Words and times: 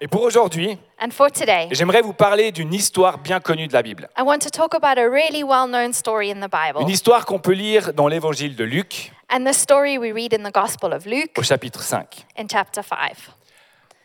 Et 0.00 0.06
pour 0.06 0.22
aujourd'hui, 0.22 0.78
And 1.00 1.10
for 1.10 1.30
today, 1.30 1.68
j'aimerais 1.72 2.02
vous 2.02 2.12
parler 2.12 2.52
d'une 2.52 2.72
histoire 2.72 3.18
bien 3.18 3.40
connue 3.40 3.66
de 3.66 3.72
la 3.72 3.82
Bible. 3.82 4.08
I 4.16 4.22
want 4.22 4.38
to 4.40 4.50
talk 4.50 4.74
about 4.74 4.96
a 4.98 5.08
really 5.08 5.42
well 5.42 5.66
known 5.68 5.92
story 5.92 6.30
in 6.30 6.36
the 6.40 6.50
Bible. 6.50 6.80
Une 6.80 6.88
histoire 6.88 7.26
qu'on 7.26 7.38
peut 7.40 7.52
lire 7.52 7.92
dans 7.94 8.06
l'évangile 8.06 8.54
de 8.54 8.64
Luc 8.64 9.12
And 9.30 9.44
the 9.44 9.52
story 9.52 9.98
we 9.98 10.12
read 10.12 10.32
in 10.32 10.48
the 10.48 10.54
Gospel 10.54 10.92
of 10.92 11.04
Luke 11.04 11.32
au 11.36 11.42
chapitre 11.42 11.82
5. 11.82 12.26
in 12.38 12.46
chapter 12.50 12.82
5. 12.82 12.96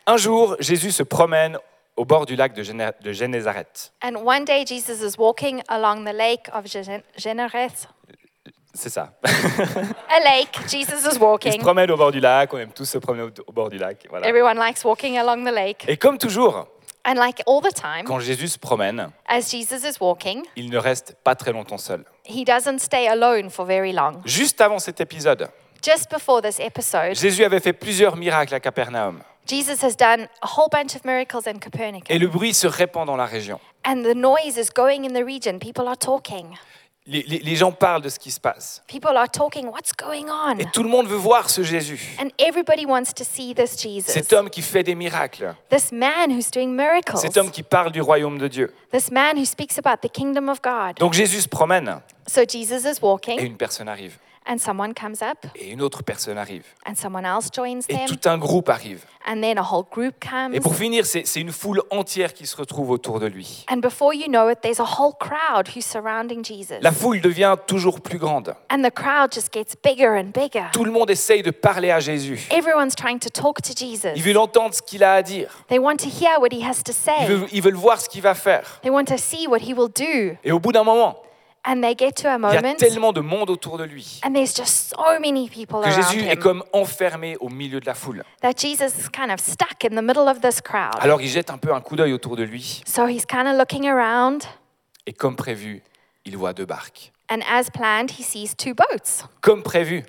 Un 0.06 0.16
jour, 0.16 0.56
Jésus 0.60 0.90
se 0.90 1.02
promène 1.02 1.58
au 1.96 2.04
bord 2.04 2.26
du 2.26 2.34
lac 2.36 2.52
de 2.54 2.62
Géné- 2.64 2.92
de 3.00 3.12
Génézareth. 3.12 3.92
C'est 8.74 8.90
ça. 8.90 9.12
A 9.24 10.18
lake, 10.20 10.58
Jesus 10.68 10.96
is 10.96 11.06
Il 11.06 11.12
se 11.14 11.18
walking. 11.18 11.60
promène 11.60 11.90
au 11.90 11.96
bord 11.96 12.10
du 12.10 12.20
lac, 12.20 12.52
on 12.52 12.58
aime 12.58 12.72
tous 12.72 12.84
se 12.84 12.98
promener 12.98 13.22
au, 13.46 13.52
bord 13.52 13.70
du 13.70 13.78
lac. 13.78 14.04
Voilà. 14.10 14.26
Everyone 14.26 14.58
likes 14.58 14.84
walking 14.84 15.16
along 15.16 15.44
the 15.44 15.54
lake. 15.54 15.84
Et 15.88 15.96
comme 15.96 16.18
toujours, 16.18 16.66
And 17.06 17.14
like 17.14 17.42
all 17.46 17.60
the 17.60 17.72
time, 17.74 18.04
quand 18.04 18.18
Jésus 18.18 18.48
se 18.48 18.58
promène, 18.58 19.10
as 19.28 19.50
Jesus 19.50 19.86
is 19.86 19.96
walking, 20.00 20.42
il 20.56 20.70
ne 20.70 20.78
reste 20.78 21.16
pas 21.22 21.34
très 21.34 21.52
longtemps 21.52 21.78
seul. 21.78 22.02
he 22.24 22.44
doesn't 22.44 22.78
stay 22.78 23.06
alone 23.06 23.50
for 23.50 23.64
very 23.66 23.92
long. 23.92 24.14
Juste 24.24 24.60
avant 24.60 24.78
cet 24.78 25.00
épisode, 25.00 25.48
Just 25.82 26.10
before 26.10 26.40
this 26.40 26.58
episode, 26.58 27.14
Jésus 27.14 27.44
avait 27.44 27.60
fait 27.60 27.74
plusieurs 27.74 28.16
miracles 28.16 28.54
à 28.54 28.60
Capernaum. 28.60 29.20
Jesus 29.46 29.84
has 29.84 29.94
done 29.94 30.26
a 30.40 30.46
whole 30.56 30.68
bunch 30.72 30.96
of 30.96 31.04
miracles 31.04 31.46
in 31.46 31.58
Copernicus. 31.58 32.08
Et 32.08 32.18
le 32.18 32.26
bruit 32.28 32.54
se 32.54 32.66
répand 32.66 33.06
dans 33.06 33.16
la 33.16 33.26
région. 33.26 33.60
And 33.86 34.02
the 34.02 34.16
noise 34.16 34.56
is 34.56 34.70
going 34.74 35.04
in 35.04 35.12
the 35.12 35.22
region. 35.22 35.58
People 35.58 35.86
are 35.86 35.98
talking. 35.98 36.56
Les, 37.06 37.22
les- 37.22 37.40
les 37.40 37.56
gens 37.56 37.70
parlent 37.70 38.00
de 38.00 38.08
ce 38.08 38.18
qui 38.18 38.30
se 38.30 38.40
passe. 38.40 38.82
People 38.86 39.14
are 39.16 39.28
talking. 39.30 39.66
What's 39.66 39.92
going 39.94 40.24
on? 40.30 40.58
Et 40.58 40.64
tout 40.72 40.82
le 40.82 40.88
monde 40.88 41.06
veut 41.06 41.16
voir 41.18 41.50
ce 41.50 41.62
Jésus. 41.62 42.00
And 42.18 42.28
everybody 42.38 42.86
wants 42.86 43.12
to 43.14 43.24
see 43.24 43.54
this 43.54 43.78
Jesus. 43.78 44.10
Cet 44.10 44.32
homme 44.32 44.48
qui 44.48 44.62
fait 44.62 44.82
des 44.82 44.94
miracles. 44.94 45.54
This 45.68 45.92
man 45.92 46.30
who's 46.30 46.50
doing 46.50 46.68
miracles. 46.74 47.18
Cet 47.20 47.36
homme 47.36 47.50
qui 47.50 47.62
parle 47.62 47.92
du 47.92 48.00
royaume 48.00 48.38
de 48.38 48.48
Dieu. 48.48 48.72
This 48.90 49.10
man 49.10 49.36
who 49.36 49.44
speaks 49.44 49.76
about 49.78 49.98
the 50.00 50.10
kingdom 50.10 50.48
of 50.48 50.62
God. 50.62 50.96
Donc 50.98 51.12
Jésus 51.12 51.42
se 51.42 51.48
promène 51.48 52.00
So 52.26 52.40
Jesus 52.48 52.86
is 52.88 52.98
et 53.28 53.42
une 53.44 53.58
personne 53.58 53.88
arrive. 53.88 54.16
And 54.46 54.58
someone 54.58 54.92
comes 54.94 55.22
up, 55.22 55.38
Et 55.56 55.70
une 55.70 55.82
autre 55.82 56.02
personne 56.02 56.38
arrive. 56.38 56.64
and 56.86 56.94
someone 56.96 57.24
else 57.24 57.48
joins 57.54 57.80
Et 57.88 57.94
them, 57.96 58.06
tout 58.06 58.28
un 58.28 58.38
groupe 58.38 58.68
arrive. 58.68 59.04
and 59.26 59.40
then 59.40 59.56
a 59.58 59.62
whole 59.62 59.84
group 59.90 60.14
comes. 60.20 60.54
Et 60.54 60.60
pour 60.60 60.74
finir, 60.74 61.06
c'est 61.06 61.24
une 61.40 61.50
foule 61.52 61.82
entière 61.90 62.34
qui 62.34 62.46
se 62.46 62.56
retrouve 62.56 62.90
autour 62.90 63.20
de 63.20 63.26
lui. 63.26 63.64
And 63.70 63.78
before 63.78 64.12
you 64.14 64.26
know 64.26 64.50
it, 64.50 64.60
there's 64.62 64.80
a 64.80 64.84
whole 64.98 65.12
crowd 65.18 65.68
who's 65.74 65.84
surrounding 65.86 66.44
Jesus. 66.44 66.78
La 66.82 66.92
foule 66.92 67.20
devient 67.20 67.56
toujours 67.66 68.00
plus 68.00 68.18
grande. 68.18 68.54
And 68.70 68.82
the 68.82 68.92
crowd 68.92 69.32
just 69.32 69.52
gets 69.52 69.74
bigger 69.82 70.08
and 70.18 70.30
bigger. 70.34 70.64
Tout 70.72 70.84
le 70.84 70.90
monde 70.92 71.10
essaye 71.10 71.42
de 71.42 71.50
parler 71.50 71.90
à 71.90 72.00
Jésus. 72.00 72.46
Everyone's 72.50 72.94
trying 72.94 73.18
to 73.20 73.30
talk 73.30 73.62
to 73.62 73.72
Jesus. 73.74 74.10
Ils 74.16 74.22
veulent 74.22 74.38
entendre 74.38 74.74
ce 74.74 74.82
qu'il 74.82 75.02
a 75.04 75.14
à 75.14 75.22
dire. 75.22 75.48
They 75.68 75.78
want 75.78 75.96
to 75.96 76.08
hear 76.08 76.38
what 76.40 76.48
he 76.52 76.62
has 76.62 76.82
to 76.84 76.92
Ils 76.92 76.94
say. 76.94 77.26
veulent, 77.26 77.48
ils 77.52 77.62
veulent 77.62 77.74
voir 77.74 78.00
ce 78.00 78.08
qu'il 78.08 78.20
va 78.22 78.34
faire. 78.34 78.80
They 78.82 78.90
want 78.90 79.04
to 79.06 79.16
see 79.16 79.46
what 79.46 79.58
he 79.60 79.72
will 79.74 79.88
do. 79.88 80.36
Et 80.44 80.52
au 80.52 80.58
bout 80.60 80.72
d'un 80.72 80.84
moment, 80.84 81.16
And 81.66 81.80
they 81.80 81.94
get 81.98 82.12
to 82.22 82.28
a 82.28 82.36
il 82.36 82.54
y 82.54 82.56
a 82.56 82.60
moment, 82.60 82.76
tellement 82.76 83.12
de 83.12 83.20
monde 83.20 83.48
autour 83.48 83.78
de 83.78 83.84
lui 83.84 84.20
and 84.22 84.32
there's 84.34 84.54
just 84.54 84.90
so 84.90 85.18
many 85.18 85.48
people 85.48 85.80
que 85.80 85.88
around 85.88 86.02
Jésus 86.10 86.20
est 86.26 86.34
him 86.34 86.38
comme 86.38 86.64
enfermé 86.72 87.36
au 87.40 87.48
milieu 87.48 87.80
de 87.80 87.86
la 87.86 87.94
foule. 87.94 88.22
that 88.42 88.52
Jesus 88.58 88.98
is 88.98 89.08
kind 89.10 89.30
of 89.30 89.40
stuck 89.40 89.82
in 89.84 89.90
the 89.96 90.02
middle 90.02 90.28
of 90.28 90.40
this 90.40 90.60
crowd. 90.60 90.94
Alors 91.00 91.22
il 91.22 91.28
jette 91.28 91.50
un 91.50 91.58
peu 91.58 91.72
un 91.72 91.80
coup 91.80 91.96
d'œil 91.96 92.12
autour 92.12 92.36
de 92.36 92.42
lui. 92.42 92.82
So 92.86 93.06
he's 93.06 93.24
kind 93.24 93.46
of 93.46 93.56
looking 93.58 93.88
around, 93.88 94.42
Et 95.06 95.12
comme 95.14 95.36
prévu, 95.36 95.82
il 96.26 96.36
voit 96.36 96.52
deux 96.52 96.66
barques. 96.66 97.12
and 97.30 97.40
as 97.50 97.70
planned, 97.70 98.10
he 98.10 98.22
sees 98.22 98.54
two 98.54 98.74
boats. 98.74 99.24
Comme 99.40 99.62
prévu. 99.62 100.04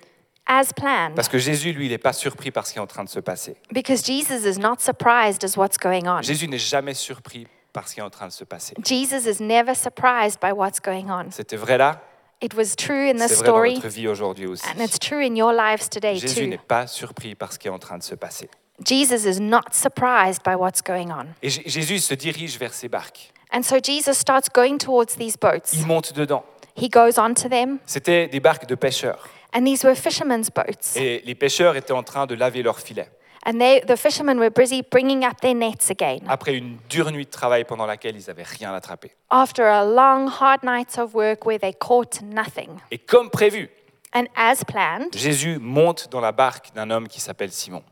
As 0.46 0.72
planned. 0.72 1.16
Parce 1.16 1.28
que 1.28 1.38
Jésus, 1.38 1.72
lui, 1.72 1.86
il 1.86 1.90
n'est 1.90 1.98
pas 1.98 2.12
surpris 2.12 2.52
par 2.52 2.66
ce 2.66 2.72
qui 2.72 2.78
est 2.78 2.82
en 2.82 2.86
train 2.86 3.02
de 3.02 3.08
se 3.08 3.18
passer. 3.18 3.56
Because 3.72 4.04
Jesus 4.04 4.46
is 4.46 4.58
not 4.60 4.76
surprised 4.78 5.42
as 5.42 5.56
what's 5.56 5.76
going 5.76 6.06
on. 6.06 6.22
Jésus 6.22 6.46
n'est 6.46 6.58
jamais 6.58 6.94
surpris 6.94 7.48
par 7.76 7.86
ce 7.88 7.94
qui 7.94 8.00
est 8.00 8.02
en 8.02 8.10
train 8.10 8.26
de 8.26 8.32
se 8.32 8.44
passer. 8.44 8.74
Jesus 8.84 9.28
is 9.30 9.42
never 9.42 9.74
surprised 9.74 10.40
by 10.40 10.50
what's 10.52 10.80
going 10.80 11.08
on. 11.10 11.30
C'était 11.30 11.56
vrai 11.56 11.76
là, 11.78 12.00
It 12.42 12.54
was 12.54 12.74
true 12.76 13.08
in 13.10 13.18
c'est 13.18 13.28
this 13.28 13.38
vrai 13.38 13.46
dans 13.46 13.52
story, 13.52 13.74
notre 13.74 13.88
vie 13.88 14.08
aujourd'hui 14.08 14.46
aussi. 14.46 14.64
and 14.66 14.82
it's 14.82 14.98
true 14.98 15.20
in 15.22 15.34
your 15.36 15.52
lives 15.52 15.88
today 15.90 16.16
Jésus 16.16 16.42
too. 16.42 16.46
n'est 16.48 16.58
pas 16.58 16.86
surpris 16.86 17.34
par 17.34 17.52
ce 17.52 17.58
qui 17.58 17.68
est 17.68 17.70
en 17.70 17.78
train 17.78 17.98
de 17.98 18.02
se 18.02 18.14
passer. 18.14 18.48
Jesus 18.84 19.26
is 19.26 19.40
not 19.40 19.72
surprised 19.72 20.42
by 20.44 20.54
what's 20.54 20.82
going 20.82 21.10
on. 21.10 21.26
Et 21.42 21.48
J- 21.50 21.62
Jésus 21.66 21.98
se 22.00 22.14
dirige 22.14 22.58
vers 22.58 22.74
ces 22.74 22.88
barques. 22.88 23.32
And 23.52 23.62
so 23.62 23.76
Jesus 23.82 24.14
starts 24.18 24.48
going 24.54 24.78
towards 24.78 25.16
these 25.16 25.36
boats. 25.38 25.72
Il 25.74 25.86
monte 25.86 26.12
dedans. 26.14 26.44
He 26.76 26.88
goes 26.90 27.18
onto 27.18 27.48
them, 27.48 27.78
C'était 27.86 28.26
des 28.28 28.40
barques 28.40 28.66
de 28.66 28.74
pêcheurs. 28.74 29.28
and 29.54 29.64
these 29.64 29.82
were 29.84 29.94
fishermen's 29.96 30.50
boats. 30.50 30.94
Et 30.96 31.22
les 31.24 31.34
pêcheurs 31.34 31.74
étaient 31.76 31.92
en 31.92 32.02
train 32.02 32.26
de 32.26 32.34
laver 32.34 32.62
leurs 32.62 32.80
filets. 32.80 33.10
And 33.48 33.60
they, 33.60 33.80
the 33.86 33.96
fishermen 33.96 34.38
were 34.40 34.50
busy 34.50 34.82
bringing 34.82 35.24
up 35.24 35.40
their 35.40 35.54
nets 35.54 35.88
again 35.90 36.18
Après 36.28 36.54
une 36.54 36.78
dure 36.88 37.12
nuit 37.12 37.26
de 37.26 37.30
travail 37.30 37.62
pendant 37.64 37.86
laquelle 37.86 38.16
ils 38.16 38.24
n'avaient 38.26 38.42
rien 38.42 38.74
attrapé. 38.74 39.12
after 39.30 39.62
a 39.62 39.84
long, 39.84 40.28
hard 40.28 40.64
night 40.64 40.98
of 40.98 41.14
work 41.14 41.46
where 41.46 41.58
they 41.58 41.72
caught 41.72 42.20
nothing. 42.22 42.70
Et 42.90 42.98
comme 42.98 43.30
prévu, 43.30 43.70
And 44.12 44.24
as 44.34 44.64
planned, 44.64 45.14
Jésus 45.14 45.58
monte 45.60 46.08
dans 46.10 46.20
la 46.20 46.32
barque 46.32 46.74
d'un 46.74 46.90
homme 46.90 47.06
qui 47.06 47.20
s'appelle 47.20 47.52
Simon. 47.52 47.82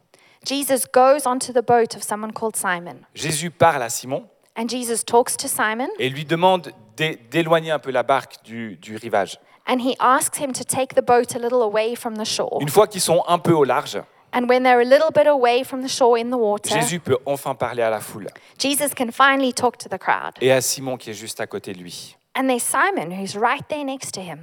Jesus 0.45 0.87
goes 0.93 1.25
onto 1.27 1.53
the 1.53 1.63
boat 1.65 1.95
of 1.97 2.03
someone 2.03 2.33
called 2.33 2.57
Simon. 2.57 2.97
Jésus 3.15 3.51
parle 3.51 3.83
à 3.83 3.91
Simon 3.91 4.27
And 4.57 4.69
Jesus 4.69 5.05
talks 5.05 5.37
to 5.37 5.47
Simon, 5.49 5.89
et 5.99 6.09
lui 6.09 6.25
demande 6.25 6.71
d'é- 6.97 7.17
d'éloigner 7.31 7.71
un 7.71 7.79
peu 7.79 7.91
la 7.91 8.03
barque 8.03 8.43
du, 8.45 8.77
du 8.77 8.97
rivage. 8.97 9.39
and 9.67 9.79
he 9.81 9.95
asks 10.01 10.39
him 10.39 10.53
to 10.53 10.63
take 10.65 10.95
the 10.95 11.03
boat 11.05 11.35
a 11.35 11.39
little 11.39 11.63
away 11.63 11.95
from 11.95 12.17
the 12.17 12.25
shore. 12.25 12.59
Une 12.61 12.69
fois 12.69 12.87
qu'ils 12.89 13.01
sont 13.01 13.23
un 13.29 13.39
peu 13.39 13.53
au 13.53 13.65
large, 13.65 13.99
And 14.37 14.49
when 14.49 14.65
they're 14.65 14.81
a 14.81 14.85
little 14.85 15.11
bit 15.15 15.27
away 15.29 15.63
from 15.65 15.83
the 15.83 15.89
shore 15.89 16.19
in 16.19 16.31
the 16.31 16.35
water, 16.39 16.71
Jésus 16.75 16.99
peut 17.01 17.17
enfin 17.25 17.55
parler 17.55 17.83
à 17.83 17.91
la 17.91 18.01
foule 18.01 18.27
Jesus 18.59 18.89
can 18.97 19.11
finally 19.13 19.53
talk 19.53 19.79
to 19.79 19.89
the 19.89 19.99
crowd. 19.99 20.33
et 20.41 20.51
à 20.51 20.61
Simon 20.61 20.97
qui 20.97 21.11
est 21.11 21.15
juste 21.15 21.41
à 21.41 21.47
côté 21.47 21.73
de 21.73 21.79
lui. 21.79 22.17
And 22.37 22.49
there's 22.49 22.63
Simon 22.65 23.13
who's 23.13 23.37
right 23.37 23.67
there 23.69 23.85
next 23.85 24.13
to 24.15 24.21
him. 24.21 24.41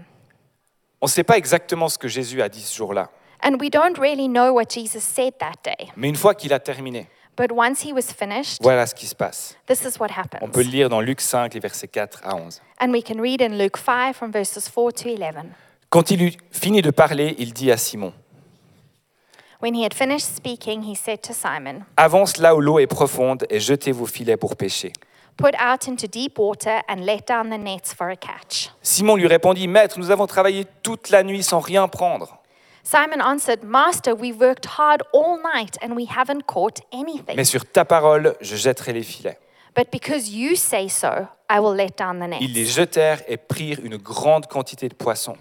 On 1.01 1.07
ne 1.07 1.11
sait 1.11 1.23
pas 1.23 1.37
exactement 1.37 1.89
ce 1.89 1.97
que 1.97 2.07
Jésus 2.07 2.41
a 2.41 2.47
dit 2.47 2.61
ce 2.61 2.75
jour-là, 2.77 3.09
And 3.43 3.55
we 3.59 3.69
don't 3.71 3.97
really 3.97 4.27
know 4.29 4.53
what 4.53 4.65
Jesus 4.69 5.01
said 5.01 5.33
that 5.39 5.55
day. 5.65 5.89
mais 5.97 6.07
une 6.07 6.15
fois 6.15 6.35
qu'il 6.35 6.53
a 6.53 6.59
terminé, 6.59 7.07
But 7.35 7.51
once 7.51 7.81
he 7.83 7.91
was 7.91 8.13
finished, 8.15 8.57
voilà 8.61 8.85
ce 8.85 8.93
qui 8.93 9.07
se 9.07 9.15
passe. 9.15 9.57
this 9.67 9.81
is 9.81 9.99
what 9.99 10.07
On 10.15 10.21
happens. 10.21 10.49
peut 10.51 10.63
le 10.63 10.69
lire 10.69 10.89
dans 10.89 11.01
Luc 11.01 11.19
5, 11.19 11.53
les 11.53 11.59
versets 11.59 11.87
4 11.87 12.21
à 12.23 12.35
11. 12.35 12.61
And 12.79 12.91
we 12.91 13.03
can 13.03 13.19
read 13.19 13.41
in 13.41 13.57
Luke 13.57 13.77
5 13.77 14.13
from 14.15 14.31
verses 14.31 14.69
4 14.69 14.91
to 14.93 15.09
11. 15.09 15.49
Quand 15.89 16.11
il 16.11 16.21
eut 16.23 16.33
fini 16.51 16.81
de 16.81 16.91
parler, 16.91 17.35
il 17.39 17.51
dit 17.51 17.71
à 17.71 17.77
Simon, 17.77 18.13
When 19.61 19.75
he 19.75 19.83
had 19.83 19.93
finished 19.93 20.25
speaking, 20.25 20.81
he 20.83 20.95
said 20.95 21.21
to 21.21 21.33
Simon, 21.33 21.85
Avance 21.97 22.37
là 22.37 22.55
où 22.55 22.61
l'eau 22.61 22.79
est 22.79 22.87
profonde 22.87 23.45
et 23.49 23.59
jetez 23.59 23.91
vos 23.91 24.07
filets 24.07 24.37
pour 24.37 24.55
pêcher. 24.55 24.91
Put 25.37 25.53
out 25.59 25.87
into 25.87 26.07
deep 26.07 26.37
water 26.39 26.81
and 26.89 27.05
let 27.05 27.27
down 27.27 27.49
the 27.49 27.57
nets 27.57 27.93
for 27.95 28.09
a 28.09 28.15
catch. 28.15 28.69
Simon 28.81 29.15
lui 29.15 29.27
répondit, 29.27 29.67
Maître, 29.67 29.99
nous 29.99 30.09
avons 30.11 30.25
travaillé 30.27 30.65
toute 30.83 31.09
la 31.09 31.23
nuit 31.23 31.43
sans 31.43 31.59
rien 31.59 31.87
prendre. 31.87 32.37
Simon 32.83 33.21
answered, 33.23 33.63
Master, 33.63 34.13
we've 34.15 34.39
worked 34.39 34.65
hard 34.79 35.03
all 35.13 35.37
night 35.55 35.77
and 35.83 35.95
we 35.95 36.07
haven't 36.09 36.43
caught 36.47 36.81
anything. 36.91 37.35
Mais 37.35 37.45
sur 37.45 37.63
ta 37.65 37.85
parole, 37.85 38.35
je 38.41 38.55
jetterai 38.55 38.93
les 38.93 39.03
filets. 39.03 39.37
But 39.75 39.89
because 39.91 40.29
you 40.29 40.55
say 40.55 40.89
so, 40.89 41.27
I 41.49 41.59
will 41.59 41.75
let 41.75 41.97
down 41.97 42.19
the 42.19 42.41
Ils 42.41 42.51
les 42.53 42.63
nets. 42.63 42.65
jetèrent 42.71 43.21
et 43.27 43.37
prirent 43.37 43.79
une 43.83 43.97
grande 43.97 44.47
quantité 44.47 44.89
de 44.89 44.95
poissons. 44.95 45.37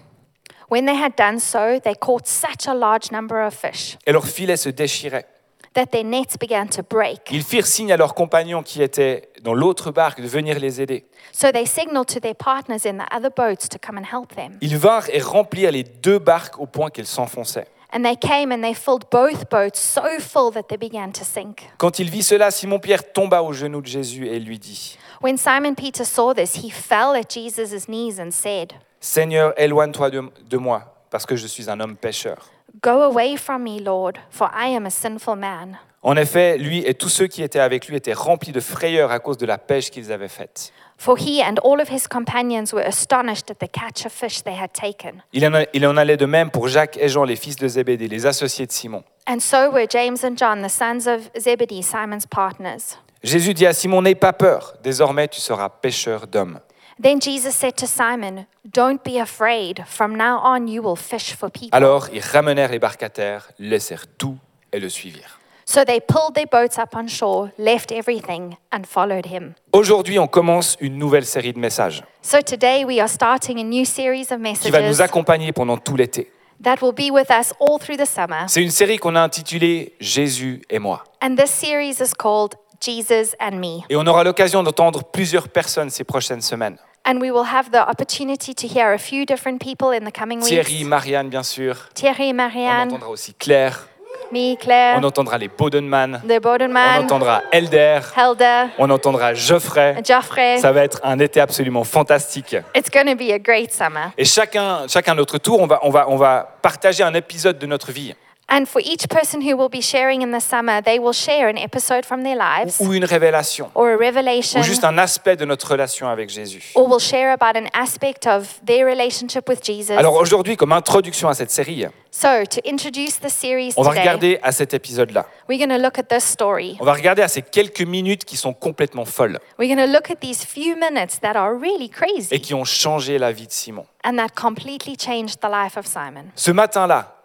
When 0.71 0.85
they 0.85 0.95
had 0.95 1.11
done 1.17 1.39
so, 1.39 1.79
they 1.83 1.95
caught 1.95 2.25
such 2.25 2.65
a 2.67 2.73
large 2.73 3.11
number 3.11 3.45
of 3.45 3.53
fish 3.53 3.97
Et 4.07 4.13
leurs 4.13 4.25
filets 4.27 4.57
se 4.57 4.69
déchiraient. 4.69 5.25
that 5.73 5.87
their 5.87 6.03
nets 6.03 6.37
began 6.39 6.67
to 6.67 6.81
break. 6.81 7.29
Ils 7.31 7.43
firent 7.43 7.67
signe 7.67 7.91
à 7.91 7.97
leurs 7.97 8.13
compagnons 8.13 8.61
qui 8.63 8.81
étaient 8.81 9.29
dans 9.41 9.53
l'autre 9.53 9.91
barque 9.91 10.21
de 10.21 10.27
venir 10.27 10.59
les 10.59 10.81
aider. 10.81 11.05
So 11.33 11.51
they 11.51 11.65
signaled 11.65 12.07
to 12.07 12.19
their 12.19 12.35
partners 12.35 12.85
in 12.85 12.97
the 12.97 13.07
other 13.13 13.29
boats 13.29 13.67
to 13.69 13.77
come 13.77 13.97
and 13.97 14.03
help 14.03 14.35
them. 14.35 14.57
Ils 14.61 14.77
vinrent 14.77 15.09
et 15.11 15.21
remplirent 15.21 15.71
les 15.71 15.83
deux 15.83 16.19
barques 16.19 16.59
au 16.59 16.65
point 16.67 16.89
qu'elles 16.89 17.05
s'enfonçaient. 17.05 17.67
And 17.93 18.03
they 18.03 18.15
came 18.15 18.53
and 18.53 18.61
they 18.61 18.73
filled 18.73 19.05
both 19.11 19.49
boats 19.49 19.75
so 19.77 20.19
full 20.19 20.51
that 20.53 20.63
they 20.69 20.77
began 20.77 21.11
to 21.11 21.25
sink. 21.25 21.69
Quand 21.77 21.99
il 21.99 22.09
vit 22.09 22.23
cela, 22.23 22.49
Simon-Pierre 22.49 23.11
tomba 23.11 23.43
aux 23.43 23.51
genoux 23.51 23.81
de 23.81 23.87
Jésus 23.87 24.27
et 24.27 24.39
lui 24.39 24.59
dit, 24.59 24.97
When 25.21 25.37
Simon 25.37 25.73
Peter 25.75 26.05
saw 26.05 26.33
this, 26.33 26.55
he 26.55 26.69
fell 26.71 27.15
at 27.15 27.29
Jesus' 27.29 27.87
knees 27.89 28.19
and 28.19 28.31
said, 28.31 28.73
Seigneur, 29.03 29.53
éloigne-toi 29.59 30.11
de, 30.11 30.21
de 30.47 30.57
moi, 30.57 30.93
parce 31.09 31.25
que 31.25 31.35
je 31.35 31.47
suis 31.47 31.69
un 31.71 31.79
homme 31.79 31.95
pécheur. 31.95 32.49
Go 32.83 33.01
away 33.01 33.35
from 33.35 33.63
me, 33.63 33.79
Lord, 33.81 34.13
for 34.29 34.49
I 34.55 34.75
am 34.75 34.85
a 34.85 34.89
sinful 34.91 35.35
man. 35.37 35.77
En 36.03 36.15
effet, 36.15 36.57
lui 36.57 36.83
et 36.85 36.93
tous 36.93 37.09
ceux 37.09 37.27
qui 37.27 37.43
étaient 37.43 37.59
avec 37.59 37.87
lui 37.87 37.95
étaient 37.95 38.13
remplis 38.13 38.51
de 38.51 38.59
frayeur 38.59 39.11
à 39.11 39.19
cause 39.19 39.37
de 39.37 39.45
la 39.47 39.57
pêche 39.57 39.89
qu'ils 39.91 40.11
avaient 40.11 40.27
faite. 40.27 40.71
For 40.97 41.17
he 41.17 41.41
and 41.43 41.55
all 41.63 41.81
of 41.81 41.89
his 41.91 42.07
companions 42.07 42.73
were 42.73 42.85
astonished 42.85 43.49
at 43.51 43.55
the 43.55 43.69
catch 43.71 44.05
of 44.05 44.11
fish 44.11 44.43
they 44.43 44.53
had 44.55 44.69
taken. 44.71 45.21
Il 45.33 45.45
en, 45.47 45.53
a- 45.55 45.65
il 45.73 45.85
en 45.85 45.97
allait 45.97 46.17
de 46.17 46.25
même 46.27 46.49
pour 46.51 46.67
Jacques 46.67 46.97
et 46.97 47.09
Jean, 47.09 47.23
les 47.23 47.35
fils 47.35 47.55
de 47.55 47.67
Zébédée, 47.67 48.07
les 48.07 48.25
associés 48.27 48.67
de 48.67 48.71
Simon. 48.71 49.03
And 49.27 49.39
so 49.39 49.71
were 49.71 49.87
James 49.89 50.17
and 50.23 50.35
John, 50.37 50.61
the 50.63 50.69
sons 50.69 51.07
of 51.07 51.21
Zebedee, 51.39 51.81
Simon's 51.83 52.25
partners. 52.27 52.97
Jésus 53.23 53.53
dit 53.55 53.65
à 53.67 53.73
Simon, 53.73 54.01
n'aie 54.03 54.15
pas 54.15 54.33
peur, 54.33 54.73
désormais 54.83 55.27
tu 55.27 55.39
seras 55.41 55.69
pêcheur 55.69 56.25
d'hommes. 56.27 56.59
Then 57.01 57.19
Jesus 57.19 57.55
said 57.55 57.75
to 57.77 57.87
Simon, 57.87 58.45
Don't 58.63 59.03
be 59.03 59.17
afraid. 59.17 59.83
From 59.87 60.15
now 60.15 60.37
on, 60.43 60.67
you 60.67 60.83
will 60.83 60.95
fish 60.95 61.33
for 61.33 61.49
people. 61.49 61.69
Alors 61.75 62.07
ils 62.13 62.21
ramenèrent 62.21 62.69
les 62.69 62.77
barques 62.77 63.01
à 63.01 63.09
terre, 63.09 63.49
laissèrent 63.57 64.05
tout 64.19 64.37
et 64.71 64.79
le 64.79 64.87
suivirent. 64.87 65.39
So 65.65 65.83
they 65.83 65.99
pulled 65.99 66.35
their 66.35 66.45
boats 66.45 66.77
up 66.77 66.95
on 66.95 67.07
shore, 67.07 67.49
left 67.57 67.91
everything, 67.91 68.55
and 68.71 68.83
followed 68.85 69.25
him. 69.25 69.55
Aujourd'hui, 69.71 70.19
on 70.19 70.27
commence 70.27 70.77
une 70.79 70.97
nouvelle 70.97 71.25
série 71.25 71.53
de 71.53 71.59
messages 71.59 72.03
So 72.21 72.37
today 72.41 72.85
we 72.85 72.99
are 72.99 73.09
starting 73.09 73.59
a 73.59 73.63
new 73.63 73.85
series 73.85 74.31
of 74.31 74.39
qui 74.61 74.69
va 74.69 74.81
nous 74.81 74.87
messages 74.89 75.01
accompagner 75.01 75.51
pendant 75.53 75.77
tout 75.77 75.95
l'été. 75.95 76.31
that 76.61 76.77
will 76.83 76.93
be 76.93 77.09
with 77.11 77.31
us 77.31 77.51
all 77.59 77.79
through 77.79 77.97
the 77.97 78.05
summer. 78.05 78.45
C'est 78.47 78.61
une 78.61 78.69
série 78.69 78.97
qu'on 78.97 79.15
a 79.15 79.21
intitulée 79.21 79.95
Jésus 79.99 80.61
et 80.69 80.77
moi. 80.77 81.03
And 81.23 81.35
this 81.35 81.49
series 81.49 81.99
is 81.99 82.13
called 82.15 82.53
Jesus 82.79 83.35
and 83.39 83.53
Me. 83.53 83.81
Et 83.89 83.95
on 83.95 84.05
aura 84.05 84.23
l'occasion 84.23 84.61
d'entendre 84.61 85.03
plusieurs 85.03 85.49
personnes 85.49 85.89
ces 85.89 86.03
prochaines 86.03 86.41
semaines. 86.41 86.77
And 87.05 87.19
we 87.19 87.31
will 87.31 87.45
have 87.45 87.71
the 87.71 87.79
opportunity 87.79 88.53
to 88.53 88.67
hear 88.67 88.93
a 88.93 88.97
few 88.99 89.25
different 89.25 89.59
people 89.59 89.91
in 89.91 90.05
the 90.05 90.11
coming 90.11 90.39
Thierry, 90.41 90.79
weeks. 90.79 90.87
Marianne, 90.87 91.29
bien 91.29 91.41
sûr. 91.43 91.75
Thierry, 91.95 92.29
On 92.29 92.35
Marianne, 92.35 92.89
entendra 92.89 93.09
aussi 93.09 93.33
Claire. 93.33 93.87
me, 94.31 94.55
Claire, 94.55 94.97
On 94.99 95.03
entendra 95.03 95.37
les 95.37 95.47
Bodenman. 95.49 96.21
the 96.25 96.33
On 96.37 96.39
Bodenman, 96.39 97.03
entendra 97.03 97.41
Elder. 97.51 97.99
Helder, 98.15 98.67
On 98.77 98.89
entendra 98.89 99.33
Geoffrey. 99.33 99.95
Joffrey. 100.07 100.59
Ça 100.59 100.71
va 100.71 100.83
être 100.83 100.99
un 101.03 101.17
été 101.19 101.41
absolument 101.41 101.83
fantastique. 101.83 102.55
It's 102.75 102.89
to 103.07 103.15
be 103.15 103.31
a 103.33 103.39
great 103.39 103.73
summer. 103.73 104.11
Et 104.17 104.23
chacun, 104.23 104.87
chacun 104.87 105.15
notre 105.15 105.37
tour, 105.39 105.59
on 105.59 105.67
va, 105.67 105.79
on, 105.81 105.89
va, 105.89 106.07
on 106.07 106.15
va 106.17 106.55
partager 106.61 107.03
un 107.03 107.13
épisode 107.15 107.57
de 107.57 107.65
notre 107.65 107.91
vie 107.91 108.13
And 108.53 108.65
for 108.65 108.81
each 108.83 109.07
person 109.07 109.41
who 109.41 109.55
will 109.55 109.69
be 109.69 109.79
sharing 109.81 110.21
in 110.21 110.31
the 110.33 110.41
summer, 110.41 110.81
they 110.81 110.99
will 110.99 111.13
share 111.13 111.47
an 111.47 111.57
episode 111.57 112.05
from 112.05 112.23
their 112.23 112.35
lives 112.35 112.81
ou 112.81 112.91
une 112.93 113.05
révélation 113.05 113.71
or 113.75 113.91
a 113.91 113.95
revelation 113.97 114.59
ou 114.59 114.63
juste 114.63 114.83
un 114.83 114.97
aspect 114.97 115.37
de 115.37 115.45
notre 115.45 115.71
relation 115.71 116.09
avec 116.09 116.29
Jésus. 116.29 116.73
or 116.75 116.85
will 116.85 116.99
share 116.99 117.31
about 117.31 117.55
an 117.55 117.69
aspect 117.73 118.27
of 118.27 118.59
their 118.65 118.85
relationship 118.85 119.47
with 119.47 119.63
Jesus. 119.63 119.93
Alors 119.97 120.15
aujourd'hui, 120.15 120.57
comme 120.57 120.73
introduction 120.73 121.29
à 121.29 121.33
cette 121.33 121.49
série, 121.49 121.85
so, 122.11 122.27
to 122.43 122.59
introduce 122.69 123.21
the 123.21 123.29
series 123.29 123.73
on 123.77 123.83
va 123.83 123.91
today, 123.91 124.01
regarder 124.01 124.39
à 124.43 124.51
cet 124.51 124.73
épisode-là. 124.73 125.25
we're 125.47 125.57
going 125.57 125.69
to 125.73 125.81
look 125.81 125.97
at 125.97 126.09
this 126.09 126.25
story. 126.25 126.75
On 126.81 126.83
va 126.83 126.91
regarder 126.91 127.21
à 127.21 127.29
ces 127.29 127.43
quelques 127.43 127.83
minutes 127.87 128.25
qui 128.25 128.35
sont 128.35 128.51
complètement 128.53 129.05
folles 129.05 129.39
We're 129.59 129.73
going 129.73 129.87
to 129.87 129.89
look 129.89 130.11
at 130.11 130.17
these 130.19 130.43
few 130.43 130.75
minutes 130.75 131.21
that 131.21 131.37
are 131.37 131.53
really 131.57 131.85
et 131.85 131.89
crazy 131.89 132.41
qui 132.41 132.53
ont 132.53 132.65
changé 132.65 133.17
la 133.17 133.31
vie 133.31 133.47
de 133.47 133.53
Simon. 133.53 133.85
and 134.03 134.17
that 134.17 134.35
completely 134.35 134.97
changed 134.97 135.39
the 135.39 135.49
life 135.49 135.77
of 135.77 135.85
Simon. 135.85 136.25
Ce 136.35 136.51
matin-là, 136.51 137.20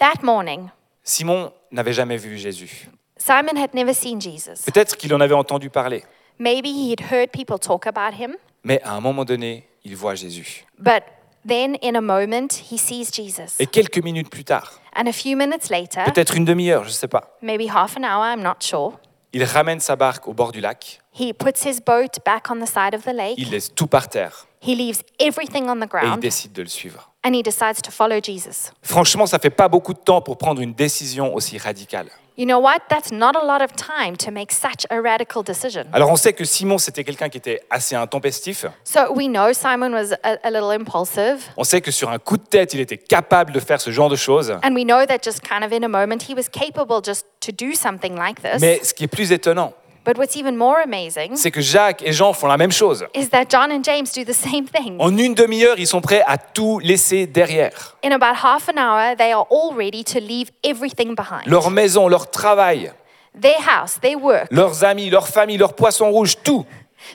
That 0.00 0.22
morning, 0.22 0.70
Simon 1.04 1.52
n'avait 1.70 1.92
jamais 1.92 2.16
vu 2.16 2.38
Jésus. 2.38 2.88
Simon 3.18 3.54
had 3.62 3.74
never 3.74 3.92
seen 3.92 4.18
Jesus. 4.18 4.64
Peut-être 4.64 4.96
qu'il 4.96 5.12
en 5.14 5.20
avait 5.20 5.34
entendu 5.34 5.68
parler, 5.68 6.04
Maybe 6.38 6.68
he 6.68 6.90
had 6.90 7.12
heard 7.12 7.30
people 7.30 7.58
talk 7.58 7.86
about 7.86 8.14
him, 8.18 8.34
mais 8.64 8.80
à 8.82 8.94
un 8.94 9.00
moment 9.00 9.26
donné, 9.26 9.68
il 9.84 9.94
voit 9.94 10.14
Jésus. 10.14 10.64
but 10.78 11.02
then 11.46 11.76
in 11.82 11.96
a 11.96 12.00
moment, 12.00 12.48
he 12.72 12.78
sees 12.78 13.10
Jesus. 13.12 13.56
Et 13.58 13.66
quelques 13.66 14.02
minutes 14.02 14.30
plus 14.30 14.44
tard, 14.44 14.80
And 14.96 15.06
a 15.06 15.12
few 15.12 15.36
minutes 15.36 15.68
later, 15.68 16.04
peut-être 16.06 16.34
une 16.34 16.46
demi-heure, 16.46 16.84
je 16.84 16.88
ne 16.88 16.94
sais 16.94 17.08
pas, 17.08 17.36
maybe 17.42 17.68
half 17.68 17.98
an 17.98 18.02
hour, 18.04 18.24
I'm 18.24 18.42
not 18.42 18.60
sure, 18.60 18.98
il 19.34 19.44
ramène 19.44 19.80
sa 19.80 19.96
barque 19.96 20.26
au 20.26 20.32
bord 20.32 20.52
du 20.52 20.62
lac, 20.62 21.02
he 21.12 21.34
puts 21.34 21.66
his 21.66 21.78
boat 21.84 22.18
back 22.24 22.50
on 22.50 22.56
the 22.58 22.66
side 22.66 22.94
of 22.94 23.02
the 23.02 23.14
lake. 23.14 23.34
il 23.36 23.50
laisse 23.50 23.74
tout 23.74 23.86
par 23.86 24.08
terre 24.08 24.46
He 24.62 24.74
leaves 24.76 25.02
everything 25.18 25.68
on 25.68 25.76
the 25.76 25.82
et 25.82 25.84
il 25.84 25.88
ground 25.88 26.20
décide 26.20 26.52
de 26.52 26.62
le 26.62 26.68
suivre. 26.68 27.10
and 27.24 27.32
he 27.34 27.42
decides 27.42 27.80
to 27.82 27.90
follow 27.90 28.20
Jesus. 28.22 28.72
Franchement, 28.82 29.26
ça 29.26 29.38
fait 29.38 29.50
pas 29.50 29.68
beaucoup 29.68 29.94
de 29.94 29.98
temps 30.00 30.20
pour 30.20 30.36
prendre 30.38 30.60
une 30.60 30.74
décision 30.74 31.34
aussi 31.34 31.56
radicale. 31.58 32.08
You 32.36 32.46
know 32.46 32.58
what? 32.58 32.78
That's 32.88 33.10
not 33.12 33.32
a 33.36 33.44
lot 33.44 33.62
of 33.62 33.72
time 33.74 34.16
to 34.18 34.30
make 34.30 34.50
such 34.50 34.86
a 34.88 34.98
radical 35.02 35.42
decision. 35.42 35.84
Alors 35.92 36.10
on 36.10 36.16
sait 36.16 36.32
que 36.32 36.44
Simon, 36.44 36.78
c'était 36.78 37.04
quelqu'un 37.04 37.28
qui 37.28 37.36
était 37.36 37.60
assez 37.68 37.94
intempestif. 37.94 38.64
So 38.84 39.12
we 39.14 39.26
know 39.28 39.52
Simon 39.52 39.92
was 39.92 40.12
a, 40.22 40.38
a 40.42 40.50
little 40.50 40.70
impulsive, 40.70 41.42
On 41.58 41.64
sait 41.64 41.82
que 41.82 41.90
sur 41.90 42.08
un 42.10 42.18
coup 42.18 42.38
de 42.38 42.44
tête, 42.44 42.72
il 42.72 42.80
était 42.80 42.96
capable 42.96 43.52
de 43.52 43.60
faire 43.60 43.78
ce 43.80 43.90
genre 43.90 44.08
de 44.08 44.16
choses. 44.16 44.52
and 44.62 44.74
we 44.74 44.84
know 44.84 45.04
that 45.04 45.18
just 45.22 45.40
kind 45.46 45.62
of 45.64 45.72
in 45.72 45.82
a 45.84 45.88
moment 45.88 46.22
he 46.28 46.34
was 46.34 46.48
capable 46.50 47.02
just 47.04 47.26
to 47.40 47.52
do 47.52 47.74
something 47.74 48.14
like 48.16 48.40
this. 48.42 48.58
Mais 48.60 48.80
ce 48.82 48.94
qui 48.94 49.04
est 49.04 49.08
plus 49.08 49.32
étonnant, 49.32 49.74
But 50.04 50.16
what's 50.16 50.34
even 50.34 50.56
more 50.56 50.76
amazing 50.82 51.36
c'est 51.36 51.50
que 51.50 51.60
Jacques 51.60 52.02
et 52.02 52.12
Jean 52.12 52.32
font 52.32 52.46
la 52.46 52.56
même 52.56 52.72
chose. 52.72 53.06
is 53.14 53.28
that 53.28 53.44
John 53.50 53.70
and 53.70 53.82
James 53.84 54.06
do 54.14 54.24
the 54.24 54.34
same 54.34 54.64
thing. 54.64 54.96
En 54.98 55.16
une 55.16 55.34
demi-heure, 55.34 55.78
ils 55.78 55.86
sont 55.86 56.00
prêts 56.00 56.22
à 56.26 56.38
tout 56.38 56.78
laisser 56.78 57.26
derrière. 57.26 57.96
In 58.04 58.12
about 58.12 58.36
half 58.42 58.68
an 58.68 58.78
hour, 58.78 59.14
they 59.16 59.32
are 59.32 59.46
all 59.50 59.76
ready 59.76 60.02
to 60.04 60.18
leave 60.18 60.50
everything 60.64 61.14
behind 61.14 61.46
Leur 61.46 61.70
maison, 61.70 62.08
leur 62.08 62.30
travail, 62.30 62.92
their 63.40 63.60
house, 63.60 63.98
their 64.00 64.16
work, 64.22 64.46
leurs 64.50 64.84
amis, 64.84 65.10
leur 65.10 65.28
famille, 65.28 65.58
leur 65.58 65.74
poisson 65.74 66.10
rouge, 66.10 66.34
tout. 66.42 66.64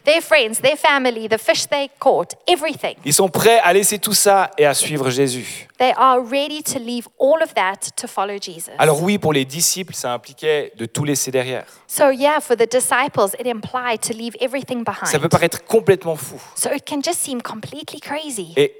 Their 0.03 0.21
friends, 0.21 0.59
their 0.61 0.75
family, 0.75 1.27
the 1.27 1.37
fish 1.37 1.65
they 1.67 1.89
caught, 1.99 2.35
everything. 2.47 2.95
Ils 3.05 3.13
sont 3.13 3.29
prêts 3.29 3.59
à 3.63 3.73
laisser 3.73 3.99
tout 3.99 4.13
ça 4.13 4.51
et 4.57 4.65
à 4.65 4.73
suivre 4.73 5.09
Jésus. 5.09 5.67
They 5.77 5.93
are 5.97 6.19
ready 6.19 6.63
to 6.63 6.79
leave 6.79 7.07
all 7.19 7.41
of 7.43 7.53
that 7.55 7.91
to 7.97 8.07
follow 8.07 8.37
Jesus. 8.41 8.71
Alors 8.77 9.01
oui, 9.01 9.17
pour 9.17 9.33
les 9.33 9.45
disciples, 9.45 9.93
ça 9.93 10.13
impliquait 10.13 10.71
de 10.77 10.85
tout 10.85 11.03
laisser 11.03 11.31
derrière. 11.31 11.65
So, 11.87 12.11
yeah, 12.11 12.39
for 12.39 12.55
the 12.55 12.69
disciples, 12.69 13.35
it 13.39 13.47
implied 13.47 14.01
to 14.01 14.13
leave 14.13 14.35
everything 14.39 14.83
Ça 14.85 14.93
peut 15.13 15.19
behind. 15.19 15.29
paraître 15.29 15.63
complètement 15.65 16.15
fou. 16.15 16.41
So, 16.55 16.69
it 16.73 16.83
can 16.87 17.01
just 17.03 17.19
seem 17.19 17.41
completely 17.41 17.99
crazy. 17.99 18.53
Et 18.55 18.73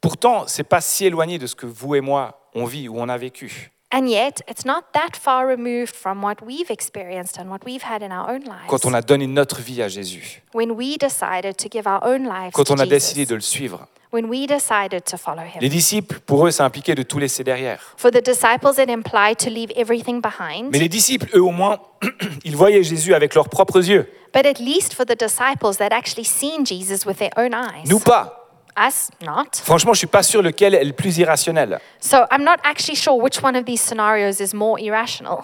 pourtant, 0.00 0.44
c'est 0.46 0.64
pas 0.64 0.80
si 0.80 1.06
éloigné 1.06 1.38
de 1.38 1.46
ce 1.46 1.54
que 1.54 1.66
vous 1.66 1.94
et 1.94 2.00
moi 2.00 2.38
on 2.54 2.64
vit 2.64 2.88
ou 2.88 3.00
on 3.00 3.08
a 3.08 3.16
vécu. 3.16 3.70
And 3.94 4.08
yet, 4.08 4.40
it's 4.48 4.64
not 4.64 4.84
that 4.94 5.16
far 5.16 5.46
removed 5.46 5.94
from 5.94 6.22
what 6.22 6.40
we've 6.42 6.70
experienced 6.70 7.38
and 7.38 7.50
what 7.50 7.62
we've 7.66 7.82
had 7.84 8.02
in 8.02 8.10
our 8.10 8.30
own 8.30 8.40
lives. 8.44 8.66
Quand 8.68 8.86
on 8.86 8.94
a 8.94 9.02
donné 9.02 9.26
notre 9.26 9.60
vie 9.60 9.82
à 9.82 9.88
Jésus, 9.88 10.40
When 10.54 10.70
we 10.70 10.96
decided 10.98 11.56
to 11.58 11.68
give 11.70 11.86
our 11.86 12.00
own 12.02 12.24
lives 12.24 12.52
quand 12.54 12.64
to 12.64 12.72
on 12.72 12.78
a 12.78 12.84
Jesus. 12.84 12.88
décidé 12.88 13.26
de 13.26 13.34
le 13.34 13.42
suivre. 13.42 13.86
When 14.10 14.26
we 14.30 14.46
decided 14.46 15.04
to 15.04 15.16
follow 15.18 15.42
him. 15.42 15.60
Les 15.60 15.68
disciples, 15.68 16.20
pour 16.20 16.46
eux, 16.46 16.50
ça 16.50 16.64
impliquait 16.64 16.94
de 16.94 17.02
tout 17.02 17.18
laisser 17.18 17.44
derrière. 17.44 17.94
For 17.98 18.10
the 18.10 18.22
disciples, 18.22 18.78
it 18.78 18.88
implied 18.90 19.36
to 19.38 19.50
leave 19.50 19.70
everything 19.76 20.20
behind. 20.22 20.70
Mais 20.70 20.78
les 20.78 20.88
disciples, 20.88 21.28
eux 21.34 21.42
au 21.42 21.50
moins, 21.50 21.78
ils 22.44 22.56
voyaient 22.56 22.82
Jésus 22.82 23.14
avec 23.14 23.34
leurs 23.34 23.48
propres 23.50 23.86
yeux. 23.86 24.06
But 24.34 24.46
at 24.46 24.58
least 24.58 24.94
for 24.94 25.04
the 25.04 25.16
disciples 25.18 25.76
that 25.78 25.88
actually 25.92 26.24
seen 26.24 26.64
Jesus 26.64 27.04
with 27.06 27.18
their 27.18 27.32
own 27.36 27.52
eyes. 27.54 27.88
Nous 27.90 28.00
pas. 28.00 28.41
Us, 28.78 29.10
not. 29.20 29.60
Franchement, 29.62 29.92
je 29.92 29.98
suis 29.98 30.06
pas 30.06 30.22
sûr 30.22 30.42
lequel 30.42 30.74
est 30.74 30.84
le 30.84 30.92
plus 30.92 31.18
irrationnel. 31.18 31.78
So 32.00 32.18
I'm 32.30 32.42
not 32.42 32.56
actually 32.64 32.96
sure 32.96 33.20
which 33.20 33.42
one 33.42 33.56
of 33.56 33.64
these 33.64 33.80
scenarios 33.80 34.40
is 34.40 34.54
more 34.54 34.80
irrational. 34.80 35.40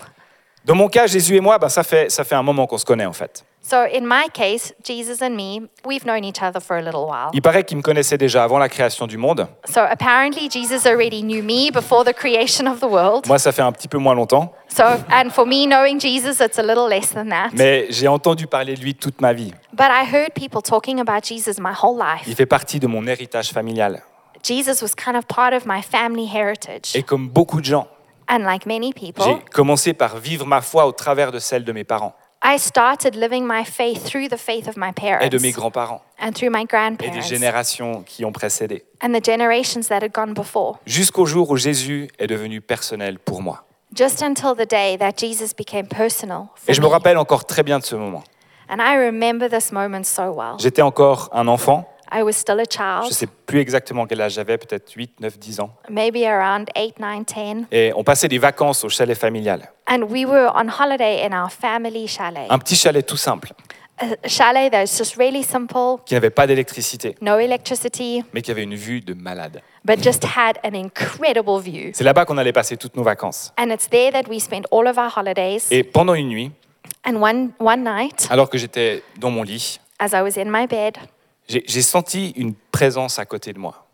Dans 0.65 0.75
mon 0.75 0.89
cas, 0.89 1.07
Jésus 1.07 1.37
et 1.37 1.41
moi, 1.41 1.59
bah, 1.59 1.69
ça, 1.69 1.83
fait, 1.83 2.11
ça 2.11 2.25
fait 2.25 2.35
un 2.35 2.43
moment 2.43 2.67
qu'on 2.67 2.79
se 2.79 2.85
connaît 2.85 3.07
en 3.07 3.13
fait. 3.13 3.45
So 3.69 3.85
in 3.85 4.07
my 4.07 4.29
case, 4.33 4.73
Jesus 4.83 5.21
and 5.21 5.37
me, 5.37 5.69
we've 5.85 6.07
known 6.07 6.25
each 6.25 6.41
other 6.43 6.59
for 6.59 6.79
a 6.79 6.81
little 6.81 7.05
while. 7.05 7.29
Il 7.35 7.43
paraît 7.43 7.65
qu'il 7.65 7.77
me 7.77 7.83
connaissait 7.83 8.17
déjà 8.17 8.43
avant 8.43 8.59
la 8.59 8.71
création 8.71 9.07
du 9.07 9.19
monde. 9.19 9.47
So 9.67 9.81
apparently 9.81 10.49
Jesus 10.51 10.87
already 10.87 11.21
knew 11.21 11.43
me 11.43 11.71
before 11.71 12.03
the 12.03 12.15
creation 12.15 12.67
of 12.67 12.81
the 12.81 12.91
world. 12.91 13.27
Moi, 13.27 13.39
ça 13.39 13.53
fait 13.53 13.61
un 13.61 13.71
petit 13.73 13.87
peu 13.87 13.99
moins 13.99 14.15
longtemps. 14.15 14.53
So 14.69 14.85
and 14.85 15.29
for 15.29 15.45
me 15.45 15.67
knowing 15.67 16.01
Jesus, 16.01 16.41
it's 16.41 16.59
a 16.59 16.63
little 16.63 16.89
less 16.89 17.13
than 17.13 17.29
that. 17.29 17.51
Mais 17.53 17.89
j'ai 17.91 18.09
entendu 18.09 18.47
parler 18.47 18.75
de 18.75 18.81
lui 18.81 18.95
toute 18.95 19.21
ma 19.21 19.35
vie. 19.35 19.53
But 19.75 19.89
I 19.91 20.07
heard 20.11 20.33
people 20.33 20.63
talking 20.63 20.99
about 20.99 21.25
Jesus 21.25 21.61
my 21.61 21.75
whole 21.83 21.99
life. 21.99 22.27
Il 22.27 22.35
fait 22.35 22.47
partie 22.47 22.81
de 22.81 22.87
mon 22.87 23.07
héritage 23.07 23.51
familial. 23.53 24.01
Jesus 24.43 24.81
was 24.81 24.95
kind 24.95 25.15
of 25.15 25.27
part 25.27 25.53
of 25.53 25.67
my 25.67 25.83
family 25.83 26.27
heritage. 26.27 26.95
Et 26.95 27.03
comme 27.03 27.29
beaucoup 27.29 27.61
de 27.61 27.67
gens, 27.67 27.87
And 28.31 28.45
like 28.45 28.67
many 28.67 28.95
j'ai 28.97 29.13
people, 29.13 29.39
commencé 29.53 29.93
par 29.93 30.17
vivre 30.17 30.47
ma 30.47 30.63
foi 30.63 30.87
au 30.87 30.93
travers 30.93 31.33
de 31.33 31.39
celle 31.39 31.65
de 31.65 31.73
mes 31.73 31.85
parents 31.85 32.15
I 32.43 32.57
started 32.57 33.17
living 33.17 33.45
my 33.47 33.65
faith 33.65 34.05
through 34.05 34.29
the 34.29 34.37
faith 34.39 34.69
of 34.69 34.77
my 34.77 34.93
parents 34.93 35.25
et 35.25 35.29
de 35.29 35.39
mes 35.39 35.51
grands-parents 35.51 36.01
and 36.21 36.33
through 36.33 36.51
my 36.51 36.63
et 36.63 36.67
des 36.67 36.69
grandparents 36.69 37.21
générations 37.23 38.03
qui 38.07 38.25
ont 38.25 38.33
précédé. 38.33 38.85
and 39.03 39.13
the 39.13 39.25
generations 39.25 39.89
that 39.89 40.03
had 40.03 40.13
gone 40.13 40.35
before, 40.35 40.79
Jusqu'au 40.87 41.27
jour 41.27 41.51
où 41.51 41.57
Jésus 41.57 42.09
est 42.19 42.29
devenu 42.29 42.61
personnel 42.61 43.19
pour 43.19 43.43
moi. 43.43 43.65
just 43.93 44.23
until 44.23 44.55
the 44.55 44.69
day 44.69 44.97
that 44.99 45.13
Jesus 45.19 45.53
became 45.57 45.89
personal. 45.89 46.47
For 46.55 46.71
Et 46.71 46.75
je 46.75 46.81
me 46.81 46.87
me. 46.87 46.93
rappelle 46.93 47.19
encore 47.19 47.45
très 47.45 47.63
bien 47.65 47.79
de 47.81 47.85
ce 47.85 47.97
moment. 47.97 48.23
And 48.71 48.77
I 48.81 48.97
remember 48.99 49.49
this 49.49 49.73
moment 49.73 50.05
so 50.05 50.31
well. 50.33 50.57
J'étais 50.59 50.83
encore 50.83 51.31
un 51.33 51.49
enfant. 51.49 51.89
I 52.13 52.23
was 52.23 52.33
still 52.33 52.59
a 52.61 52.65
Je 52.65 52.79
ne 52.79 53.03
child, 53.03 53.13
sais 53.13 53.27
plus 53.27 53.61
exactement 53.61 54.07
quel 54.07 54.21
âge 54.21 54.33
j'avais, 54.33 54.57
peut-être 54.59 54.91
8, 54.93 55.21
9, 55.21 55.39
10 55.39 55.61
ans. 55.61 55.71
maybe 55.91 56.25
around 56.25 56.69
8, 56.77 56.99
9, 56.99 57.25
10. 57.27 57.67
Et 57.73 57.93
on 57.95 58.05
passait 58.05 58.29
des 58.29 58.39
vacances 58.39 58.85
au 58.85 58.89
chalet 58.89 59.17
familial. 59.17 59.71
And 59.87 60.03
we 60.09 60.25
were 60.25 60.51
on 60.55 60.69
holiday 60.69 61.27
in 61.27 61.33
our 61.33 61.51
family 61.51 62.07
chalet. 62.09 62.47
Un 62.51 62.59
petit 62.59 62.77
chalet 62.77 63.03
tout 63.07 63.17
simple, 63.17 63.53
A 64.01 64.29
chalet 64.29 64.71
that 64.71 64.83
was 64.83 64.97
just 64.97 65.17
really 65.17 65.43
simple, 65.43 65.97
qui 66.07 66.15
n'avait 66.15 66.31
pas 66.31 66.47
d'électricité, 66.47 67.17
no 67.21 67.37
electricity, 67.39 68.23
mais 68.33 68.43
qui 68.43 68.51
avait 68.53 68.63
une 68.63 68.77
vue 68.77 69.01
de 69.01 69.13
malade. 69.13 69.61
but 69.85 70.01
just 70.03 70.25
had 70.25 70.57
an 70.63 70.75
incredible 70.75 71.61
view. 71.61 71.91
C'est 71.95 72.05
là-bas 72.05 72.25
qu'on 72.25 72.39
allait 72.39 72.53
passer 72.53 72.77
toutes 72.77 72.97
nos 72.97 73.03
vacances. 73.03 73.53
And 73.59 73.71
it's 73.71 73.89
there 73.91 74.13
that 74.13 74.29
we 74.31 74.41
spent 74.41 74.67
all 74.71 74.87
of 74.87 74.97
our 74.99 75.11
holidays. 75.17 75.67
Et 75.73 75.83
pendant 75.83 76.15
une 76.15 76.29
nuit, 76.29 76.53
And 77.05 77.17
one, 77.17 77.51
one 77.59 77.83
night, 77.83 78.29
alors 78.31 78.49
que 78.49 78.57
j'étais 78.59 79.03
dans 79.19 79.31
mon 79.31 79.43
lit, 79.43 79.81
as 79.99 80.11
I 80.13 80.23
was 80.23 80.39
in 80.41 80.45
my 80.47 80.67
bed, 80.69 80.97
j'ai 81.49 81.83
senti 81.83 82.31
une 82.31 82.55
présence 82.55 83.19
à 83.19 83.25
côté 83.27 83.53
de 83.53 83.59
moi. 83.59 83.87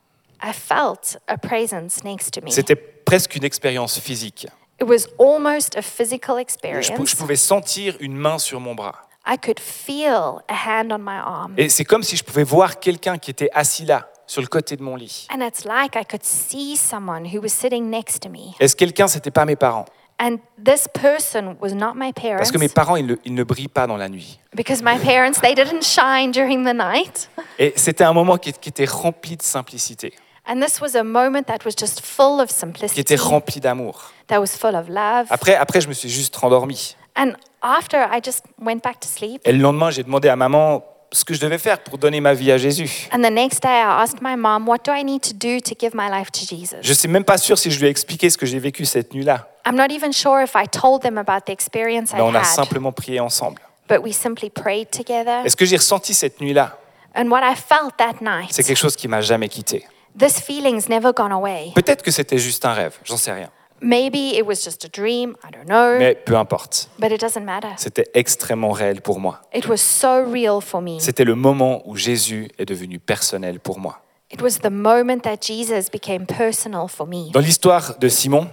I 0.42 0.52
felt 0.52 1.18
a 1.26 1.38
presence 1.38 2.04
next 2.04 2.32
to 2.34 2.40
me. 2.42 2.50
C'était 2.50 2.76
presque 2.76 3.36
une 3.36 3.44
expérience 3.44 3.98
physique. 3.98 4.46
It 4.80 4.86
was 4.88 5.06
almost 5.18 5.76
a 5.76 5.82
physical 5.82 6.34
Je, 6.34 6.34
pou- 6.34 6.40
experience. 6.40 7.10
je 7.10 7.16
pouvais 7.16 7.36
sentir 7.36 7.96
une 8.00 8.14
main 8.16 8.38
sur 8.38 8.60
mon 8.60 8.74
bras. 8.74 8.96
I 9.26 9.38
could 9.38 9.58
feel 9.60 10.42
a 10.48 10.54
hand 10.66 10.92
on 10.92 10.98
my 10.98 11.16
arm. 11.24 11.54
Et 11.56 11.68
c'est 11.70 11.84
comme 11.84 12.02
si 12.02 12.16
je 12.16 12.24
pouvais 12.24 12.42
voir 12.44 12.78
quelqu'un 12.80 13.16
qui 13.16 13.30
était 13.30 13.48
assis 13.54 13.86
là, 13.86 14.10
sur 14.26 14.42
le 14.42 14.48
côté 14.48 14.76
de 14.76 14.82
mon 14.82 14.96
lit. 14.96 15.26
And 15.32 15.40
it's 15.40 15.64
like 15.64 15.94
I 15.96 16.04
could 16.04 16.24
see 16.24 16.76
someone 16.76 17.24
who 17.24 17.40
was 17.40 17.48
sitting 17.50 17.88
next 17.88 18.20
to 18.24 18.28
me. 18.28 18.52
Et 18.60 18.68
ce 18.68 18.76
quelqu'un, 18.76 19.06
c'était 19.08 19.30
pas 19.30 19.46
mes 19.46 19.56
parents? 19.56 19.86
And 20.20 20.38
this 20.64 20.86
person 20.88 21.56
was 21.60 21.74
not 21.74 21.94
my 21.96 22.12
parents 22.12 22.38
Parce 22.38 22.52
que 22.52 22.58
mes 22.58 22.68
parents, 22.68 22.96
ils 22.96 23.06
ne, 23.06 23.16
ils 23.24 23.34
ne 23.34 23.42
brillent 23.42 23.68
pas 23.68 23.86
dans 23.86 23.96
la 23.96 24.08
nuit. 24.08 24.38
because 24.54 24.80
my 24.82 24.96
parents 24.98 25.40
they 25.42 25.54
didn't 25.54 25.82
shine 25.82 26.30
during 26.30 26.64
the 26.64 26.74
night. 26.74 27.28
Et 27.58 27.72
c'était 27.76 28.04
un 28.04 28.12
moment 28.12 28.36
qui, 28.38 28.52
qui 28.52 28.68
était 28.68 28.84
rempli 28.84 29.36
de 29.36 29.42
simplicité, 29.42 30.12
And 30.46 30.60
this 30.60 30.80
was 30.80 30.94
a 30.94 31.02
moment 31.02 31.44
that 31.46 31.64
was 31.64 31.72
just 31.78 32.00
full 32.04 32.40
of 32.40 32.48
qui 32.48 32.54
simplicity, 32.54 33.00
était 33.00 33.16
rempli 33.16 33.60
d'amour. 33.60 34.12
that 34.28 34.38
was 34.38 34.48
full 34.58 34.74
of 34.74 34.88
love. 34.88 35.26
Après, 35.30 35.54
après, 35.56 35.80
je 35.80 35.88
me 35.88 35.94
suis 35.94 36.10
juste 36.10 36.36
rendormi. 36.36 36.96
And 37.16 37.32
after 37.62 37.96
I 38.12 38.20
just 38.22 38.44
went 38.60 38.80
back 38.84 39.00
to 39.00 39.08
sleep. 39.08 39.40
Et 39.44 39.52
le 39.52 39.58
lendemain, 39.58 39.90
j'ai 39.90 40.02
demandé 40.04 40.28
à 40.28 40.36
maman 40.36 40.84
ce 41.12 41.24
que 41.24 41.32
je 41.34 41.40
devais 41.40 41.58
faire 41.58 41.78
pour 41.80 41.96
donner 41.98 42.20
ma 42.20 42.34
vie 42.34 42.52
à 42.52 42.58
Jésus. 42.58 43.08
And 43.12 43.22
the 43.22 43.32
next 43.32 43.62
day 43.62 43.68
I 43.68 44.02
asked 44.02 44.20
my 44.20 44.36
mom, 44.36 44.68
what 44.68 44.78
do 44.84 44.92
I 44.92 45.02
need 45.02 45.22
to 45.22 45.32
do 45.32 45.60
to 45.60 45.74
give 45.78 45.94
my 45.94 46.08
life 46.10 46.30
to 46.32 46.40
Jesus? 46.44 46.76
Je 46.82 46.90
ne 46.90 46.94
sais 46.94 47.08
même 47.08 47.24
pas 47.24 47.38
sûr 47.38 47.56
si 47.58 47.70
je 47.70 47.78
lui 47.80 47.86
ai 47.86 47.90
expliqué 47.90 48.28
ce 48.30 48.36
que 48.38 48.46
j'ai 48.46 48.58
vécu 48.58 48.84
cette 48.84 49.14
nuit-là. 49.14 49.48
I'm 49.66 49.76
not 49.76 49.90
even 49.90 50.12
sure 50.12 50.42
if 50.42 50.54
I 50.54 50.66
told 50.66 51.02
them 51.02 51.16
about 51.18 51.46
the 51.46 51.52
experience 51.52 52.12
I 52.14 52.20
on 52.20 52.34
a 52.34 52.40
had, 52.40 52.44
simplement 52.44 52.92
prié 52.92 53.20
ensemble. 53.20 53.60
but 53.88 54.02
we 54.02 54.12
simply 54.12 54.50
prayed 54.50 54.90
together. 54.90 55.42
Et 55.44 55.48
ce 55.50 55.56
que 55.56 55.64
j'ai 55.64 55.76
ressenti 55.76 56.14
cette 56.14 56.40
nuit-là, 56.40 56.78
And 57.16 57.28
what 57.30 57.42
I 57.42 57.54
felt 57.54 57.96
that 57.98 58.20
night, 58.20 58.50
c'est 58.50 58.62
quelque 58.64 58.76
chose 58.78 58.96
qui 58.96 59.08
m'a 59.08 59.20
jamais 59.20 59.48
quitté. 59.48 59.86
this 60.18 60.40
feeling's 60.40 60.88
never 60.88 61.12
gone 61.14 61.32
away. 61.32 61.72
Peut-être 61.74 62.02
que 62.02 62.10
c'était 62.10 62.38
juste 62.38 62.64
un 62.64 62.72
rêve, 62.72 62.98
j'en 63.04 63.16
sais 63.16 63.32
rien. 63.32 63.50
Maybe 63.80 64.34
it 64.36 64.46
was 64.46 64.62
just 64.64 64.84
a 64.84 64.88
dream, 64.88 65.36
I 65.46 65.50
don't 65.52 65.66
know, 65.66 65.98
Mais 65.98 66.14
peu 66.14 66.36
importe. 66.36 66.88
but 66.98 67.10
it 67.10 67.20
doesn't 67.20 67.44
matter. 67.44 67.68
C'était 67.76 68.06
extrêmement 68.14 68.70
réel 68.70 69.02
pour 69.02 69.20
moi. 69.20 69.40
It 69.54 69.66
was 69.66 69.78
so 69.78 70.24
real 70.24 70.60
for 70.62 70.80
me. 70.80 70.98
C'était 71.00 71.24
le 71.24 71.34
moment 71.34 71.82
où 71.86 71.96
Jésus 71.96 72.48
est 72.58 72.64
devenu 72.66 72.98
personnel 72.98 73.60
pour 73.60 73.78
moi. 73.78 74.00
It 74.32 74.40
was 74.40 74.60
the 74.62 74.70
moment 74.70 75.18
that 75.24 75.36
Jesus 75.42 75.90
became 75.92 76.26
personal 76.26 76.88
for 76.88 77.06
me. 77.06 77.30
Dans 77.32 77.40
l'histoire 77.40 77.98
de 77.98 78.08
Simon, 78.08 78.48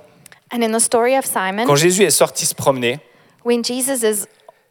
And 0.54 0.62
in 0.64 0.72
the 0.78 0.80
story 0.82 1.16
of 1.18 1.26
Simon, 1.26 1.66
quand 1.66 1.76
Jésus 1.76 2.04
est 2.04 2.10
sorti 2.10 2.46
se 2.46 2.54
promener, 2.54 3.00
when 3.46 3.64
Jesus 3.64 4.04
is 4.04 4.28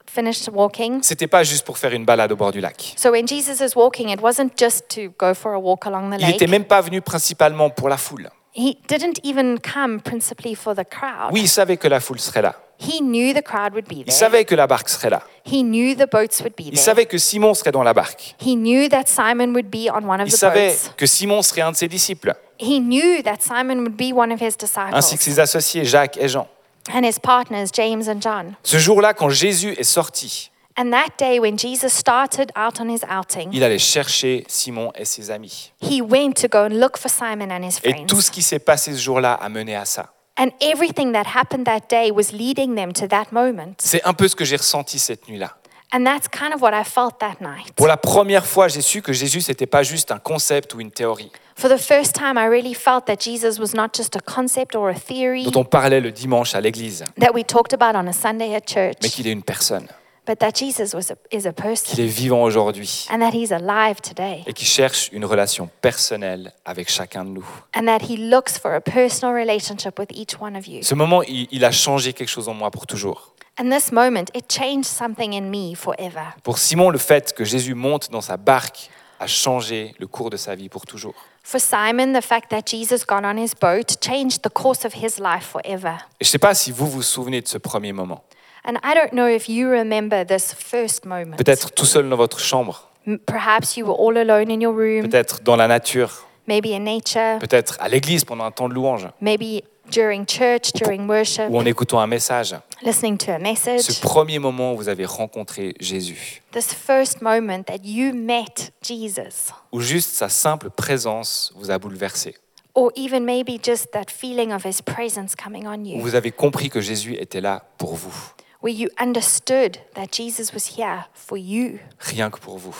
finished 0.06 0.48
walking, 0.52 1.02
c'était 1.02 1.26
pas 1.28 1.42
juste 1.44 1.64
pour 1.64 1.78
faire 1.78 1.92
une 1.92 2.04
balade 2.04 2.32
au 2.32 2.36
bord 2.36 2.52
du 2.52 2.60
lac. 2.60 2.94
so 2.96 3.10
when 3.12 3.26
Jesus 3.26 3.60
is 3.64 3.74
walking, 3.76 4.08
it 4.10 4.20
wasn't 4.20 4.50
just 4.58 4.88
to 4.88 5.12
go 5.18 5.32
for 5.34 5.52
a 5.54 5.58
walk 5.58 5.86
along 5.86 6.10
the 6.10 6.20
Il 6.20 6.26
n'était 6.26 6.40
lake. 6.46 6.50
même 6.50 6.64
pas 6.64 6.80
venu 6.80 7.00
principalement 7.00 7.70
pour 7.70 7.88
la 7.88 7.96
foule. 7.96 8.28
He 8.54 8.76
didn't 8.88 9.20
even 9.22 9.58
come 9.60 10.00
principally 10.00 10.54
for 10.56 10.74
the 10.74 10.84
crowd. 10.88 11.32
Oui, 11.32 11.42
il 11.42 11.48
savait 11.48 11.76
que 11.76 11.86
la 11.88 12.00
foule 12.00 12.18
serait 12.18 12.42
là. 12.42 12.54
He 12.80 13.00
knew 13.00 13.32
the 13.34 13.42
crowd 13.42 13.74
would 13.74 13.86
be 13.86 13.98
Il 13.98 14.04
there. 14.06 14.12
savait 14.16 14.44
que 14.44 14.54
la 14.54 14.66
barque 14.66 14.88
serait 14.88 15.10
là. 15.10 15.22
He 15.44 15.62
knew 15.62 15.94
the 15.94 16.08
boats 16.10 16.40
would 16.40 16.54
be 16.56 16.62
Il 16.66 16.70
there. 16.72 16.76
savait 16.82 17.06
que 17.06 17.18
Simon 17.18 17.52
serait 17.54 17.72
dans 17.72 17.82
la 17.82 17.92
barque. 17.92 18.34
He 18.40 18.56
knew 18.56 18.88
that 18.88 19.04
Simon 19.06 19.52
would 19.54 19.68
be 19.70 19.88
on 19.92 20.08
one 20.08 20.20
of 20.20 20.26
Il 20.28 20.32
the 20.32 20.36
savait 20.38 20.68
boats. 20.70 20.94
que 20.96 21.06
Simon 21.06 21.42
serait 21.42 21.60
un 21.60 21.72
de 21.72 21.76
ses 21.76 21.88
disciples, 21.88 22.34
He 22.58 22.80
knew 22.80 23.22
that 23.22 23.36
Simon 23.40 23.78
would 23.80 23.96
be 23.96 24.12
one 24.14 24.32
of 24.32 24.40
his 24.40 24.54
ainsi 24.56 25.16
que 25.16 25.18
disciples 25.18 25.22
ses 25.22 25.38
associés 25.40 25.84
Jacques 25.84 26.16
et 26.18 26.28
Jean. 26.28 26.46
and 26.92 27.04
his 27.04 27.18
partners, 27.22 27.66
James 27.72 28.08
and 28.08 28.20
John. 28.20 28.54
Ce 28.64 28.78
jour-là, 28.78 29.14
quand 29.14 29.28
Jésus 29.28 29.74
est 29.78 29.84
sorti, 29.84 30.50
And 30.80 30.92
that 30.92 31.18
day, 31.18 31.38
when 31.38 31.58
Jesus 31.58 31.92
started 31.92 32.50
out 32.56 32.80
on 32.80 32.88
his 32.88 33.04
outing, 33.06 33.50
il 33.52 33.62
allait 33.62 33.78
chercher 33.78 34.44
Simon 34.48 34.90
et 34.94 35.04
ses 35.04 35.30
amis. 35.30 35.72
he 35.82 36.00
went 36.00 36.32
to 36.40 36.48
go 36.48 36.64
and 36.64 36.80
look 36.80 36.96
for 36.96 37.10
Simon 37.10 37.50
and 37.50 37.62
his 37.62 37.80
Et 37.84 37.90
friends. 37.90 38.06
tout 38.06 38.22
ce 38.22 38.30
qui 38.30 38.40
s'est 38.40 38.60
passé 38.60 38.94
ce 38.94 38.98
jour-là 38.98 39.34
a 39.34 39.48
mené 39.50 39.76
à 39.76 39.84
ça. 39.84 40.14
And 40.38 40.48
everything 40.62 41.12
that 41.12 41.24
happened 41.34 41.66
that 41.66 41.90
day 41.90 42.10
was 42.10 42.32
leading 42.32 42.76
them 42.76 42.94
to 42.94 43.06
that 43.08 43.26
moment. 43.30 43.74
C'est 43.78 44.02
un 44.04 44.14
peu 44.14 44.26
ce 44.26 44.34
que 44.34 44.46
j'ai 44.46 44.56
ressenti 44.56 44.98
cette 44.98 45.28
nuit-là. 45.28 45.54
And 45.92 46.04
that's 46.04 46.28
kind 46.28 46.54
of 46.54 46.62
what 46.62 46.72
I 46.72 46.84
felt 46.84 47.18
that 47.18 47.42
night. 47.42 47.72
Pour 47.74 47.86
la 47.86 47.98
première 47.98 48.46
fois, 48.46 48.68
j'ai 48.68 48.80
su 48.80 49.02
que 49.02 49.12
Jésus, 49.12 49.42
n'était 49.48 49.66
pas 49.66 49.82
juste 49.82 50.12
un 50.12 50.18
concept 50.18 50.72
ou 50.72 50.80
une 50.80 50.92
théorie 50.92 51.30
For 51.56 51.68
the 51.68 51.78
first 51.78 52.14
time, 52.14 52.38
I 52.38 52.46
really 52.48 52.72
felt 52.72 53.04
that 53.04 53.16
Jesus 53.20 53.58
was 53.58 53.74
not 53.74 53.88
just 53.94 54.16
a 54.16 54.20
concept 54.20 54.74
or 54.74 54.88
a 54.88 54.94
theory 54.94 55.44
dont 55.44 55.60
on 55.60 55.64
parlait 55.64 56.00
le 56.00 56.10
dimanche 56.10 56.54
à 56.54 56.60
l'église, 56.62 57.04
that 57.20 57.32
we 57.34 57.44
talked 57.44 57.74
about 57.74 57.94
on 57.94 58.06
a 58.06 58.14
Sunday 58.14 58.54
at 58.54 58.62
mais 58.66 58.92
church, 58.92 59.10
qu'il 59.12 59.26
est 59.26 59.32
une 59.32 59.42
personne, 59.42 59.86
but 60.30 60.38
that 60.38 60.54
Jesus 60.54 60.94
was 60.94 61.10
a, 61.10 61.16
is 61.32 61.44
a 61.44 61.52
qu'il 61.52 61.64
person 61.64 61.98
est 61.98 62.06
vivant 62.06 62.44
aujourd'hui 62.44 63.08
and 63.10 63.18
that 63.18 63.32
he's 63.32 63.50
alive 63.50 64.00
today 64.00 64.44
et 64.46 64.52
qui 64.52 64.64
cherche 64.64 65.08
une 65.12 65.24
relation 65.24 65.68
personnelle 65.80 66.52
avec 66.64 66.88
chacun 66.88 67.24
de 67.24 67.30
nous. 67.30 67.46
and 67.74 67.86
that 67.86 68.02
he 68.08 68.16
looks 68.16 68.56
for 68.56 68.74
a 68.74 68.80
personal 68.80 69.34
relationship 69.34 69.98
with 69.98 70.12
each 70.12 70.40
one 70.40 70.54
of 70.54 70.68
you. 70.68 70.84
Ce 70.84 70.94
moment, 70.94 71.22
il, 71.24 71.48
il 71.50 71.64
a 71.64 71.72
changé 71.72 72.12
quelque 72.12 72.28
chose 72.28 72.48
en 72.48 72.54
moi 72.54 72.70
pour 72.70 72.86
toujours. 72.86 73.34
And 73.58 73.70
this 73.70 73.90
moment, 73.90 74.26
it 74.32 74.48
changed 74.48 74.84
something 74.84 75.34
in 75.34 75.50
me 75.50 75.74
forever. 75.74 76.32
Pour 76.44 76.58
Simon, 76.58 76.90
le 76.90 76.98
fait 76.98 77.32
que 77.32 77.44
Jésus 77.44 77.74
monte 77.74 78.10
dans 78.12 78.20
sa 78.20 78.36
barque 78.36 78.88
a 79.18 79.26
changé 79.26 79.96
le 79.98 80.06
cours 80.06 80.30
de 80.30 80.36
sa 80.36 80.54
vie 80.54 80.68
pour 80.68 80.86
toujours. 80.86 81.14
For 81.42 81.60
Simon, 81.60 82.12
the 82.12 82.22
fact 82.22 82.50
that 82.50 82.62
Jesus 82.66 83.04
got 83.04 83.24
on 83.24 83.36
his 83.36 83.54
boat 83.60 83.96
changed 84.00 84.42
the 84.42 84.48
course 84.48 84.84
of 84.84 84.94
his 84.94 85.18
life 85.18 85.44
forever. 85.44 85.96
Et 86.20 86.24
je 86.24 86.28
ne 86.28 86.30
sais 86.30 86.38
pas 86.38 86.54
si 86.54 86.70
vous 86.70 86.86
vous 86.86 87.02
souvenez 87.02 87.40
de 87.40 87.48
ce 87.48 87.58
premier 87.58 87.92
moment. 87.92 88.22
And 88.64 88.74
I 88.84 88.94
don't 88.94 89.12
know 89.12 89.26
if 89.26 89.48
you 89.48 89.68
remember 89.70 90.24
this 90.24 90.54
first 90.54 91.04
moment. 91.06 91.36
Peut-être 91.36 91.72
tout 91.72 91.86
seul 91.86 92.08
dans 92.08 92.16
votre 92.16 92.38
chambre, 92.38 92.88
M- 93.06 93.18
Perhaps 93.18 93.76
you 93.76 93.86
were 93.86 93.96
all 93.98 94.16
alone 94.18 94.50
in 94.50 94.60
your 94.60 94.74
room, 94.74 95.08
peut-être 95.08 95.40
dans 95.42 95.56
la 95.56 95.66
nature, 95.66 96.26
maybe 96.46 96.66
in 96.66 96.80
nature, 96.80 97.38
peut-être 97.40 97.78
à 97.80 97.88
l'église 97.88 98.24
pendant 98.24 98.44
un 98.44 98.50
temps 98.50 98.68
de 98.68 98.74
louange, 98.74 99.08
maybe 99.22 99.62
during 99.90 100.26
church, 100.28 100.72
during 100.74 101.08
worship, 101.08 101.48
ou 101.48 101.56
en 101.58 101.64
écoutant 101.64 101.98
un 102.00 102.06
message. 102.06 102.54
listening 102.82 103.16
to 103.16 103.32
a 103.32 103.38
Ce 103.38 103.42
message. 103.42 104.00
premier 104.02 104.38
moment 104.38 104.74
où 104.74 104.76
vous 104.76 104.88
avez 104.90 105.06
rencontré 105.06 105.74
Jésus, 105.80 106.42
This 106.52 106.66
first 106.74 107.22
moment 107.22 107.62
that 107.64 107.78
you 107.84 108.12
met 108.14 108.70
Jesus, 108.82 109.52
où 109.72 109.80
juste 109.80 110.10
sa 110.14 110.28
simple 110.28 110.68
présence 110.68 111.50
vous 111.56 111.70
a 111.70 111.78
bouleversé, 111.78 112.36
or 112.74 112.92
even 112.94 113.24
maybe 113.24 113.58
just 113.64 113.90
that 113.92 114.10
feeling 114.10 114.52
of 114.52 114.64
his 114.66 114.82
presence 114.82 115.34
coming 115.34 115.66
on 115.66 115.80
où 115.80 115.86
you, 115.86 116.00
vous 116.02 116.14
avez 116.14 116.30
compris 116.30 116.68
que 116.68 116.82
Jésus 116.82 117.14
était 117.18 117.40
là 117.40 117.64
pour 117.78 117.94
vous, 117.94 118.14
where 118.62 118.74
you 118.74 118.88
understood 119.00 119.78
that 119.94 120.08
Jesus 120.12 120.52
was 120.52 120.76
here 120.78 121.04
for 121.14 121.38
you, 121.38 121.78
rien 121.98 122.30
que 122.30 122.38
pour 122.38 122.58
vous. 122.58 122.76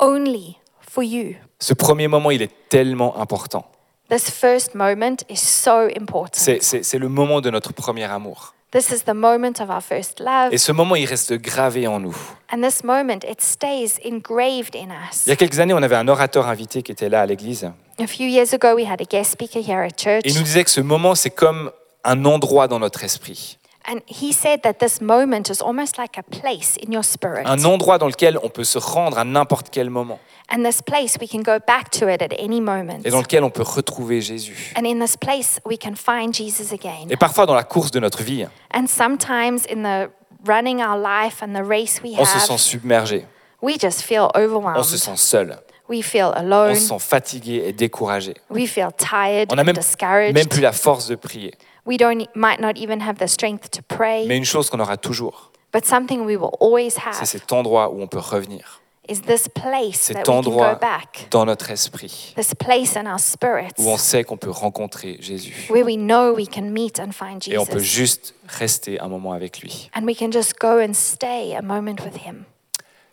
only 0.00 0.56
for 0.80 1.02
you. 1.02 1.36
Ce 1.58 1.74
premier 1.74 2.08
moment, 2.08 2.30
il 2.30 2.42
est 2.42 2.52
tellement 2.68 3.18
important. 3.20 3.64
This 4.10 4.30
first 4.30 4.74
moment 4.74 5.24
is 5.30 5.38
so 5.38 5.88
important. 5.98 6.38
C'est 6.60 6.98
le 6.98 7.08
moment 7.08 7.40
de 7.40 7.50
notre 7.50 7.72
premier 7.72 8.04
amour. 8.04 8.54
This 8.70 8.90
is 8.90 9.04
the 9.04 9.14
moment 9.14 9.60
of 9.60 9.70
our 9.70 9.80
first 9.80 10.18
love. 10.18 10.52
Et 10.52 10.58
ce 10.58 10.72
moment, 10.72 10.96
il 10.96 11.06
reste 11.06 11.32
gravé 11.34 11.86
en 11.86 12.00
nous. 12.00 12.16
And 12.52 12.60
this 12.60 12.82
moment, 12.82 13.20
it 13.22 13.40
stays 13.40 14.00
engraved 14.04 14.74
in 14.74 14.88
us. 14.90 15.26
Il 15.26 15.30
y 15.30 15.32
a 15.32 15.36
quelques 15.36 15.60
années, 15.60 15.74
on 15.74 15.82
avait 15.82 15.94
un 15.94 16.08
orateur 16.08 16.48
invité 16.48 16.82
qui 16.82 16.90
était 16.90 17.08
là 17.08 17.22
à 17.22 17.26
l'église. 17.26 17.70
A 18.00 18.06
few 18.08 18.26
years 18.26 18.52
ago, 18.52 18.74
we 18.74 18.84
had 18.84 19.00
a 19.00 19.04
guest 19.04 19.30
speaker 19.30 19.60
here 19.60 19.80
at 19.80 19.96
church, 19.96 20.22
il 20.24 20.34
nous 20.34 20.42
disait 20.42 20.64
que 20.64 20.70
ce 20.70 20.80
moment, 20.80 21.14
c'est 21.14 21.30
comme 21.30 21.70
un 22.02 22.24
endroit 22.24 22.66
dans 22.66 22.80
notre 22.80 23.04
esprit. 23.04 23.58
And 23.86 24.00
he 24.06 24.32
said 24.32 24.62
that 24.62 24.74
this 24.78 25.00
moment 25.00 25.50
is 25.50 25.60
almost 25.60 25.98
like 25.98 26.18
a 26.18 26.22
place 26.22 26.76
in 26.86 26.92
your 26.92 27.04
spirit. 27.04 27.44
Un 27.46 27.64
endroit 27.64 27.98
dans 27.98 28.08
lequel 28.08 28.38
on 28.42 28.48
peut 28.48 28.64
se 28.64 28.78
rendre 28.78 29.18
à 29.18 29.24
n'importe 29.24 29.68
quel 29.70 29.90
moment. 29.90 30.18
And 30.50 30.62
this 30.62 30.82
place, 30.82 31.16
we 31.20 31.28
can 31.28 31.40
go 31.42 31.58
back 31.66 31.90
to 31.92 32.08
it 32.08 32.20
at 32.20 32.32
any 32.38 32.60
moment. 32.60 33.00
Et 33.04 33.10
dans 33.10 33.20
lequel 33.20 33.44
on 33.44 33.50
peut 33.50 33.62
retrouver 33.62 34.20
Jésus. 34.20 34.74
And 34.76 34.84
in 34.84 35.00
this 35.00 35.16
place, 35.16 35.58
we 35.64 35.78
can 35.78 35.94
find 35.94 36.34
Jesus 36.34 36.72
again. 36.72 37.08
Et 37.10 37.16
parfois, 37.16 37.46
dans 37.46 37.54
la 37.54 37.64
course 37.64 37.90
de 37.90 37.98
notre 38.00 38.22
vie, 38.22 38.46
And 38.74 38.86
sometimes 38.86 39.66
in 39.70 39.82
the 39.82 40.10
running 40.46 40.80
our 40.82 40.98
life 40.98 41.42
and 41.42 41.54
the 41.54 41.66
race 41.66 42.00
we 42.04 42.14
on 42.18 42.24
se 42.26 42.38
sent 42.38 42.52
have, 42.52 42.60
submergé. 42.60 43.24
we 43.62 43.78
just 43.80 44.02
feel 44.02 44.28
On 44.34 44.38
se 44.40 44.44
overwhelmed. 44.44 44.84
sent 44.84 45.16
seul. 45.16 45.56
We 45.88 46.02
feel 46.02 46.32
On 46.36 46.52
alone. 46.52 46.74
se 46.74 46.88
sent 46.88 46.98
fatigué 46.98 47.62
et 47.66 47.72
découragé. 47.72 48.34
We 48.50 48.66
feel 48.68 48.88
tired, 48.96 49.48
On 49.50 49.56
n'a 49.56 49.64
même, 49.64 49.76
discouraged. 49.76 50.34
même 50.34 50.46
plus 50.48 50.60
la 50.62 50.72
force 50.72 51.08
de 51.08 51.14
prier. 51.14 51.54
We 51.86 51.96
don't 51.98 52.26
might 52.34 52.60
not 52.60 52.76
even 52.78 53.00
have 53.00 53.18
the 53.18 53.26
strength 53.26 53.70
to 53.72 53.82
pray. 53.82 54.26
Mais 54.26 54.36
une 54.38 54.44
chose 54.44 54.70
qu'on 54.70 54.80
aura 54.80 54.96
toujours, 54.96 55.50
But 55.72 55.84
something 55.84 56.20
we 56.24 56.36
will 56.36 56.50
always 56.60 56.90
c'est 56.94 57.00
have 57.00 57.24
cet 57.26 57.52
endroit 57.52 57.90
où 57.90 58.00
on 58.00 58.06
peut 58.06 58.18
revenir. 58.20 58.80
is 59.06 59.20
this 59.26 59.48
place 59.48 60.00
Cet 60.00 60.16
that 60.16 60.20
we 60.20 60.24
can 60.24 60.32
endroit 60.38 60.74
go 60.74 60.78
back. 60.80 61.26
dans 61.30 61.44
notre 61.44 61.70
esprit 61.70 62.32
This 62.36 62.54
place 62.54 62.96
in 62.96 63.04
our 63.06 63.18
spirits 63.20 63.74
où 63.78 63.88
on 63.90 63.98
sait 63.98 64.24
qu'on 64.24 64.38
peut 64.38 64.50
rencontrer 64.50 65.18
Jésus. 65.20 65.66
where 65.68 65.84
we 65.84 65.96
know 65.96 66.32
we 66.34 66.46
can 66.48 66.70
meet 66.70 66.98
and 66.98 67.12
find 67.12 67.42
Et 67.48 67.58
on 67.58 67.66
peut 67.66 67.80
Jesus. 67.80 67.94
juste 67.98 68.34
rester 68.48 68.98
un 69.00 69.08
moment 69.08 69.32
avec 69.32 69.60
lui. 69.60 69.90
And 69.94 70.04
we 70.06 70.16
can 70.16 70.30
just 70.32 70.58
go 70.58 70.78
and 70.80 70.94
stay 70.94 71.54
a 71.54 71.60
moment 71.60 71.96
with 72.02 72.16
him. 72.24 72.46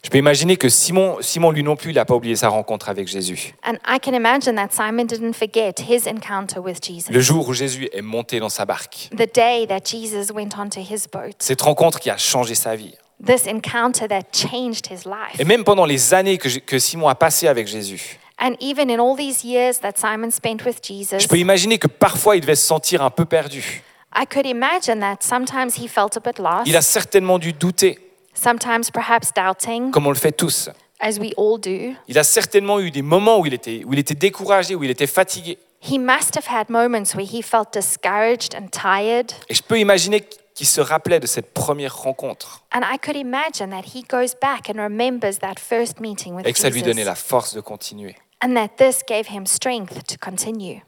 Je 0.03 0.10
peux 0.10 0.17
imaginer 0.17 0.58
que 0.58 0.67
Simon, 0.67 1.17
Simon 1.22 1.51
lui 1.51 1.62
non 1.62 1.75
plus, 1.75 1.91
il 1.91 1.96
n'a 1.96 2.05
pas 2.05 2.15
oublié 2.15 2.36
sa 2.36 2.50
rencontre 2.50 2.89
avec 2.89 3.08
Jésus. 3.08 3.53
And 3.63 3.75
I 3.88 4.00
can 4.00 4.13
imagine 4.13 4.55
that 4.55 4.70
Simon 4.72 5.05
didn't 5.05 5.34
forget 5.34 5.75
his 5.79 6.08
encounter 6.08 6.60
with 6.60 6.79
Jesus. 6.84 7.12
Le 7.12 7.22
jour 7.22 7.48
où 7.48 7.53
Jésus 7.53 7.88
est 7.93 8.01
monté 8.01 8.39
dans 8.39 8.50
sa 8.50 8.65
barque. 8.65 9.10
The 9.12 9.31
day 9.31 9.67
that 9.67 9.81
Jesus 9.86 10.34
went 10.34 10.58
onto 10.58 10.79
his 10.79 11.08
boat. 11.12 11.36
Cette 11.39 11.62
rencontre 11.62 12.00
qui 12.00 12.10
a 12.10 12.17
changé 12.17 12.55
sa 12.55 12.75
vie. 12.75 12.96
This 13.24 13.46
encounter 13.46 14.08
that 14.08 14.24
changed 14.34 14.88
his 14.89 15.05
life. 15.05 15.39
Et 15.39 15.46
même 15.46 15.63
pendant 15.63 15.86
les 15.86 16.15
années 16.15 16.39
que, 16.39 16.50
que 16.60 16.79
Simon 16.79 17.08
a 17.08 17.15
passées 17.15 17.48
avec 17.48 17.67
Jésus, 17.67 18.17
And 18.43 18.55
even 18.60 18.89
in 18.89 19.00
all 19.00 19.15
these 19.15 19.43
years 19.43 19.79
that 19.81 19.93
Simon 19.98 20.31
spent 20.31 20.65
with 20.65 20.77
Jesus, 20.84 21.20
je 21.20 21.27
peux 21.27 21.38
imaginer 21.38 21.77
que 21.77 21.86
parfois 21.88 22.36
il 22.36 22.41
devait 22.41 22.55
se 22.55 22.65
sentir 22.65 23.03
un 23.03 23.12
peu 23.12 23.25
perdu. 23.25 23.84
I 24.15 24.25
could 24.25 24.48
imagine 24.48 25.00
that 25.00 25.17
sometimes 25.22 25.77
he 25.77 25.88
felt 25.88 26.17
a 26.17 26.20
bit 26.20 26.39
lost. 26.39 26.65
Il 26.65 26.75
a 26.75 26.81
certainement 26.81 27.38
dû 27.38 27.53
douter, 27.53 28.00
sometimes 28.41 28.89
perhaps 28.91 29.31
doubting, 29.33 29.91
comme 29.91 30.07
on 30.07 30.12
le 30.12 30.15
fait 30.15 30.31
tous. 30.31 30.69
as 31.00 31.19
we 31.19 31.33
all 31.38 31.60
do. 31.60 31.93
Il 32.07 32.17
a 32.17 32.24
certainement 32.24 32.79
eu 32.79 32.91
des 32.91 33.01
moments 33.01 33.39
où 33.39 33.45
il 33.45 33.53
était, 33.53 33.83
où 33.86 33.93
il 33.93 34.00
était 34.00 34.15
découragé, 34.15 34.75
où 34.75 34.83
il 34.83 34.89
était 34.89 35.07
fatigué. 35.07 35.57
He 35.83 35.98
must 35.98 36.36
have 36.38 36.45
had 36.48 36.69
moments 36.69 37.15
where 37.15 37.25
he 37.25 37.41
felt 37.41 37.74
discouraged 37.74 38.55
and 38.55 38.67
tired. 38.71 39.31
Et 39.50 39.55
je 39.55 39.63
peux 39.63 39.79
imaginer 39.79 40.21
qu'il 40.53 40.67
se 40.67 40.79
rappelait 40.79 41.19
de 41.19 41.25
cette 41.25 41.53
première 41.53 41.98
rencontre 41.98 42.63
And 42.71 42.81
I 42.83 43.00
could 43.00 43.15
imagine 43.15 43.71
that 43.71 43.83
he 43.95 44.03
goes 44.07 44.36
back 44.39 44.69
and 44.69 44.79
remembers 44.79 45.39
that 45.39 45.55
first 45.57 46.00
meeting 46.00 46.36
with 46.36 46.45
et 46.45 46.53
que 46.53 46.60
ça 46.60 46.69
lui 46.69 46.81
donnait 46.83 47.01
Jesus. 47.01 47.05
la 47.05 47.15
force 47.15 47.55
de 47.55 47.62
continuer. 47.62 48.15
And 48.43 48.53
that 48.53 48.69
this 48.77 49.01
gave 49.07 49.27
him 49.27 49.45
strength 49.48 50.03
to 50.07 50.17
continue. 50.24 50.81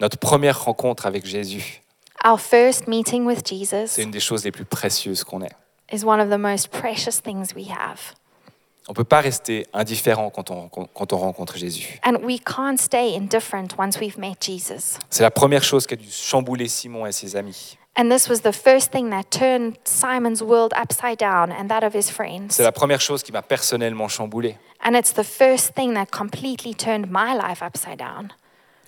Notre 0.00 0.18
première 0.18 0.64
rencontre 0.64 1.06
avec 1.06 1.24
Jésus, 1.24 1.80
Our 2.24 2.38
first 2.38 2.86
meeting 2.88 3.24
with 3.24 3.46
Jesus 3.46 3.86
c'est 3.86 4.02
une 4.02 4.10
des 4.10 4.20
choses 4.20 4.44
les 4.44 4.52
plus 4.52 4.64
précieuses 4.64 5.24
qu'on 5.24 5.40
ait. 5.42 5.52
Is 5.92 6.04
one 6.04 6.20
of 6.20 6.30
the 6.30 6.38
most 6.38 6.70
precious 6.70 7.20
things 7.20 7.54
we 7.54 7.68
have. 7.68 8.14
On 8.88 8.92
ne 8.92 8.96
peut 8.96 9.04
pas 9.04 9.20
rester 9.20 9.66
indifférent 9.72 10.30
quand 10.30 10.50
on, 10.50 10.68
quand 10.68 11.12
on 11.12 11.16
rencontre 11.16 11.56
Jésus. 11.56 12.00
And 12.04 12.16
we 12.24 12.40
can't 12.40 12.78
stay 12.78 13.16
indifferent 13.16 13.78
once 13.78 14.00
we've 14.00 14.18
met 14.18 14.34
Jesus. 14.40 14.98
C'est 15.08 15.22
la 15.22 15.30
première 15.30 15.62
chose 15.62 15.86
qui 15.86 15.94
a 15.94 15.96
dû 15.96 16.10
chambouler 16.10 16.66
Simon 16.66 17.06
et 17.06 17.12
ses 17.12 17.36
amis. 17.36 17.76
And 17.94 18.08
this 18.08 18.28
was 18.28 18.40
the 18.40 18.52
first 18.52 18.90
thing 18.90 19.10
that 19.10 19.24
turned 19.30 19.76
Simon's 19.84 20.42
world 20.42 20.72
upside 20.74 21.18
down 21.18 21.52
and 21.52 21.68
that 21.68 21.84
of 21.84 21.94
his 21.94 22.10
friends. 22.10 22.56
C'est 22.56 22.64
la 22.64 22.72
première 22.72 23.00
chose 23.00 23.22
qui 23.22 23.30
m'a 23.32 23.42
personnellement 23.42 24.08
chamboulé. 24.08 24.56
And 24.82 24.94
it's 24.94 25.12
the 25.12 25.22
first 25.22 25.74
thing 25.74 25.94
that 25.94 26.06
completely 26.10 26.74
turned 26.74 27.08
my 27.08 27.34
life 27.34 27.62
upside 27.62 27.98
down. 27.98 28.32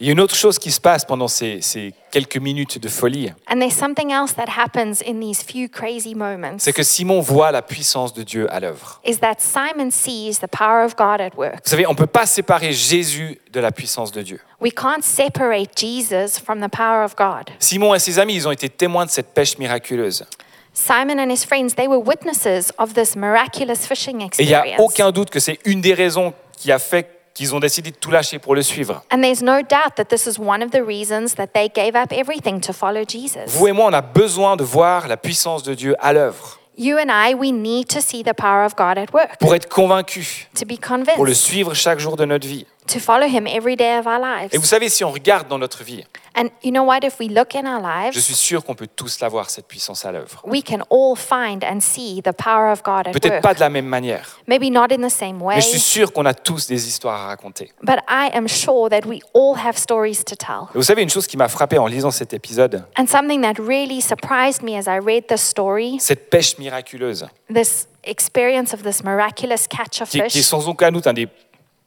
Il 0.00 0.08
y 0.08 0.10
a 0.10 0.12
une 0.12 0.20
autre 0.20 0.34
chose 0.34 0.58
qui 0.58 0.72
se 0.72 0.80
passe 0.80 1.04
pendant 1.04 1.28
ces, 1.28 1.60
ces 1.60 1.94
quelques 2.10 2.36
minutes 2.36 2.78
de 2.78 2.88
folie. 2.88 3.32
And 3.48 3.60
there's 3.60 3.76
something 3.76 4.10
else 4.10 4.34
that 4.34 4.48
happens 4.48 5.00
in 5.06 5.20
these 5.20 5.40
few 5.40 5.68
crazy 5.68 6.16
moments. 6.16 6.56
C'est 6.58 6.72
que 6.72 6.82
Simon 6.82 7.20
voit 7.20 7.52
la 7.52 7.62
puissance 7.62 8.12
de 8.12 8.24
Dieu 8.24 8.52
à 8.52 8.58
l'œuvre. 8.58 9.00
Is 9.04 9.18
that 9.18 9.36
Simon 9.38 9.90
sees 9.92 10.40
the 10.40 10.48
power 10.50 10.84
of 10.84 10.96
God 10.96 11.20
at 11.20 11.36
work. 11.36 11.60
Vous 11.64 11.70
savez, 11.70 11.86
on 11.86 11.92
ne 11.92 11.96
peut 11.96 12.06
pas 12.08 12.26
séparer 12.26 12.72
Jésus 12.72 13.38
de 13.52 13.60
la 13.60 13.70
puissance 13.70 14.10
de 14.10 14.22
Dieu. 14.22 14.40
We 14.60 14.72
can't 14.74 15.02
separate 15.02 15.76
Jesus 15.76 16.40
from 16.44 16.60
the 16.60 16.70
power 16.70 17.04
of 17.04 17.14
God. 17.14 17.50
Simon 17.60 17.94
et 17.94 18.00
ses 18.00 18.18
amis, 18.18 18.34
ils 18.34 18.48
ont 18.48 18.52
été 18.52 18.68
témoins 18.68 19.06
de 19.06 19.10
cette 19.10 19.32
pêche 19.32 19.58
miraculeuse. 19.58 20.26
Simon 20.72 21.20
and 21.20 21.30
his 21.30 21.44
friends, 21.46 21.76
they 21.76 21.86
were 21.86 22.02
witnesses 22.04 22.72
of 22.78 22.94
this 22.94 23.14
miraculous 23.14 23.86
fishing 23.86 24.22
Et 24.38 24.42
il 24.42 24.48
n'y 24.48 24.54
a 24.54 24.80
aucun 24.80 25.12
doute 25.12 25.30
que 25.30 25.38
c'est 25.38 25.60
une 25.64 25.80
des 25.80 25.94
raisons 25.94 26.34
qui 26.56 26.72
a 26.72 26.80
fait 26.80 27.13
qu'ils 27.34 27.54
ont 27.54 27.60
décidé 27.60 27.90
de 27.90 27.96
tout 27.96 28.10
lâcher 28.10 28.38
pour 28.38 28.54
le 28.54 28.62
suivre. 28.62 29.02
And 29.12 29.20
there's 29.20 29.42
no 29.42 29.60
doubt 29.60 29.96
that 29.96 30.04
this 30.04 30.26
is 30.26 30.38
one 30.38 30.62
of 30.62 30.70
the 30.70 30.82
reasons 30.86 31.34
that 31.34 31.48
they 31.52 31.68
gave 31.68 31.96
up 31.96 32.12
everything 32.12 32.60
to 32.60 32.72
follow 32.72 33.02
Jesus. 33.06 33.46
Vous 33.48 33.66
et 33.66 33.72
moi, 33.72 33.86
on 33.86 33.92
a 33.92 34.00
besoin 34.00 34.56
de 34.56 34.64
voir 34.64 35.08
la 35.08 35.16
puissance 35.16 35.62
de 35.64 35.74
Dieu 35.74 35.96
à 36.00 36.12
l'œuvre 36.12 36.60
You 36.76 36.98
and 36.98 37.08
I, 37.08 37.34
we 37.34 37.52
need 37.52 37.88
to 37.90 38.00
see 38.00 38.24
the 38.24 38.34
power 38.34 38.64
of 38.64 38.74
God 38.74 38.98
at 38.98 39.12
work, 39.12 39.38
pour 39.38 39.54
être 39.54 39.68
convaincus, 39.68 40.48
to 40.58 40.66
be 40.66 40.76
pour 41.14 41.24
le 41.24 41.34
suivre 41.34 41.72
chaque 41.72 42.00
jour 42.00 42.16
de 42.16 42.24
notre 42.24 42.48
vie. 42.48 42.66
To 42.86 42.98
follow 43.00 43.26
Him 43.26 43.46
every 43.46 43.76
day 43.76 43.96
of 43.98 44.06
our 44.06 44.18
Et 44.42 44.48
vous 44.48 44.58
lives. 44.58 44.64
savez, 44.64 44.88
si 44.88 45.04
on 45.04 45.10
regarde 45.10 45.48
dans 45.48 45.58
notre 45.58 45.82
vie, 45.84 46.04
And 46.36 46.48
you 46.64 46.72
know 46.72 46.82
what? 46.82 47.04
If 47.04 47.20
we 47.20 47.28
look 47.28 47.54
in 47.54 47.64
our 47.64 47.80
je 47.80 48.08
lives, 48.16 48.20
suis 48.20 48.34
sûr 48.34 48.64
qu'on 48.64 48.74
peut 48.74 48.88
tous 48.88 49.20
l'avoir, 49.20 49.50
cette 49.50 49.68
puissance 49.68 50.04
à 50.04 50.10
l'œuvre. 50.10 50.42
we 50.44 50.62
can 50.64 50.80
all 50.90 51.14
find 51.16 51.62
and 51.64 51.78
see 51.80 52.20
the 52.22 52.32
power 52.32 52.72
of 52.72 52.82
God 52.82 53.06
at 53.06 53.12
Peut-être 53.12 53.40
pas 53.40 53.54
de 53.54 53.60
la 53.60 53.68
même 53.70 53.86
manière, 53.86 54.40
Maybe 54.48 54.64
not 54.72 54.86
in 54.92 55.06
the 55.06 55.10
same 55.12 55.40
way, 55.40 55.54
mais 55.56 55.60
je 55.60 55.68
suis 55.68 55.78
sûr 55.78 56.12
qu'on 56.12 56.26
a 56.26 56.34
tous 56.34 56.66
des 56.66 56.88
histoires 56.88 57.20
à 57.22 57.26
raconter. 57.28 57.70
but 57.82 57.98
I 58.08 58.30
am 58.34 58.48
sure 58.48 58.88
that 58.90 59.06
we 59.06 59.20
all 59.32 59.54
have 59.56 59.76
stories 59.78 60.24
to 60.24 60.34
tell. 60.34 60.64
Et 60.74 60.78
vous 60.78 60.82
savez, 60.82 61.02
une 61.02 61.10
chose 61.10 61.28
qui 61.28 61.36
m'a 61.36 61.48
frappé 61.48 61.78
en 61.78 61.86
lisant 61.86 62.10
cet 62.10 62.34
épisode, 62.34 62.84
And 62.98 63.06
something 63.06 63.40
that 63.42 63.62
really 63.62 64.00
surprised 64.02 64.62
me 64.64 64.76
as 64.76 64.86
I 64.88 64.98
read 64.98 65.28
this 65.28 65.40
story, 65.42 65.98
cette 66.00 66.28
pêche 66.30 66.58
miraculeuse, 66.58 67.26
this 67.52 67.86
experience 68.02 68.74
of 68.74 68.82
this 68.82 69.04
miraculous 69.04 69.68
catch 69.70 70.02
of 70.02 70.08
qui, 70.10 70.18
qui 70.18 70.24
est 70.26 70.30
fish. 70.30 70.42
sans 70.46 70.68
aucun 70.68 70.90
doute 70.90 71.06
un 71.06 71.12
des 71.12 71.28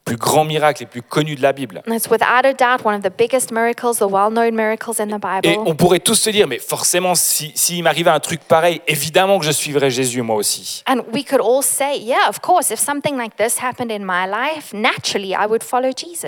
plus 0.08 0.16
grands 0.16 0.46
miracles 0.46 0.84
les 0.84 0.86
plus 0.86 1.02
connus 1.02 1.36
de 1.36 1.42
la 1.42 1.52
Bible. 1.52 1.82
And 1.86 1.94
it's 1.94 2.10
without 2.10 2.46
a 2.46 2.54
doubt 2.54 2.86
one 2.86 2.96
of 2.96 3.02
the 3.04 3.12
biggest 3.16 3.52
miracles, 3.52 3.98
the 3.98 4.10
well 4.10 4.32
known 4.32 4.56
miracles 4.56 5.02
in 5.02 5.08
the 5.08 5.20
Et 5.44 5.50
Bible. 5.52 5.64
on 5.66 5.76
pourrait 5.76 6.00
tous 6.00 6.16
se 6.16 6.30
dire, 6.30 6.48
mais 6.48 6.60
forcément, 6.60 7.14
s'il 7.14 7.50
si, 7.50 7.74
s'il 7.74 7.84
m'arrivait 7.84 8.10
un 8.12 8.22
truc 8.22 8.40
pareil, 8.40 8.82
évidemment 8.88 9.38
que 9.38 9.46
je 9.46 9.52
suivrais 9.52 9.90
Jésus 9.90 10.22
moi 10.22 10.38
aussi. 10.38 10.84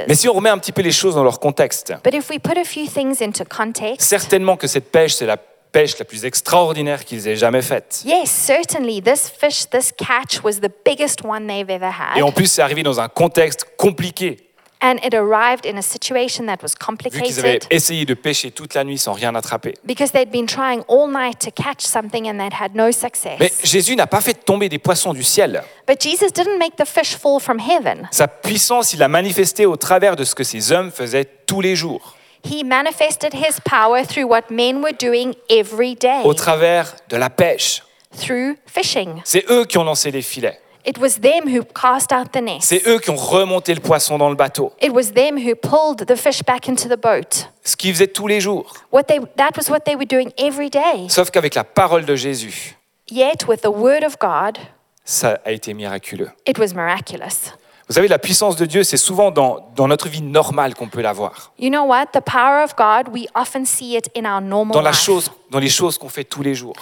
Mais 0.07 0.15
si 0.15 0.27
on 0.27 0.33
remet 0.33 0.49
un 0.49 0.57
petit 0.57 0.71
peu 0.73 0.81
les 0.81 0.91
choses 0.91 1.15
dans 1.15 1.23
leur 1.23 1.39
contexte, 1.39 1.93
But 2.03 2.13
if 2.13 2.29
we 2.29 2.39
put 2.39 2.57
a 2.57 2.65
few 2.65 2.85
things 2.85 3.21
into 3.21 3.45
context, 3.45 4.01
certainement 4.01 4.57
que 4.57 4.67
cette 4.67 4.91
pêche, 4.91 5.15
c'est 5.15 5.25
la 5.25 5.37
pêche 5.71 5.97
la 5.99 6.05
plus 6.05 6.25
extraordinaire 6.25 7.05
qu'ils 7.05 7.27
aient 7.27 7.35
jamais 7.35 7.61
faite. 7.61 8.01
yes, 8.05 8.29
certainly 8.29 9.01
this 9.01 9.29
fish, 9.29 9.65
this 9.69 9.91
catch 9.91 10.43
was 10.43 10.59
the 10.61 10.71
biggest 10.85 11.23
one 11.23 11.47
they've 11.47 11.69
ever 11.69 11.91
Et 12.17 12.21
en 12.21 12.27
had. 12.29 12.35
plus, 12.35 12.47
c'est 12.47 12.61
arrivé 12.61 12.83
dans 12.83 12.99
un 12.99 13.07
contexte 13.09 13.65
compliqué, 13.77 14.37
And 14.81 14.95
it 15.03 15.13
arrived 15.13 15.65
in 15.65 15.77
a 15.77 15.81
situation 15.81 16.45
that 16.45 16.59
was 16.63 16.69
vu 16.69 17.09
qu'ils 17.09 17.37
avaient 17.39 17.59
complicated 17.59 17.67
essayé 17.69 18.05
de 18.05 18.13
pêcher 18.13 18.49
toute 18.49 18.73
la 18.75 18.85
nuit 18.85 18.97
sans 18.97 19.11
rien 19.11 19.35
attraper. 19.35 19.73
because 19.83 20.13
they'd 20.13 20.31
been 20.31 20.45
trying 20.45 20.83
all 20.87 21.09
night 21.09 21.37
to 21.39 21.51
catch 21.51 21.81
something 21.81 22.29
and 22.29 22.37
they'd 22.39 22.53
had 22.57 22.73
no 22.75 22.85
Mais 22.85 22.93
success. 22.93 23.37
Jésus 23.65 23.97
n'a 23.97 24.07
pas 24.07 24.21
fait 24.21 24.33
tomber 24.45 24.69
des 24.69 24.79
poissons 24.79 25.11
du 25.11 25.21
ciel. 25.21 25.63
But 25.85 26.01
Jesus 26.01 26.31
didn't 26.33 26.57
make 26.59 26.77
the 26.77 26.85
fish 26.87 27.17
fall 27.17 27.41
from 27.41 27.59
heaven. 27.59 28.07
Sa 28.11 28.29
puissance, 28.29 28.93
il 28.93 28.99
l'a 28.99 29.09
manifestée 29.09 29.65
au 29.65 29.75
travers 29.75 30.15
de 30.15 30.23
ce 30.23 30.33
que 30.33 30.45
ces 30.45 30.71
hommes 30.71 30.91
faisaient 30.91 31.25
tous 31.45 31.59
les 31.59 31.75
jours, 31.75 32.15
He 32.43 32.63
manifested 32.63 33.33
his 33.33 33.59
power 33.65 34.03
through 34.05 34.27
what 34.29 34.49
men 34.49 34.81
were 34.81 34.95
doing 34.97 35.35
every 35.49 35.95
day, 35.95 36.21
au 36.23 36.33
travers 36.33 36.95
de 37.09 37.17
la 37.17 37.29
pêche. 37.29 37.81
through 38.15 38.55
fishing. 38.65 39.21
C'est 39.25 39.45
eux 39.49 39.65
qui 39.65 39.77
ont 39.77 39.83
lancé 39.83 40.11
les 40.11 40.21
filets. 40.21 40.59
It 40.85 40.97
was 40.97 41.19
them 41.21 41.47
who 41.47 41.63
cast 41.65 42.11
out 42.11 42.31
the 42.31 42.41
nets. 42.41 42.61
C'est 42.61 42.87
eux 42.87 42.99
qui 42.99 43.09
ont 43.09 43.15
remonté 43.15 43.75
le 43.75 43.81
poisson 43.81 44.17
dans 44.17 44.29
le 44.29 44.35
bateau. 44.35 44.71
It 44.81 44.91
was 44.91 45.11
them 45.13 45.37
who 45.37 45.53
pulled 45.53 46.07
the 46.07 46.15
fish 46.15 46.41
back 46.41 46.67
into 46.69 46.87
the 46.87 46.97
boat. 46.97 47.49
Ce 47.63 47.75
qu'ils 47.75 47.93
faisaient 47.93 48.07
tous 48.07 48.27
les 48.27 48.39
jours. 48.39 48.73
What 48.91 49.03
they, 49.03 49.19
that 49.35 49.51
was 49.57 49.69
what 49.69 49.81
they 49.81 49.95
were 49.95 50.07
doing 50.07 50.31
every 50.37 50.69
day. 50.69 51.07
Sauf 51.09 51.29
qu'avec 51.31 51.53
la 51.55 51.63
parole 51.65 52.05
de 52.05 52.15
Jésus, 52.15 52.75
Yet, 53.11 53.47
with 53.47 53.61
the 53.61 53.71
word 53.71 54.03
of 54.03 54.17
God, 54.19 54.57
ça 55.03 55.39
a 55.43 55.51
été 55.51 55.73
miraculeux. 55.73 56.31
it 56.47 56.57
was 56.57 56.73
miraculous. 56.73 57.53
Vous 57.89 57.95
savez, 57.95 58.07
la 58.07 58.19
puissance 58.19 58.55
de 58.55 58.67
Dieu, 58.67 58.83
c'est 58.83 58.97
souvent 58.97 59.31
dans, 59.31 59.71
dans 59.75 59.87
notre 59.87 60.09
vie 60.09 60.21
normale 60.21 60.75
qu'on 60.75 60.89
peut 60.89 61.01
la 61.01 61.11
voir. 61.11 61.51
You 61.57 61.69
know 61.71 61.85
what? 61.85 62.07
The 62.13 62.21
power 62.21 62.63
of 62.63 62.75
God, 62.75 63.11
we 63.11 63.27
often 63.33 63.65
see 63.65 63.95
it 63.97 64.09
in 64.15 64.25
our 64.31 64.41
normal 64.41 64.73
Dans, 64.75 64.81
la 64.81 64.91
life. 64.91 64.99
chose, 65.01 65.31
dans 65.49 65.57
les 65.57 65.69
choses 65.69 65.97
qu'on 65.97 66.07
fait 66.09 66.23
tous 66.23 66.43
les 66.43 66.53
jours. 66.53 66.75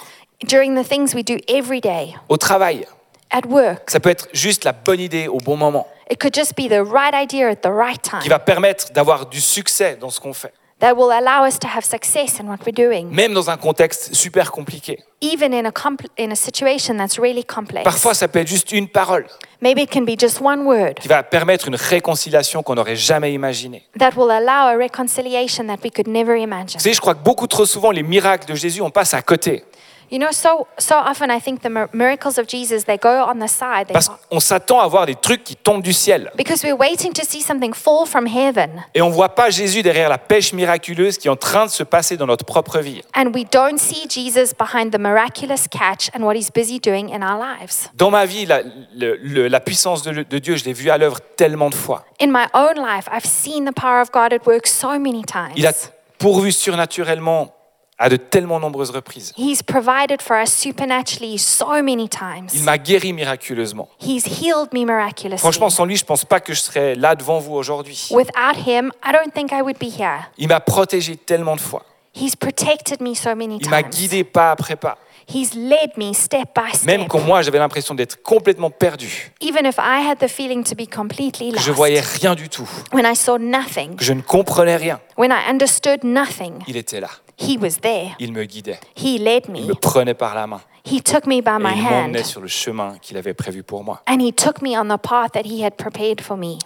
During 0.44 0.76
the 0.80 0.86
things 0.86 1.14
we 1.14 1.24
do 1.24 1.36
every 1.48 1.80
day, 1.80 2.14
Au 2.28 2.36
travail, 2.36 2.86
at 3.30 3.46
work. 3.48 3.88
ça 3.90 4.00
peut 4.00 4.10
être 4.10 4.28
juste 4.34 4.64
la 4.64 4.72
bonne 4.72 5.00
idée 5.00 5.28
au 5.28 5.38
bon 5.38 5.56
moment, 5.56 5.86
It 6.10 6.20
could 6.20 6.34
just 6.34 6.54
be 6.56 6.68
the 6.68 6.82
right 6.86 7.14
idea 7.14 7.48
at 7.48 7.56
the 7.56 7.70
right 7.72 8.00
time 8.02 8.20
qui 8.20 8.28
va 8.28 8.38
permettre 8.38 8.92
d'avoir 8.92 9.26
du 9.26 9.40
succès 9.40 9.96
dans 9.96 10.10
ce 10.10 10.20
qu'on 10.20 10.34
fait. 10.34 10.52
That 10.80 10.94
will 10.94 11.10
allow 11.10 11.44
us 11.46 11.58
to 11.58 11.66
have 11.68 11.84
success 11.84 12.38
in 12.40 12.44
what 12.48 12.58
we're 12.66 12.72
doing, 12.72 13.08
Même 13.10 13.34
dans 13.34 13.50
un 13.50 13.56
contexte 13.56 14.14
super 14.14 14.50
compliqué. 14.50 14.98
even 15.20 15.52
in 15.52 15.66
a, 15.66 15.72
in 16.18 16.30
a 16.30 16.36
situation 16.36 16.96
that's 16.96 17.18
really 17.18 17.44
complex. 17.44 17.82
Parfois, 17.84 18.14
ça 18.14 18.28
peut 18.28 18.38
être 18.38 18.48
juste 18.48 18.70
une 18.72 18.88
parole 18.88 19.26
Maybe 19.60 19.80
it 19.82 19.90
can 19.90 20.02
be 20.02 20.16
just 20.18 20.40
one 20.40 20.60
word 20.66 20.94
qui 21.00 21.08
va 21.08 21.24
permettre 21.24 21.66
une 21.66 21.74
réconciliation 21.74 22.62
qu'on 22.62 22.76
n'aurait 22.76 22.94
jamais 22.96 23.32
imaginée. 23.32 23.82
that 23.98 24.10
will 24.16 24.30
allow 24.30 24.68
a 24.68 24.76
reconciliation 24.76 25.66
that 25.66 25.78
we 25.82 25.90
could 25.90 26.06
never 26.06 26.36
imagine. 26.40 26.78
Vous 26.78 26.82
savez, 26.84 26.94
je 26.94 27.00
crois 27.00 27.14
que 27.14 27.24
beaucoup 27.24 27.48
trop 27.48 27.66
souvent, 27.66 27.90
les 27.90 28.04
miracles 28.04 28.46
de 28.48 28.54
Jésus, 28.54 28.80
on 28.80 28.90
passe 28.90 29.14
à 29.14 29.22
côté. 29.22 29.64
You 30.10 30.18
know, 30.18 30.30
so 30.32 30.66
so 30.78 30.94
often 30.96 31.30
I 31.30 31.38
think 31.40 31.60
the 31.62 31.68
mir- 31.68 31.88
miracles 31.92 32.38
of 32.38 32.46
Jesus 32.48 32.84
they 32.84 32.96
go 32.96 33.08
on 33.26 33.34
the 33.40 33.48
side 33.48 33.86
they 33.88 33.92
Parce 33.92 34.08
qu'on 34.08 34.40
s'attend 34.40 34.80
à 34.80 34.86
voir 34.88 35.04
des 35.06 35.14
trucs 35.14 35.44
qui 35.44 35.54
tombent 35.56 35.82
du 35.82 35.92
ciel. 35.92 36.30
because 36.36 36.62
we're 36.64 36.78
waiting 36.78 37.12
to 37.12 37.22
see 37.24 37.42
something 37.42 37.74
fall 37.74 38.06
from 38.06 38.26
heaven, 38.26 38.70
Et 38.94 39.02
on 39.02 39.08
ne 39.10 39.14
voit 39.14 39.34
pas 39.34 39.50
Jésus 39.50 39.82
derrière 39.82 40.08
la 40.08 40.16
pêche 40.18 40.52
miraculeuse 40.54 41.18
qui 41.18 41.28
est 41.28 41.30
en 41.30 41.36
train 41.36 41.66
de 41.66 41.70
se 41.70 41.82
passer 41.82 42.16
dans 42.16 42.26
notre 42.26 42.44
propre 42.46 42.78
vie. 42.78 43.02
and 43.14 43.32
we 43.34 43.44
don't 43.50 43.78
see 43.78 44.06
Jesus 44.08 44.54
behind 44.58 44.92
the 44.92 44.98
miraculous 44.98 45.68
catch 45.70 46.08
and 46.14 46.22
what 46.22 46.34
He's 46.34 46.50
busy 46.50 46.78
doing 46.80 47.10
in 47.12 47.22
our 47.22 47.38
lives. 47.38 47.90
Dans 47.94 48.10
ma 48.10 48.24
vie, 48.24 48.46
la, 48.46 48.62
le- 48.62 49.16
le- 49.22 49.48
la 49.48 49.60
puissance 49.60 50.02
de, 50.02 50.22
de 50.22 50.38
Dieu, 50.38 50.56
je 50.56 50.64
l'ai 50.64 50.72
vue 50.72 50.88
à 50.90 50.96
l'œuvre 50.96 51.18
tellement 51.36 51.68
de 51.68 51.74
fois. 51.74 52.04
In 52.20 52.28
my 52.28 52.46
own 52.54 52.76
life, 52.76 53.06
I've 53.12 53.26
seen 53.26 53.66
the 53.66 53.74
power 53.74 54.00
of 54.00 54.10
God 54.10 54.32
at 54.32 54.46
work 54.46 54.66
so 54.66 54.98
many 54.98 55.22
times. 55.24 55.52
Il 55.56 55.66
a 55.66 55.72
pourvu 56.18 56.50
surnaturellement 56.50 57.52
à 57.98 58.08
de 58.08 58.16
tellement 58.16 58.60
nombreuses 58.60 58.90
reprises. 58.90 59.32
He's 59.36 59.62
provided 59.62 60.22
for 60.22 60.36
us 60.40 60.52
supernaturally 60.52 61.38
so 61.38 61.82
many 61.82 62.08
times. 62.08 62.54
Il 62.54 62.62
m'a 62.62 62.78
guéri 62.78 63.12
miraculeusement. 63.12 63.88
He's 64.00 64.24
healed 64.26 64.72
me 64.72 64.84
miraculously. 64.84 65.38
Franchement, 65.38 65.68
sans 65.70 65.84
lui, 65.84 65.96
je 65.96 66.04
ne 66.04 66.06
pense 66.06 66.24
pas 66.24 66.40
que 66.40 66.54
je 66.54 66.60
serais 66.60 66.94
là 66.94 67.14
devant 67.14 67.38
vous 67.40 67.54
aujourd'hui. 67.54 68.08
Without 68.10 68.56
him, 68.66 68.90
I 69.04 69.12
don't 69.12 69.32
think 69.34 69.50
I 69.52 69.60
would 69.62 69.78
be 69.78 69.90
here. 69.90 70.28
Il 70.38 70.48
m'a 70.48 70.60
protégé 70.60 71.16
tellement 71.16 71.56
de 71.56 71.60
fois. 71.60 71.84
He's 72.14 72.34
protected 72.36 73.00
me 73.00 73.14
so 73.14 73.34
many 73.34 73.58
Il 73.60 73.68
m'a 73.68 73.82
times. 73.82 73.90
guidé 73.90 74.24
pas 74.24 74.50
après 74.52 74.76
pas. 74.76 74.98
He's 75.32 75.52
led 75.54 75.90
me 75.98 76.14
step 76.14 76.48
by 76.54 76.74
step. 76.74 76.86
Même 76.86 77.06
quand 77.06 77.20
moi, 77.20 77.42
j'avais 77.42 77.58
l'impression 77.58 77.94
d'être 77.94 78.22
complètement 78.22 78.70
perdu, 78.70 79.30
Even 79.42 79.66
if 79.66 79.76
I 79.76 80.08
had 80.08 80.18
the 80.20 80.28
feeling 80.28 80.64
to 80.64 80.74
be 80.74 80.88
completely 80.88 81.50
lost. 81.50 81.66
je 81.66 81.70
voyais 81.72 82.00
rien 82.00 82.34
du 82.34 82.48
tout, 82.48 82.66
When 82.94 83.04
I 83.04 83.14
saw 83.14 83.36
nothing, 83.38 83.96
que 83.96 84.04
je 84.04 84.14
ne 84.14 84.22
comprenais 84.22 84.76
rien, 84.76 85.00
when 85.18 85.30
I 85.30 85.50
understood 85.50 86.02
nothing, 86.02 86.54
il 86.66 86.78
était 86.78 87.00
là. 87.00 87.10
He 87.38 87.56
was 87.60 87.80
there. 87.80 88.14
Il 88.18 88.32
me 88.32 88.44
guidait. 88.44 88.80
He 88.96 89.18
led 89.18 89.44
Il 89.48 89.52
me. 89.52 89.66
me 89.68 89.74
prenait 89.74 90.14
par 90.14 90.34
la 90.34 90.46
main. 90.46 90.60
He 90.84 91.02
took 91.02 91.26
me 91.26 91.40
by 91.42 91.50
Et 91.56 91.58
my 91.58 91.74
il 91.76 91.82
m'emmenait 91.82 92.18
hand. 92.20 92.26
sur 92.26 92.40
le 92.40 92.48
chemin 92.48 92.96
qu'il 93.00 93.16
avait 93.16 93.34
prévu 93.34 93.62
pour 93.62 93.84
moi. 93.84 94.02
And 94.08 94.20
he 94.20 94.32
took 94.32 94.62
me 94.62 94.76
on 94.78 94.86
the 94.88 94.98
path 95.00 95.32
that 95.32 95.44
he 95.44 95.62
had 95.64 95.76
prepared 95.76 96.20
for 96.20 96.36
me. 96.36 96.58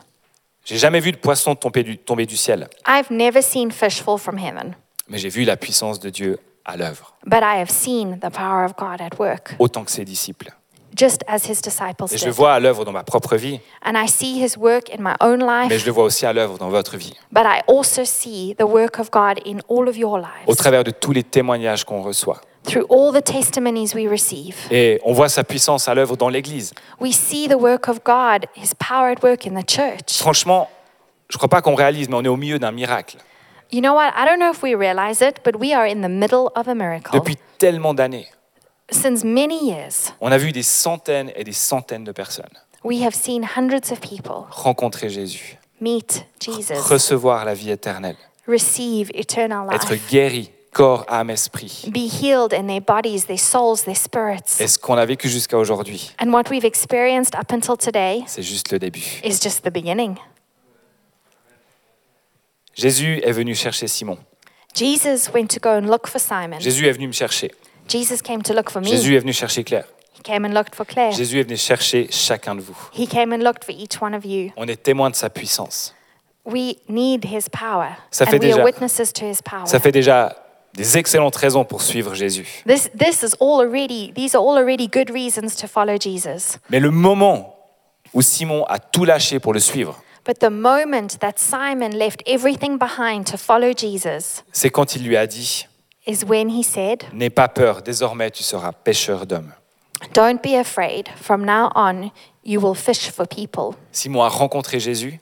J'ai 0.64 0.78
jamais 0.78 1.00
vu 1.00 1.10
de 1.10 1.16
poisson 1.16 1.56
tomber 1.56 1.82
du, 1.82 1.98
tomber 1.98 2.24
du 2.24 2.36
ciel, 2.36 2.68
I've 2.86 3.10
never 3.10 3.42
seen 3.42 3.72
fish 3.72 4.00
fall 4.00 4.16
from 4.16 4.38
heaven, 4.38 4.76
mais 5.08 5.18
j'ai 5.18 5.28
vu 5.28 5.42
la 5.44 5.56
puissance 5.56 5.98
de 5.98 6.08
Dieu 6.08 6.38
à 6.64 6.76
l'œuvre, 6.76 7.16
but 7.26 7.40
I 7.42 7.58
have 7.60 7.68
seen 7.68 8.20
the 8.20 8.30
power 8.30 8.64
of 8.64 8.74
God 8.76 9.00
at 9.00 9.18
work, 9.18 9.56
autant 9.58 9.82
que 9.82 9.90
ses 9.90 10.04
disciples. 10.04 10.52
Just 10.96 11.22
as 11.26 11.48
his 11.48 11.60
disciples 11.62 12.12
Et 12.12 12.18
je 12.18 12.26
le 12.26 12.32
vois 12.32 12.52
à 12.52 12.60
l'œuvre 12.60 12.84
dans 12.84 12.92
ma 12.92 13.04
propre 13.04 13.36
vie, 13.36 13.60
And 13.84 13.94
I 13.94 14.08
see 14.08 14.42
his 14.42 14.56
work 14.56 14.90
in 14.90 15.02
my 15.02 15.14
own 15.20 15.44
mais 15.44 15.68
life, 15.68 15.80
je 15.80 15.86
le 15.86 15.92
vois 15.92 16.04
aussi 16.04 16.26
à 16.26 16.32
l'œuvre 16.32 16.58
dans 16.58 16.68
votre 16.68 16.96
vie, 16.96 17.14
but 17.30 17.44
I 17.44 17.60
also 17.66 18.04
see 18.04 18.54
the 18.58 18.64
work 18.64 18.98
of 18.98 19.10
God 19.10 19.40
in 19.46 19.58
all 19.68 19.88
of 19.88 19.96
your 19.96 20.12
au 20.14 20.18
lives, 20.18 20.56
travers 20.56 20.84
de 20.84 20.90
tous 20.90 21.12
les 21.12 21.22
témoignages 21.22 21.84
qu'on 21.84 22.02
reçoit. 22.02 22.40
through 22.64 22.86
all 22.88 23.12
the 23.12 23.22
testimonies 23.22 23.94
we 23.94 24.08
receive. 24.08 24.56
Et 24.70 25.00
on 25.04 25.12
voit 25.12 25.28
sa 25.28 25.44
puissance 25.44 25.88
à 25.88 25.94
l'œuvre 25.94 26.16
dans 26.16 26.28
l'Église. 26.28 26.72
We 27.00 27.14
see 27.14 27.48
the 27.48 27.56
work 27.56 27.88
of 27.88 28.02
God, 28.04 28.46
his 28.54 28.74
power 28.74 29.10
at 29.10 29.22
work 29.22 29.46
in 29.46 29.60
the 29.60 29.68
church. 29.68 30.18
Franchement, 30.18 30.68
je 31.28 31.36
ne 31.36 31.38
crois 31.38 31.48
pas 31.48 31.62
qu'on 31.62 31.74
réalise, 31.74 32.08
mais 32.08 32.16
on 32.16 32.22
est 32.24 32.28
au 32.28 32.36
milieu 32.36 32.58
d'un 32.58 32.72
miracle. 32.72 33.16
You 33.72 33.80
know 33.80 33.94
what? 33.94 34.12
I 34.16 34.26
don't 34.26 34.38
know 34.38 34.52
if 34.52 34.62
we 34.62 34.74
realize 34.74 35.22
it, 35.22 35.40
but 35.44 35.56
we 35.58 35.72
are 35.72 35.86
in 35.86 36.02
the 36.02 36.10
middle 36.10 36.50
of 36.54 36.68
a 36.68 36.74
miracle. 36.74 37.12
Depuis 37.14 37.36
tellement 37.58 37.94
d'années, 37.94 38.26
Since 38.90 39.24
many 39.24 39.70
years, 39.70 40.12
on 40.20 40.30
a 40.32 40.38
vu 40.38 40.52
des 40.52 40.62
centaines 40.62 41.30
et 41.34 41.44
des 41.44 41.52
centaines 41.52 42.04
de 42.04 42.12
personnes 42.12 42.52
we 42.84 43.02
have 43.02 43.14
seen 43.14 43.44
hundreds 43.56 43.90
of 43.92 44.00
people 44.00 44.46
rencontrer 44.50 45.08
Jésus, 45.08 45.56
meet 45.80 46.26
Jesus, 46.40 46.74
recevoir 46.90 47.44
la 47.44 47.54
vie 47.54 47.70
éternelle, 47.70 48.16
receive 48.46 49.10
eternal 49.14 49.68
être 49.72 49.92
life, 49.92 50.10
guéris, 50.10 50.50
corps, 50.72 51.04
âme, 51.08 51.30
esprit. 51.30 51.84
be 51.90 52.08
healed 52.08 52.52
in 52.52 52.66
their 52.66 52.80
bodies, 52.82 53.24
their 53.26 53.38
souls, 53.38 53.84
their 53.84 53.96
spirits. 53.96 54.60
Et 54.60 54.66
ce 54.68 54.78
qu'on 54.78 54.96
a 54.98 55.06
vécu 55.06 55.28
jusqu'à 55.28 55.56
aujourd'hui, 55.56 56.10
And 56.20 56.30
what 56.32 56.50
we've 56.50 56.64
experienced 56.66 57.34
up 57.34 57.50
until 57.52 57.76
today 57.76 58.24
c'est 58.26 58.42
juste 58.42 58.72
le 58.72 58.78
début. 58.78 59.20
is 59.24 59.38
just 59.40 59.62
the 59.64 59.70
beginning. 59.72 60.16
Jésus 62.74 63.20
est 63.22 63.32
venu 63.32 63.54
chercher 63.54 63.86
Simon. 63.86 64.18
Jesus 64.74 65.30
went 65.32 65.48
to 65.48 65.60
go 65.60 65.70
and 65.70 65.86
look 65.88 66.06
for 66.08 66.18
Simon. 66.20 66.58
Jésus 66.58 66.86
est 66.86 66.92
venu 66.92 67.06
me 67.06 67.12
chercher. 67.12 67.52
Jesus 67.92 68.22
came 68.22 68.42
to 68.42 68.54
look 68.54 68.70
for 68.70 68.80
me. 68.80 68.88
Jésus 68.88 69.14
est 69.14 69.18
venu 69.20 69.32
chercher 69.32 69.64
Claire. 69.64 69.84
He 70.18 70.22
came 70.22 70.44
and 70.44 70.54
looked 70.54 70.74
for 70.74 70.86
Claire. 70.86 71.12
Jésus 71.12 71.38
est 71.40 71.42
venu 71.42 71.56
chercher 71.56 72.08
chacun 72.10 72.54
de 72.54 72.60
vous. 72.62 72.76
He 72.96 73.06
came 73.06 73.32
and 73.32 73.38
looked 73.38 73.64
for 73.64 73.74
each 73.74 74.00
one 74.00 74.14
of 74.14 74.24
you. 74.24 74.50
On 74.56 74.66
est 74.66 74.82
témoin 74.82 75.10
de 75.10 75.14
sa 75.16 75.28
puissance. 75.28 75.94
We 76.44 76.76
need 76.88 77.24
his 77.24 77.48
power. 77.50 77.96
Ça 78.10 78.24
fait 78.26 78.36
and 78.36 78.40
we 78.40 78.52
are 78.52 78.58
déjà- 78.58 78.64
witnesses 78.64 79.12
to 79.12 79.26
his 79.26 79.42
power. 79.44 79.66
Ça 79.66 79.78
fait 79.78 79.92
déjà 79.92 80.34
des 80.74 80.96
excellentes 80.96 81.36
raisons 81.36 81.64
pour 81.64 81.82
suivre 81.82 82.14
Jésus. 82.14 82.62
This, 82.66 82.90
this 82.98 83.22
is 83.22 83.34
all 83.40 83.60
already, 83.60 84.12
these 84.14 84.34
are 84.34 84.42
all 84.42 84.56
already 84.56 84.88
good 84.88 85.10
reasons 85.10 85.54
to 85.60 85.66
follow 85.68 85.96
Jesus. 86.00 86.58
Mais 86.70 86.80
le 86.80 86.90
moment 86.90 87.54
où 88.14 88.22
Simon 88.22 88.64
a 88.68 88.78
tout 88.78 89.04
lâché 89.04 89.38
pour 89.38 89.52
le 89.52 89.60
suivre, 89.60 90.02
But 90.24 90.38
the 90.38 90.50
moment 90.50 91.18
that 91.20 91.34
Simon 91.36 91.90
left 91.90 92.22
everything 92.26 92.78
behind 92.78 93.24
to 93.26 93.36
follow 93.36 93.72
Jesus 93.76 94.44
c'est 94.52 94.70
quand 94.70 94.94
il 94.94 95.02
lui 95.02 95.16
a 95.16 95.26
dit 95.26 95.66
is 96.06 96.24
when 96.24 96.48
he 96.50 96.62
said, 96.62 97.04
N'aie 97.12 97.30
pas 97.30 97.48
peur, 97.48 97.82
désormais 97.82 98.30
tu 98.30 98.42
seras 98.42 98.72
pêcheur 98.72 99.26
d'hommes. 99.26 99.52
Don't 100.14 100.42
be 100.42 100.54
afraid. 100.56 101.08
From 101.16 101.44
now 101.44 101.70
on, 101.76 102.10
you 102.44 102.60
will 102.60 102.74
fish 102.74 103.10
for 103.10 103.26
people. 103.26 103.76
Simon 103.92 104.22
a 104.22 104.28
rencontré 104.28 104.80
Jésus, 104.80 105.20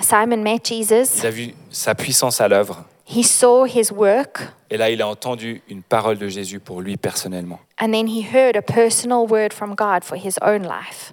Simon 0.00 0.42
met 0.42 0.60
Jesus. 0.64 1.20
il 1.20 1.26
a 1.26 1.30
vu 1.30 1.54
sa 1.70 1.94
puissance 1.94 2.40
à 2.40 2.48
l'œuvre, 2.48 2.84
He 3.06 3.22
saw 3.22 3.64
his 3.66 3.90
work, 3.92 4.40
et 4.70 4.76
là 4.78 4.88
il 4.90 5.00
a 5.02 5.06
entendu 5.08 5.62
une 5.68 5.82
parole 5.82 6.16
de 6.18 6.28
Jésus 6.28 6.58
pour 6.58 6.80
lui 6.80 6.96
personnellement. 6.96 7.60
and 7.78 7.92
then 7.92 8.06
he 8.08 8.22
heard 8.22 8.56
a 8.56 8.62
personal 8.62 9.26
word 9.26 9.52
from 9.52 9.74
God 9.74 10.02
for 10.04 10.16
his 10.16 10.38
own 10.42 10.62
life. 10.62 11.12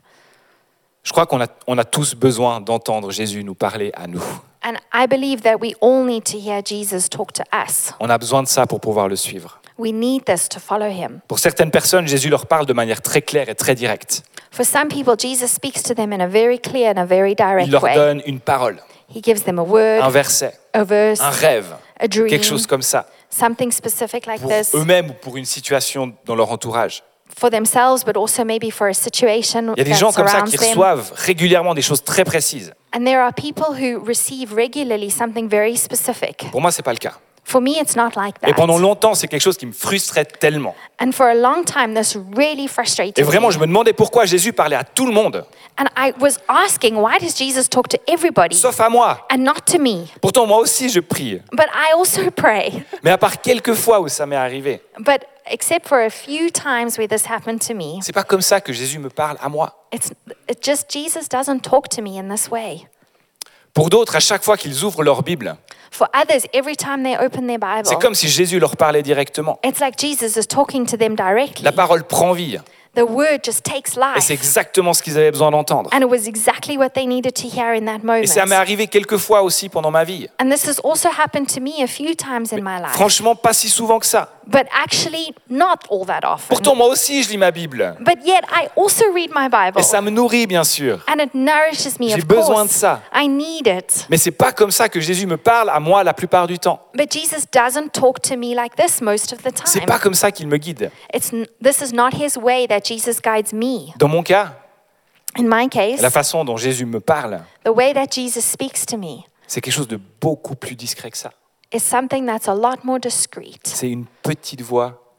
Je 1.03 1.11
crois 1.11 1.25
qu'on 1.25 1.41
a, 1.41 1.47
on 1.67 1.77
a 1.77 1.83
tous 1.83 2.15
besoin 2.15 2.61
d'entendre 2.61 3.11
Jésus 3.11 3.43
nous 3.43 3.55
parler 3.55 3.91
à 3.95 4.07
nous. 4.07 4.21
And 4.63 4.75
I 4.93 5.07
believe 5.07 5.41
that 5.41 5.55
we 5.59 5.73
all 5.81 6.05
need 6.05 6.23
to 6.25 6.37
hear 6.37 6.61
Jesus 6.63 7.09
talk 7.09 7.33
to 7.33 7.43
us. 7.51 7.91
On 7.99 8.09
a 8.09 8.17
besoin 8.19 8.43
de 8.43 8.47
ça 8.47 8.67
pour 8.67 8.79
pouvoir 8.79 9.07
le 9.07 9.15
suivre. 9.15 9.59
We 9.79 9.91
need 9.91 10.25
this 10.25 10.47
to 10.49 10.59
follow 10.59 10.87
him. 10.89 11.21
Pour 11.27 11.39
certaines 11.39 11.71
personnes, 11.71 12.07
Jésus 12.07 12.29
leur 12.29 12.45
parle 12.45 12.67
de 12.67 12.73
manière 12.73 13.01
très 13.01 13.23
claire 13.23 13.49
et 13.49 13.55
très 13.55 13.73
directe. 13.73 14.21
For 14.51 14.63
some 14.63 14.89
people, 14.89 15.15
Jesus 15.17 15.47
speaks 15.47 15.81
to 15.81 15.95
them 15.95 16.13
in 16.13 16.19
a 16.19 16.27
very 16.27 16.59
clear 16.59 16.93
and 16.95 16.99
a 16.99 17.05
very 17.05 17.31
Il 17.31 17.35
direct 17.35 17.71
leur 17.71 17.83
way. 17.83 17.95
donne 17.95 18.21
une 18.27 18.39
parole, 18.39 18.77
He 19.13 19.21
gives 19.23 19.43
them 19.43 19.59
a 19.59 19.63
un 19.63 20.09
verset, 20.09 20.53
a 20.73 20.83
verse, 20.83 21.19
un 21.19 21.29
rêve, 21.29 21.75
a 21.99 22.07
dream, 22.07 22.27
quelque 22.27 22.45
chose 22.45 22.67
comme 22.67 22.81
ça, 22.81 23.07
something 23.29 23.71
specific 23.71 24.25
like 24.27 24.41
pour 24.41 24.51
this 24.51 24.75
eux-mêmes 24.75 25.09
ou 25.09 25.13
pour 25.13 25.37
une 25.37 25.45
situation 25.45 26.13
dans 26.25 26.35
leur 26.35 26.51
entourage. 26.51 27.03
For 27.37 27.49
themselves, 27.49 28.03
but 28.05 28.15
also 28.17 28.43
maybe 28.43 28.71
for 28.71 28.87
a 28.87 28.93
situation 28.93 29.73
Il 29.75 29.79
y 29.79 29.81
a 29.81 29.83
des 29.83 29.91
that 29.91 29.97
gens 29.97 30.11
comme 30.11 30.27
ça 30.27 30.33
surrounds 30.45 30.51
qui 30.51 30.57
them. 30.57 30.69
reçoivent 30.69 31.11
régulièrement 31.15 31.73
des 31.73 31.81
choses 31.81 32.03
très 32.03 32.23
précises. 32.23 32.73
And 32.95 33.05
there 33.05 33.19
are 33.21 33.31
people 33.33 33.67
who 33.75 34.03
receive 34.05 34.53
regularly 34.53 35.09
something 35.09 35.47
very 35.49 35.77
specific. 35.77 36.45
Pour 36.51 36.61
moi, 36.61 36.71
c'est 36.71 36.83
pas 36.83 36.91
le 36.93 36.99
cas. 36.99 37.13
For 37.43 37.59
me, 37.59 37.71
it's 37.71 37.95
not 37.95 38.11
like 38.15 38.35
Et 38.47 38.53
pendant 38.53 38.75
that. 38.77 38.81
longtemps, 38.83 39.15
c'est 39.15 39.27
quelque 39.27 39.41
chose 39.41 39.57
qui 39.57 39.65
me 39.65 39.71
frustrait 39.73 40.25
tellement. 40.25 40.75
And 41.01 41.11
for 41.11 41.25
a 41.25 41.33
long 41.33 41.63
time, 41.65 41.95
this 41.95 42.15
really 42.37 42.65
Et 42.65 42.67
frustrated 42.67 43.25
vraiment, 43.25 43.47
me. 43.47 43.51
je 43.53 43.59
me 43.59 43.65
demandais 43.65 43.93
pourquoi 43.93 44.25
Jésus 44.25 44.53
parlait 44.53 44.75
à 44.75 44.83
tout 44.83 45.07
le 45.07 45.11
monde, 45.11 45.43
And 45.79 45.85
I 45.97 46.13
was 46.19 46.37
asking, 46.47 46.95
why 46.97 47.17
does 47.19 47.35
Jesus 47.35 47.67
talk 47.67 47.87
to 47.89 47.97
everybody 48.07 48.55
sauf 48.55 48.79
à 48.79 48.89
moi. 48.89 49.25
and 49.33 49.39
not 49.39 49.61
to 49.71 49.79
me? 49.79 50.05
Pourtant, 50.21 50.45
moi 50.45 50.59
aussi, 50.59 50.89
je 50.89 50.99
prie. 50.99 51.41
But 51.51 51.65
I 51.73 51.93
also 51.97 52.29
pray. 52.29 52.71
Mais 53.03 53.09
à 53.09 53.17
part 53.17 53.41
quelques 53.41 53.73
fois 53.73 53.99
où 54.01 54.07
ça 54.07 54.25
m'est 54.27 54.35
arrivé, 54.35 54.81
But 54.99 55.21
except 55.49 55.87
for 55.87 55.99
a 55.99 56.09
few 56.09 56.49
times 56.51 56.97
where 56.97 57.07
this 57.07 57.25
happened 57.29 57.59
to 57.67 57.73
me, 57.73 57.99
c'est 58.01 58.13
pas 58.13 58.23
comme 58.23 58.41
ça 58.41 58.61
que 58.61 58.73
Jésus 58.73 58.99
me 58.99 59.09
parle 59.09 59.37
à 59.41 59.49
moi. 59.49 59.73
it's 59.93 60.11
it 60.49 60.63
just 60.63 60.91
Jesus 60.91 61.27
doesn't 61.29 61.61
talk 61.61 61.89
to 61.89 62.01
me 62.01 62.17
in 62.19 62.29
this 62.29 62.49
way. 62.49 62.87
Pour 63.73 63.89
d'autres, 63.89 64.15
à 64.15 64.19
chaque 64.19 64.43
fois 64.43 64.57
qu'ils 64.57 64.83
ouvrent 64.83 65.03
leur 65.03 65.23
Bible, 65.23 65.55
For 65.91 66.07
others, 66.13 66.45
every 66.53 66.75
time 66.75 67.03
they 67.03 67.17
open 67.17 67.47
their 67.47 67.59
Bible, 67.59 67.85
c'est 67.85 67.99
comme 67.99 68.15
si 68.15 68.27
Jésus 68.29 68.59
leur 68.59 68.75
parlait 68.77 69.03
directement. 69.03 69.59
it's 69.63 69.79
like 69.79 69.97
Jesus 69.97 70.37
is 70.37 70.45
talking 70.47 70.85
to 70.85 70.97
them 70.97 71.15
directly. 71.15 71.63
La 71.63 71.71
parole 71.71 72.03
prend 72.03 72.33
vie. 72.33 72.59
The 72.93 73.03
word 73.07 73.39
just 73.45 73.63
takes 73.63 73.95
Et 73.95 74.19
c'est 74.19 74.33
life. 74.33 74.41
exactement 74.41 74.91
ce 74.93 75.01
qu'ils 75.01 75.17
avaient 75.17 75.31
besoin 75.31 75.49
d'entendre. 75.51 75.89
And 75.93 76.01
it 76.01 76.09
was 76.09 76.27
exactly 76.27 76.77
what 76.77 76.89
they 76.89 77.05
needed 77.05 77.33
to 77.35 77.47
hear 77.47 77.73
in 77.73 77.85
that 77.85 77.99
Et 78.21 78.27
ça 78.27 78.41
m'est 78.41 78.49
moment. 78.49 78.59
arrivé 78.61 78.87
quelques 78.87 79.15
fois 79.17 79.43
aussi 79.43 79.69
pendant 79.69 79.91
ma 79.91 80.03
vie. 80.03 80.27
And 80.41 80.49
this 80.49 80.67
has 80.67 80.79
also 80.83 81.07
happened 81.07 81.47
to 81.53 81.61
me 81.61 81.81
a 81.81 81.87
few 81.87 82.15
times 82.15 82.51
in 82.51 82.57
my 82.61 82.79
life. 82.81 82.91
Franchement, 82.91 83.33
pas 83.35 83.53
si 83.53 83.69
souvent 83.69 83.97
que 83.99 84.05
ça. 84.05 84.29
But 84.47 84.65
actually, 84.73 85.33
not 85.49 85.77
all 85.89 86.05
that 86.07 86.21
often. 86.25 86.49
Pourtant, 86.49 86.75
moi 86.75 86.87
aussi, 86.87 87.23
je 87.23 87.29
lis 87.29 87.37
ma 87.37 87.51
Bible. 87.51 87.95
But 88.01 88.25
yet, 88.25 88.41
I 88.51 88.67
also 88.75 89.05
read 89.13 89.29
my 89.33 89.47
Bible. 89.47 89.79
Et 89.79 89.83
ça 89.83 90.01
me 90.01 90.09
nourrit, 90.09 90.45
bien 90.47 90.65
sûr. 90.65 90.99
And 91.07 91.21
it 91.23 91.33
nourishes 91.33 91.97
me, 91.99 92.09
J'ai 92.09 92.15
of 92.15 92.25
besoin 92.25 92.65
de 92.65 92.69
ça. 92.71 93.01
I 93.15 93.29
need 93.29 93.67
it. 93.67 94.07
Mais 94.09 94.17
c'est 94.17 94.31
pas 94.31 94.51
comme 94.51 94.71
ça 94.71 94.89
que 94.89 94.99
Jésus 94.99 95.25
me 95.27 95.37
parle 95.37 95.69
à 95.69 95.79
moi 95.79 96.03
la 96.03 96.13
plupart 96.13 96.47
du 96.47 96.59
temps. 96.59 96.81
But 96.93 97.13
Jesus 97.13 97.45
doesn't 97.53 97.91
talk 97.93 98.21
to 98.23 98.35
me 98.35 98.53
like 98.53 98.75
this 98.75 98.99
most 98.99 99.31
of 99.31 99.41
the 99.43 99.51
C'est 99.63 99.79
time. 99.79 99.85
pas 99.87 99.99
comme 99.99 100.15
ça 100.15 100.31
qu'il 100.31 100.47
me 100.47 100.57
guide. 100.57 100.91
It's, 101.13 101.31
n- 101.31 101.45
this 101.63 101.79
is 101.79 101.93
not 101.93 102.09
his 102.13 102.35
way 102.35 102.67
that 102.67 102.80
Jesus 102.83 103.19
guides 103.23 103.53
me. 103.53 103.91
Dans 103.97 104.07
mon 104.07 104.23
cas, 104.23 104.53
In 105.39 105.43
my 105.47 105.69
case, 105.69 106.01
la 106.01 106.09
façon 106.09 106.43
dont 106.43 106.57
Jésus 106.57 106.85
me 106.85 106.99
parle, 106.99 107.43
the 107.63 107.69
way 107.69 107.93
that 107.93 108.07
Jesus 108.11 108.41
speaks 108.41 108.85
to 108.85 108.97
me 108.97 109.19
c'est 109.47 109.61
quelque 109.61 109.73
chose 109.73 109.87
de 109.87 109.99
beaucoup 110.21 110.55
plus 110.55 110.75
discret 110.75 111.09
que 111.11 111.17
ça. 111.17 111.31
is 111.73 111.79
something 111.79 112.25
that's 112.25 112.47
a 112.49 112.53
lot 112.55 112.83
more 112.83 112.99
discreet. 112.99 113.59
C'est 113.63 113.89
une 113.89 114.05
petite 114.23 114.61
voix 114.61 115.15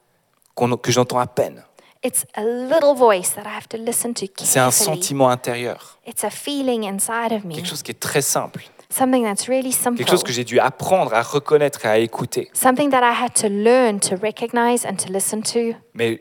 qu'on- 0.55 0.77
que 0.77 0.93
j'entends 0.93 1.19
à 1.19 1.27
peine. 1.27 1.65
It's 2.05 2.27
a 2.35 2.43
little 2.43 2.95
voice 2.97 3.35
that 3.37 3.43
I 3.43 3.57
have 3.57 3.69
to 3.69 3.79
listen 3.79 4.13
to 4.15 4.27
C'est 4.43 4.59
un 4.59 4.65
carefully. 4.71 4.85
sentiment 4.97 5.29
intérieur. 5.31 5.99
It's 6.07 6.25
a 6.25 6.31
feeling 6.31 6.83
inside 6.85 7.33
of 7.33 7.45
me, 7.45 7.55
Quelque 7.55 7.69
chose 7.69 7.83
qui 7.83 7.93
est 7.93 8.01
très 8.01 8.21
simple. 8.23 8.65
something 8.91 9.23
that's 9.25 9.47
really 9.49 9.73
simple, 9.73 9.97
Quelque 9.97 10.11
chose 10.11 10.25
que 10.25 10.33
j'ai 10.33 10.45
dû 10.45 10.59
apprendre 10.61 11.15
à 11.15 11.23
reconnaître 11.23 11.87
et 11.87 11.89
à 11.89 11.99
écouter. 11.99 12.51
something 12.53 12.91
that 12.91 13.01
I 13.03 13.15
had 13.25 13.33
to 13.41 13.49
learn 13.49 13.99
to 14.01 14.17
recognize 14.21 14.85
and 14.85 14.97
to 14.97 15.11
listen 15.13 15.43
to. 15.43 15.75
Mais 15.95 16.21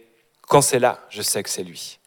quand 0.52 0.62
c'est 0.62 0.80
là, 0.80 1.00
je 1.10 1.22
sais 1.22 1.42
que 1.44 1.50
c'est 1.50 1.64
lui. 1.64 1.98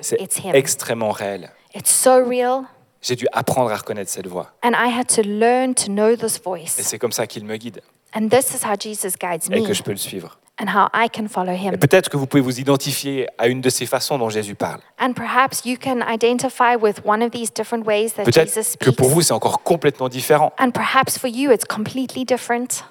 C'est 0.00 0.16
extrêmement 0.54 1.10
réel. 1.10 1.50
It's 1.74 1.90
so 1.90 2.24
real, 2.24 2.62
J'ai 3.02 3.16
dû 3.16 3.26
apprendre 3.32 3.72
à 3.72 3.76
reconnaître 3.76 4.10
cette 4.12 4.28
voix. 4.28 4.52
and 4.62 4.70
I 4.74 4.88
had 4.96 5.08
to 5.16 5.22
learn 5.22 5.74
to 5.74 5.86
know 5.86 6.14
this 6.14 6.40
Et 6.78 6.82
c'est 6.82 7.00
comme 7.00 7.10
ça 7.10 7.26
qu'il 7.26 7.44
me 7.44 7.56
guide 7.56 7.80
And 8.14 8.28
this 8.28 8.54
is 8.54 8.64
how 8.64 8.76
Jesus 8.78 9.16
guides 9.20 9.52
et 9.52 9.62
que 9.64 9.74
je 9.74 9.82
peux 9.82 9.90
le 9.90 9.96
suivre. 9.96 10.38
and 10.60 10.68
how 10.68 10.86
I 10.94 11.08
can 11.12 11.26
follow 11.28 11.52
him. 11.52 11.74
Et 11.74 11.78
peut-être 11.78 12.08
que 12.08 12.16
vous 12.16 12.28
pouvez 12.28 12.42
vous 12.42 12.60
identifier 12.60 13.26
à 13.38 13.48
une 13.48 13.60
de 13.60 13.70
ces 13.70 13.84
façons 13.86 14.16
dont 14.16 14.28
Jésus 14.30 14.54
parle. 14.54 14.80
Peut-être 14.98 15.58
que 18.78 18.90
pour 18.90 19.08
vous, 19.08 19.22
c'est 19.22 19.32
encore 19.32 19.62
complètement 19.64 20.08
différent. 20.08 20.52
And 20.60 20.70
perhaps 20.70 21.18
for 21.18 21.28
you, 21.28 21.50
it's 21.50 21.64
completely 21.64 22.24
different. 22.24 22.84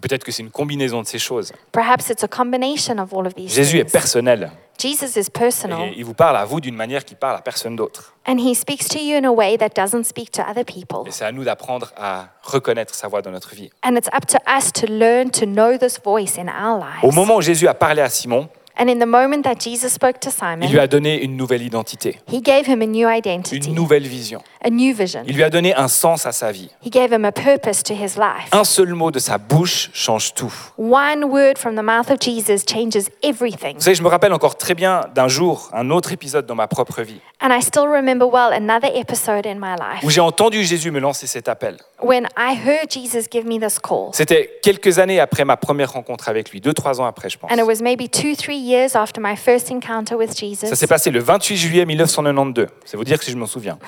Peut-être 0.00 0.24
que 0.24 0.32
c'est 0.32 0.42
une 0.42 0.50
combinaison 0.50 1.02
de 1.02 1.06
ces 1.06 1.18
choses. 1.18 1.52
Perhaps 1.72 2.10
it's 2.10 2.22
a 2.24 2.28
combination 2.28 2.98
of 2.98 3.12
all 3.12 3.26
of 3.26 3.34
these 3.34 3.52
Jésus 3.54 3.78
est 3.78 3.84
things. 3.84 3.92
personnel. 3.92 4.50
Jesus 4.80 5.18
is 5.18 5.28
personal, 5.28 5.88
Et 5.88 5.94
il 5.96 6.04
vous 6.04 6.14
parle 6.14 6.36
à 6.36 6.44
vous 6.44 6.60
d'une 6.60 6.76
manière 6.76 7.04
qui 7.04 7.16
parle 7.16 7.36
à 7.36 7.40
personne 7.40 7.74
d'autre. 7.74 8.14
and 8.28 8.36
he 8.38 8.54
speaks 8.54 8.86
to 8.88 8.98
you 9.00 9.16
in 9.16 9.24
a 9.24 9.32
way 9.32 9.58
that 9.58 9.70
doesn't 9.74 10.04
speak 10.04 10.30
to 10.30 10.42
other 10.42 10.64
people. 10.64 11.00
Et 11.06 11.10
c'est 11.10 11.24
à 11.24 11.32
nous 11.32 11.42
d'apprendre 11.42 11.92
à 11.96 12.28
reconnaître 12.42 12.94
sa 12.94 13.08
voix 13.08 13.20
dans 13.20 13.32
notre 13.32 13.54
vie. 13.56 13.70
And 13.84 13.96
it's 13.96 14.08
up 14.14 14.24
to 14.26 14.38
us 14.48 14.72
to 14.74 14.86
learn 14.86 15.30
to 15.32 15.46
know 15.46 15.76
this 15.78 15.98
voice 16.04 16.38
in 16.38 16.46
our 16.46 16.78
Au 17.02 17.06
lives. 17.08 17.14
moment 17.16 17.36
où 17.36 17.40
Jésus 17.40 17.66
a 17.66 17.74
parlé 17.74 18.02
à 18.02 18.08
Simon, 18.08 18.48
And 18.80 18.88
in 18.88 19.00
the 19.00 19.06
moment 19.06 19.42
that 19.42 19.56
Jesus 19.60 19.92
spoke 19.92 20.20
to 20.20 20.30
il 20.30 20.58
lui 20.60 20.68
Simon, 20.68 20.78
a 20.82 20.86
donné 20.86 21.22
une 21.22 21.36
nouvelle 21.36 21.62
identité, 21.62 22.18
he 22.32 22.40
gave 22.40 22.68
him 22.68 22.80
a 22.80 22.86
new 22.86 23.08
une 23.08 23.16
identity, 23.16 23.70
nouvelle 23.72 24.06
vision. 24.06 24.40
a 24.64 24.70
new 24.70 24.94
vision. 24.94 25.22
Il 25.26 25.34
lui 25.34 25.42
a 25.42 25.50
donné 25.50 25.74
un 25.74 25.88
sens 25.88 26.26
à 26.26 26.32
sa 26.32 26.52
vie. 26.52 26.70
He 26.84 26.90
gave 26.90 27.12
him 27.12 27.24
a 27.24 27.32
purpose 27.32 27.82
to 27.82 27.94
his 27.94 28.16
life. 28.16 28.48
Un 28.52 28.64
seul 28.64 28.94
mot 28.94 29.10
de 29.10 29.18
sa 29.18 29.38
bouche 29.38 29.90
change 29.92 30.32
tout. 30.34 30.52
One 30.78 31.24
word 31.24 31.58
from 31.58 31.74
the 31.74 31.82
mouth 31.82 32.10
of 32.10 32.18
Jesus 32.20 32.64
changes 32.66 33.08
everything. 33.22 33.74
Vous 33.74 33.82
savez, 33.82 33.96
je 33.96 34.02
me 34.02 34.08
rappelle 34.08 34.32
encore 34.32 34.56
très 34.56 34.74
bien 34.74 35.00
d'un 35.14 35.28
jour, 35.28 35.70
un 35.72 35.90
autre 35.90 36.12
épisode 36.12 36.46
dans 36.46 36.54
ma 36.54 36.68
propre 36.68 37.02
vie, 37.02 37.20
And 37.40 37.50
I 37.52 37.60
still 37.62 37.86
remember 37.86 38.26
well 38.26 38.52
another 38.52 38.90
episode 38.94 39.46
in 39.46 39.56
my 39.56 39.74
life 39.78 40.02
où 40.02 40.10
j'ai 40.10 40.20
entendu 40.20 40.64
Jésus 40.64 40.90
me 40.90 41.00
lancer 41.00 41.26
cet 41.26 41.48
appel. 41.48 41.76
when 42.02 42.26
I 42.36 42.54
heard 42.54 42.90
Jesus 42.90 43.26
give 43.30 43.44
me 43.44 43.58
this 43.58 43.78
call. 43.78 44.10
C'était 44.12 44.58
quelques 44.62 44.98
années 44.98 45.20
après 45.20 45.44
ma 45.44 45.56
première 45.56 45.92
rencontre 45.92 46.28
avec 46.28 46.50
lui, 46.50 46.60
deux, 46.60 46.72
trois 46.72 47.00
ans 47.00 47.06
après, 47.06 47.28
je 47.28 47.38
pense. 47.38 47.50
And 47.52 47.56
it 47.58 47.66
was 47.66 47.80
maybe 47.82 48.08
two, 48.08 48.34
three 48.36 48.56
years 48.68 48.94
after 48.94 49.20
my 49.20 49.34
first 49.36 49.70
encounter 49.70 50.16
with 50.16 50.30
Ça 50.30 50.40
Jesus. 50.40 50.74
s'est 50.74 50.86
passé 50.86 51.10
le 51.10 51.20
28 51.20 51.56
juillet 51.56 51.86
1992. 51.86 52.66
C'est 52.84 52.96
vous 52.96 53.04
dire 53.04 53.22
si 53.22 53.30
je 53.30 53.36
m'en 53.36 53.46
souviens. 53.46 53.78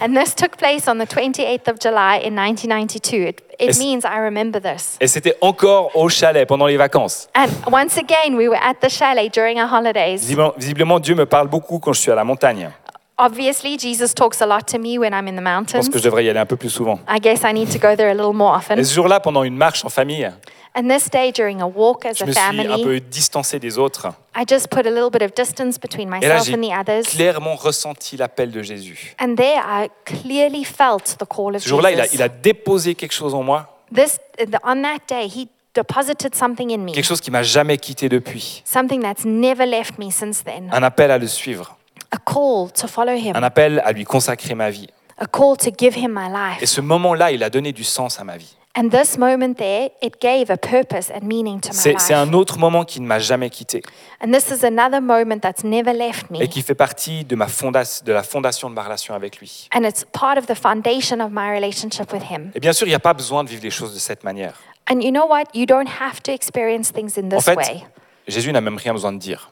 And 0.00 0.14
this 0.14 0.34
took 0.34 0.56
place 0.56 0.86
on 0.88 0.96
the 0.98 1.08
28th 1.08 1.68
of 1.70 1.78
July 1.80 2.20
in 2.24 2.34
1992. 2.36 3.28
It, 3.28 3.42
it 3.60 3.78
means 3.78 4.00
I 4.04 4.18
remember 4.20 4.60
this. 4.60 4.96
Et 5.00 5.06
c'était 5.08 5.34
encore 5.40 5.90
au 5.96 6.08
chalet 6.08 6.46
pendant 6.46 6.66
les 6.66 6.76
vacances. 6.76 7.28
And 7.36 7.48
once 7.70 7.98
again, 7.98 8.36
we 8.36 8.48
were 8.48 8.60
at 8.62 8.74
the 8.80 8.88
chalet 8.90 9.32
during 9.32 9.58
our 9.58 9.68
holidays. 9.70 10.18
Visiblement, 10.18 10.54
visiblement, 10.56 11.00
Dieu 11.00 11.14
me 11.14 11.26
parle 11.26 11.48
beaucoup 11.48 11.78
quand 11.78 11.92
je 11.92 12.00
suis 12.00 12.10
à 12.10 12.14
la 12.14 12.24
montagne. 12.24 12.70
Obviously, 13.18 13.76
Jesus 13.78 14.14
talks 14.14 14.40
a 14.40 14.46
lot 14.46 14.60
to 14.70 14.78
me 14.78 14.96
when 14.98 15.12
I'm 15.12 15.26
in 15.26 15.32
the 15.34 15.38
Je 15.38 15.42
pense 15.42 15.44
mountains. 15.44 15.88
que 15.90 15.98
je 15.98 16.04
devrais 16.04 16.24
y 16.24 16.28
aller 16.30 16.38
un 16.38 16.46
peu 16.46 16.56
plus 16.56 16.70
souvent. 16.70 17.00
I 17.08 17.18
guess 17.20 17.40
I 17.44 17.52
need 17.52 17.68
to 17.72 17.78
go 17.78 17.96
there 17.96 18.08
a 18.10 18.14
little 18.14 18.32
more 18.32 18.56
often. 18.56 18.78
Et 18.78 18.84
ce 18.84 18.94
jour-là, 18.94 19.18
pendant 19.20 19.42
une 19.42 19.56
marche 19.56 19.84
en 19.84 19.88
famille, 19.88 20.30
And 20.76 20.88
this 20.88 21.10
day, 21.10 21.32
during 21.32 21.60
a 21.60 21.66
walk 21.66 22.04
as 22.06 22.12
je 22.18 22.22
a 22.22 22.26
me 22.26 22.32
suis 22.32 22.40
un 22.40 22.52
family, 22.52 22.84
peu 22.84 23.00
distancé 23.00 23.58
des 23.58 23.78
autres. 23.78 24.06
I 24.36 24.44
just 24.48 24.68
put 24.68 24.86
a 24.86 24.90
little 24.90 25.10
bit 25.10 25.22
of 25.22 25.32
distance 25.34 25.78
between 25.80 26.06
Et 26.14 26.28
là, 26.28 26.36
myself 26.38 26.44
j'ai 26.46 26.54
and 26.54 26.60
the 26.62 26.88
others. 26.88 27.02
clairement 27.08 27.56
ressenti 27.56 28.16
l'appel 28.16 28.52
de 28.52 28.62
Jésus. 28.62 29.16
And 29.20 29.34
there, 29.34 29.60
I 29.66 29.88
clearly 30.04 30.64
felt 30.64 31.16
the 31.18 31.26
call 31.26 31.56
of 31.56 31.62
Ce 31.62 31.68
jour-là, 31.68 31.90
il 31.90 31.98
a, 32.00 32.04
Jesus. 32.04 32.14
il 32.16 32.22
a 32.22 32.28
déposé 32.28 32.94
quelque 32.94 33.14
chose 33.14 33.34
en 33.34 33.42
moi, 33.42 33.78
This, 33.92 34.20
on 34.62 34.82
that 34.82 34.98
day, 35.08 35.26
he 35.26 35.48
deposited 35.74 36.34
something 36.36 36.70
in 36.70 36.78
me, 36.84 36.92
quelque 36.92 37.06
chose 37.06 37.20
qui 37.22 37.30
m'a 37.32 37.42
jamais 37.42 37.78
quitté 37.78 38.08
depuis. 38.08 38.62
something 38.64 39.00
that's 39.02 39.24
never 39.24 39.64
left 39.66 39.98
me 39.98 40.10
since 40.12 40.44
then. 40.44 40.68
Un 40.70 40.82
appel 40.84 41.10
à 41.10 41.18
le 41.18 41.26
suivre, 41.26 41.76
A 42.10 42.16
call 42.18 42.70
to 42.72 42.86
follow 42.88 43.14
him, 43.14 43.32
un 43.36 43.42
appel 43.42 43.82
à 43.84 43.92
lui 43.92 44.04
consacrer 44.04 44.54
ma 44.54 44.70
vie. 44.70 44.88
a 45.18 45.26
call 45.26 45.56
to 45.58 45.70
give 45.76 45.96
him 45.96 46.12
my 46.12 46.26
Et 46.56 46.60
life. 46.60 46.64
ce 46.70 46.80
moment-là, 46.80 47.32
il 47.32 47.42
a 47.42 47.50
donné 47.50 47.72
du 47.72 47.84
sens 47.84 48.18
à 48.20 48.24
ma 48.24 48.36
vie. 48.36 48.54
And 48.76 48.90
this 48.90 49.18
moment 49.18 49.54
there, 49.54 49.90
it 50.02 50.14
gave 50.22 50.50
a 50.52 50.56
purpose 50.56 51.10
and 51.10 51.24
meaning 51.26 51.58
to 51.60 51.70
my 51.70 51.74
C'est 51.74 51.98
c'est 51.98 52.14
un 52.14 52.26
life. 52.26 52.34
autre 52.34 52.58
moment 52.58 52.84
qui 52.84 53.00
ne 53.00 53.06
m'a 53.06 53.18
jamais 53.18 53.50
quitté 53.50 53.82
And 54.24 54.30
this 54.30 54.50
is 54.50 54.64
another 54.64 55.00
moment 55.02 55.40
that's 55.40 55.64
never 55.64 55.92
left 55.92 56.30
me. 56.30 56.40
et 56.40 56.46
qui 56.48 56.62
fait 56.62 56.76
partie 56.76 57.24
de, 57.24 57.34
ma 57.34 57.48
fonda- 57.48 58.02
de 58.04 58.12
la 58.12 58.22
fondation 58.22 58.70
de 58.70 58.74
ma 58.74 58.84
relation 58.84 59.14
avec 59.14 59.38
lui. 59.40 59.68
And 59.74 59.82
it's 59.82 60.04
part 60.12 60.38
of 60.38 60.46
the 60.46 60.54
foundation 60.54 61.18
of 61.20 61.30
my 61.32 61.50
relationship 61.52 62.12
with 62.12 62.22
him. 62.30 62.52
Et 62.54 62.60
bien 62.60 62.72
sûr, 62.72 62.86
il 62.86 62.90
n'y 62.90 62.94
a 62.96 63.00
pas 63.00 63.14
besoin 63.14 63.42
de 63.42 63.48
vivre 63.48 63.62
les 63.64 63.70
choses 63.70 63.92
de 63.94 63.98
cette 63.98 64.22
manière. 64.22 64.54
And 64.90 65.00
you 65.00 65.10
know 65.10 65.26
what? 65.26 65.44
You 65.54 65.66
don't 65.66 65.88
have 66.00 66.22
to 66.22 66.30
experience 66.32 66.92
things 66.92 67.18
in 67.18 67.26
En 67.26 67.36
this 67.36 67.44
fait, 67.44 67.56
way. 67.56 67.82
Jésus 68.28 68.52
n'a 68.52 68.60
même 68.60 68.76
rien 68.76 68.92
besoin 68.92 69.12
de 69.12 69.18
dire. 69.18 69.50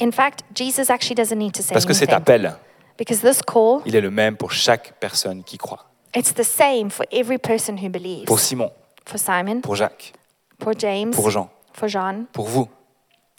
In 0.00 0.10
fact, 0.12 0.40
Jesus 0.54 0.90
actually 0.90 1.14
doesn't 1.16 1.36
need 1.38 1.52
to 1.52 1.62
say 1.62 1.72
Parce 1.72 1.84
que 1.86 1.92
cet 1.92 2.10
anything. 2.12 2.22
appel, 2.46 2.56
Because 2.98 3.20
this 3.20 3.40
call, 3.42 3.80
il 3.86 3.94
est 3.96 4.00
le 4.00 4.10
même 4.10 4.36
pour 4.36 4.52
chaque 4.52 4.94
personne 5.00 5.42
qui 5.44 5.58
croit. 5.58 5.86
it's 6.14 6.32
the 6.34 6.42
same 6.42 6.90
for 6.90 7.06
every 7.12 7.38
person 7.38 7.76
who 7.76 7.88
believes. 7.88 8.24
Pour 8.26 8.38
Simon, 8.40 8.70
For 9.06 9.18
Simon, 9.18 9.60
pour 9.60 9.76
Jacques, 9.76 10.12
for 10.62 10.72
James, 10.78 11.10
pour 11.12 11.30
Jean, 11.30 11.50
for 11.72 11.88
John, 11.88 12.26
pour 12.32 12.48
vous 12.48 12.68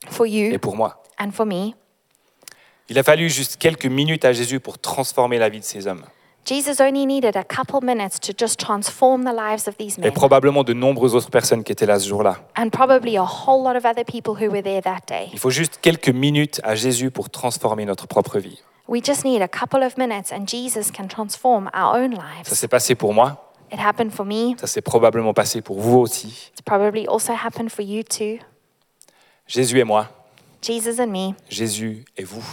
for 0.10 0.26
et 0.26 0.30
you, 0.30 0.60
pour 0.60 0.76
moi. 0.76 1.02
and 1.19 1.32
for 1.32 1.45
me. 1.45 1.74
Il 2.89 2.97
a 3.00 3.04
fallu 3.04 3.30
juste 3.30 3.58
quelques 3.58 3.86
minutes 3.86 4.26
à 4.26 4.34
Jésus 4.34 4.60
pour 4.60 4.78
transformer 4.80 5.38
la 5.38 5.47
vie 5.50 5.60
de 5.60 5.65
ces 5.65 5.88
hommes. 5.88 6.04
Jesus 6.45 6.80
only 6.82 7.06
needed 7.06 7.36
a 7.36 7.43
couple 7.43 7.82
minutes 7.84 8.19
to 8.19 8.34
just 8.38 8.60
transform 8.60 9.23
the 9.23 9.34
lives 9.34 9.67
of 9.67 9.77
these 9.77 9.97
Et 9.99 10.01
men. 10.01 10.12
probablement 10.12 10.63
de 10.63 10.73
nombreuses 10.73 11.15
autres 11.15 11.30
personnes 11.30 11.63
qui 11.63 11.71
étaient 11.71 11.86
là 11.86 11.99
ce 11.99 12.08
jour-là. 12.10 12.38
And 12.58 12.69
probably 12.69 13.15
a 13.17 13.23
whole 13.23 13.63
lot 13.63 13.77
of 13.77 13.86
other 13.86 14.04
people 14.04 14.34
who 14.34 14.51
were 14.51 14.63
there 14.63 14.82
that 14.82 15.01
day. 15.08 15.30
Il 15.34 15.39
faut 15.39 15.51
juste 15.51 15.80
quelques 15.82 16.10
minutes 16.10 16.60
à 16.63 16.73
Jésus 16.75 17.12
pour 17.12 17.30
transformer 17.30 17.86
notre 17.86 18.08
propre 18.08 18.39
vie. 18.39 18.60
We 18.88 19.01
just 19.06 19.23
need 19.23 19.41
a 19.41 19.47
couple 19.47 19.84
of 19.84 19.97
minutes 19.97 20.32
and 20.34 20.47
Jesus 20.47 20.91
can 20.91 21.08
transform 21.08 21.69
our 21.75 21.95
own 21.95 22.15
Ça 22.15 22.21
lives. 22.21 22.54
s'est 22.54 22.67
passé 22.67 22.95
pour 22.95 23.13
moi, 23.13 23.51
It 23.71 23.80
happened 23.80 24.12
for 24.12 24.25
me. 24.25 24.58
ça 24.60 24.67
s'est 24.67 24.82
probablement 24.82 25.34
passé 25.34 25.62
pour 25.62 25.80
vous 25.80 25.99
aussi. 25.99 26.49
It's 26.51 26.62
probably 26.62 27.06
also 27.08 27.34
happened 27.34 27.69
for 27.69 27.86
you 27.86 28.01
too. 28.04 28.39
Jésus 29.47 29.80
et 29.80 29.84
moi, 29.84 30.08
Jesus 30.62 30.99
and 31.01 31.08
me, 31.08 31.34
Jésus 31.49 32.04
et 32.17 32.23
vous. 32.23 32.43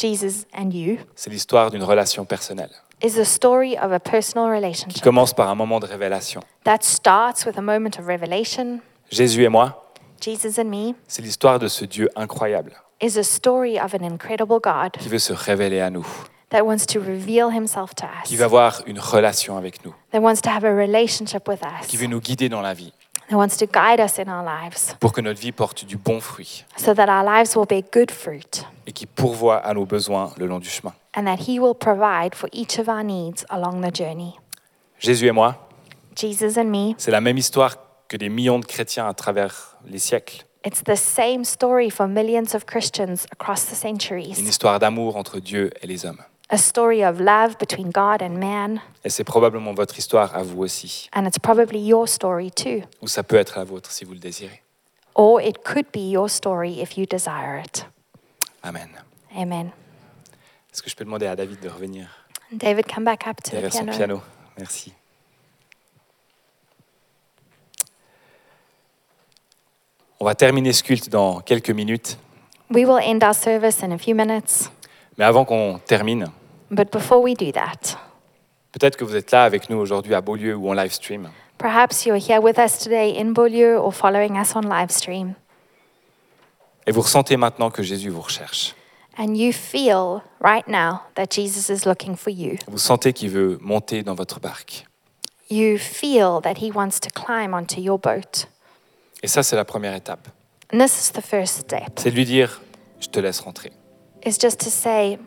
Jesus 0.00 0.46
and 0.56 0.70
you, 0.70 0.96
C'est 1.14 1.30
l'histoire 1.30 1.70
d'une 1.70 1.84
relation 1.84 2.24
personnelle 2.24 2.70
is 3.02 3.14
the 3.14 3.24
story 3.24 3.76
of 3.78 3.92
a 3.92 3.98
personal 3.98 4.46
qui 4.46 4.54
relationship 4.54 5.02
commence 5.02 5.34
par 5.34 5.48
un 5.48 5.54
moment 5.54 5.80
de 5.80 5.86
révélation. 5.86 6.40
that 6.64 6.78
starts 6.82 7.44
with 7.46 7.58
a 7.58 7.62
moment 7.62 7.98
of 7.98 8.06
revelation. 8.06 8.80
Jésus 9.10 9.44
et 9.44 9.48
moi, 9.48 9.90
Jesus 10.20 10.60
and 10.60 10.64
me 10.64 10.94
c'est 11.06 11.22
l'histoire 11.22 11.58
de 11.58 11.68
ce 11.68 11.84
Dieu 11.84 12.08
incroyable 12.16 12.72
is 13.00 13.18
a 13.18 13.22
story 13.22 13.78
of 13.78 13.94
an 13.94 14.04
incredible 14.04 14.60
God 14.60 14.92
qui 14.98 15.08
veut 15.08 15.18
se 15.18 15.32
révéler 15.32 15.80
à 15.80 15.90
nous, 15.90 16.06
that 16.50 16.62
wants 16.64 16.86
to 16.86 17.00
reveal 17.00 17.50
himself 17.50 17.94
to 17.94 18.06
us, 18.06 18.28
qui 18.28 18.36
veut 18.36 18.44
avoir 18.44 18.82
une 18.86 18.98
relation 18.98 19.56
avec 19.56 19.84
nous, 19.84 19.94
that 20.12 20.20
wants 20.20 20.40
to 20.40 20.50
have 20.50 20.64
a 20.64 20.74
relationship 20.74 21.48
with 21.48 21.60
us, 21.62 21.86
qui 21.86 21.96
veut 21.96 22.06
nous 22.06 22.20
guider 22.20 22.48
dans 22.48 22.60
la 22.60 22.74
vie 22.74 22.92
that 23.30 23.36
wants 23.36 23.56
to 23.56 23.66
guide 23.66 24.00
us 24.00 24.18
in 24.18 24.28
our 24.28 24.44
lives 24.44 24.96
pour 25.00 25.12
que 25.12 25.20
notre 25.20 25.40
vie 25.40 25.52
porte 25.52 25.84
du 25.84 25.96
bon 25.96 26.20
fruit 26.20 26.64
so 26.76 26.94
that 26.94 27.08
our 27.08 27.24
lives 27.24 27.56
will 27.56 27.66
bear 27.66 27.82
good 27.92 28.10
fruit 28.10 28.66
et 28.86 28.92
qui 28.92 29.06
pourvoit 29.06 29.58
à 29.58 29.74
nos 29.74 29.86
besoins 29.86 30.32
le 30.38 30.46
long 30.46 30.58
du 30.58 30.68
chemin. 30.68 30.92
And 31.16 31.24
that 31.26 31.48
he 31.48 31.58
will 31.58 31.74
provide 31.74 32.34
for 32.34 32.48
each 32.52 32.78
of 32.78 32.88
our 32.88 33.04
needs 33.04 33.44
along 33.50 33.80
the 33.82 33.94
journey. 33.94 34.34
Jésus 34.98 35.26
et 35.26 35.32
moi, 35.32 35.56
Jesus 36.16 36.58
and 36.58 36.64
me, 36.70 36.94
c'est 36.98 37.10
la 37.10 37.20
même 37.20 37.38
histoire 37.38 37.76
que 38.08 38.16
des 38.16 38.28
millions 38.28 38.58
de 38.58 38.64
chrétiens 38.66 39.08
à 39.08 39.14
travers 39.14 39.76
les 39.86 39.98
siècles. 39.98 40.44
it's 40.64 40.82
the 40.84 40.96
same 40.96 41.44
story 41.44 41.90
for 41.90 42.06
millions 42.06 42.54
of 42.54 42.64
Christians 42.66 43.26
across 43.32 43.64
the 43.66 43.72
Une 43.72 43.98
centuries. 43.98 44.40
histoire 44.40 44.78
d'amour 44.78 45.16
entre 45.16 45.40
Dieu 45.40 45.70
et 45.82 45.86
les 45.86 46.06
hommes. 46.06 46.22
A 46.50 46.58
story 46.58 47.02
of 47.02 47.20
love 47.20 47.56
between 47.58 47.90
God 47.90 48.22
and 48.22 48.38
man, 48.38 48.80
Et 49.04 49.08
c'est 49.10 49.24
probablement 49.24 49.72
votre 49.74 49.98
histoire 49.98 50.34
à 50.36 50.42
vous 50.42 50.62
aussi, 50.62 51.08
and 51.14 51.26
it's 51.26 51.38
probably 51.38 51.80
your 51.80 52.06
story 52.08 52.50
too. 52.50 52.82
ou 53.02 53.08
ça 53.08 53.22
peut 53.22 53.36
être 53.36 53.58
la 53.58 53.64
vôtre 53.64 53.90
si 53.90 54.04
vous 54.04 54.12
le 54.12 54.18
désirez. 54.18 54.62
Or 55.16 55.40
it 55.40 55.62
could 55.64 55.86
be 55.92 56.10
your 56.10 56.28
story 56.28 56.80
if 56.80 56.96
you 56.98 57.06
desire 57.06 57.58
it. 57.64 57.86
Amen. 58.62 58.88
Amen. 59.36 59.70
Est-ce 60.74 60.82
que 60.82 60.90
je 60.90 60.96
peux 60.96 61.04
demander 61.04 61.26
à 61.26 61.36
David 61.36 61.60
de 61.60 61.68
revenir 61.68 62.08
David, 62.50 62.86
come 62.92 63.04
back 63.04 63.28
up 63.28 63.36
to 63.44 63.50
the 63.50 63.52
derrière 63.52 63.72
son 63.72 63.84
piano. 63.84 63.96
piano? 63.96 64.22
Merci. 64.58 64.92
On 70.18 70.24
va 70.24 70.34
terminer 70.34 70.72
ce 70.72 70.82
culte 70.82 71.08
dans 71.08 71.38
quelques 71.40 71.70
minutes. 71.70 72.18
We 72.70 72.84
will 72.84 72.98
end 72.98 73.22
our 73.24 73.34
service 73.34 73.84
in 73.84 73.92
a 73.92 73.98
few 73.98 74.16
minutes, 74.16 74.68
Mais 75.16 75.24
avant 75.24 75.44
qu'on 75.44 75.78
termine, 75.86 76.26
but 76.70 76.90
before 76.90 77.22
we 77.22 77.34
do 77.34 77.52
that, 77.52 77.96
peut-être 78.72 78.96
que 78.96 79.04
vous 79.04 79.14
êtes 79.14 79.30
là 79.30 79.44
avec 79.44 79.70
nous 79.70 79.76
aujourd'hui 79.76 80.14
à 80.14 80.20
Beaulieu 80.20 80.56
ou 80.56 80.70
en 80.70 80.72
live 80.74 80.92
stream. 80.92 81.30
perhaps 81.58 82.04
you're 82.04 82.18
here 82.18 82.40
with 82.40 82.58
us 82.58 82.78
today 82.78 83.16
in 83.16 83.32
Beaulieu 83.32 83.76
or 83.78 83.94
following 83.94 84.36
us 84.40 84.56
on 84.56 84.62
live 84.62 84.90
stream, 84.90 85.34
Et 86.86 86.90
vous 86.90 87.02
ressentez 87.02 87.36
maintenant 87.36 87.70
que 87.70 87.82
Jésus 87.84 88.10
vous 88.10 88.22
recherche. 88.22 88.74
And 89.18 89.36
you 89.36 89.52
feel 89.52 90.22
right 90.40 90.66
now 90.68 91.02
that 91.14 91.26
Jesus 91.30 91.68
is 91.70 91.86
looking 91.86 92.16
for 92.16 92.30
you. 92.32 92.56
Vous 92.68 92.78
sentez 92.78 93.12
qu'il 93.12 93.30
veut 93.30 93.58
monter 93.60 94.02
dans 94.02 94.14
votre 94.14 94.40
barque. 94.40 94.86
You 95.50 95.76
feel 95.78 96.40
that 96.42 96.54
he 96.60 96.70
wants 96.74 96.98
to 97.00 97.10
climb 97.10 97.54
onto 97.54 97.80
your 97.80 97.98
boat. 97.98 98.46
Et 99.22 99.28
ça, 99.28 99.42
c'est 99.42 99.56
la 99.56 99.64
première 99.64 99.94
étape. 99.94 100.28
And 100.72 100.78
this 100.78 100.98
is 101.08 101.12
the 101.12 101.20
first 101.22 101.58
step, 101.60 101.98
C'est 101.98 102.10
de 102.10 102.16
lui 102.16 102.24
dire, 102.24 102.60
je 103.00 103.08
te 103.08 103.20
laisse 103.20 103.40
rentrer. 103.40 103.72
is 104.24 104.38
just 104.40 104.58
to 104.60 104.70
say, 104.70 105.18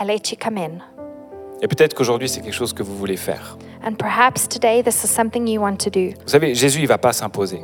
I 0.00 0.04
let 0.04 0.30
you 0.30 0.36
come 0.42 0.56
in. 0.56 0.78
Et 1.62 1.68
peut-être 1.68 1.92
qu'aujourd'hui, 1.94 2.26
c'est 2.28 2.40
quelque 2.40 2.54
chose 2.54 2.72
que 2.72 2.82
vous 2.82 2.96
voulez 2.96 3.18
faire. 3.18 3.58
And 3.84 3.94
perhaps 3.94 4.48
today 4.48 4.82
this 4.82 5.04
is 5.04 5.08
something 5.08 5.46
you 5.46 5.60
want 5.60 5.76
to 5.76 5.90
do. 5.90 6.14
Vous 6.22 6.28
savez, 6.28 6.54
Jésus, 6.54 6.80
il 6.80 6.86
va 6.86 6.96
pas 6.96 7.12
s'imposer. 7.12 7.62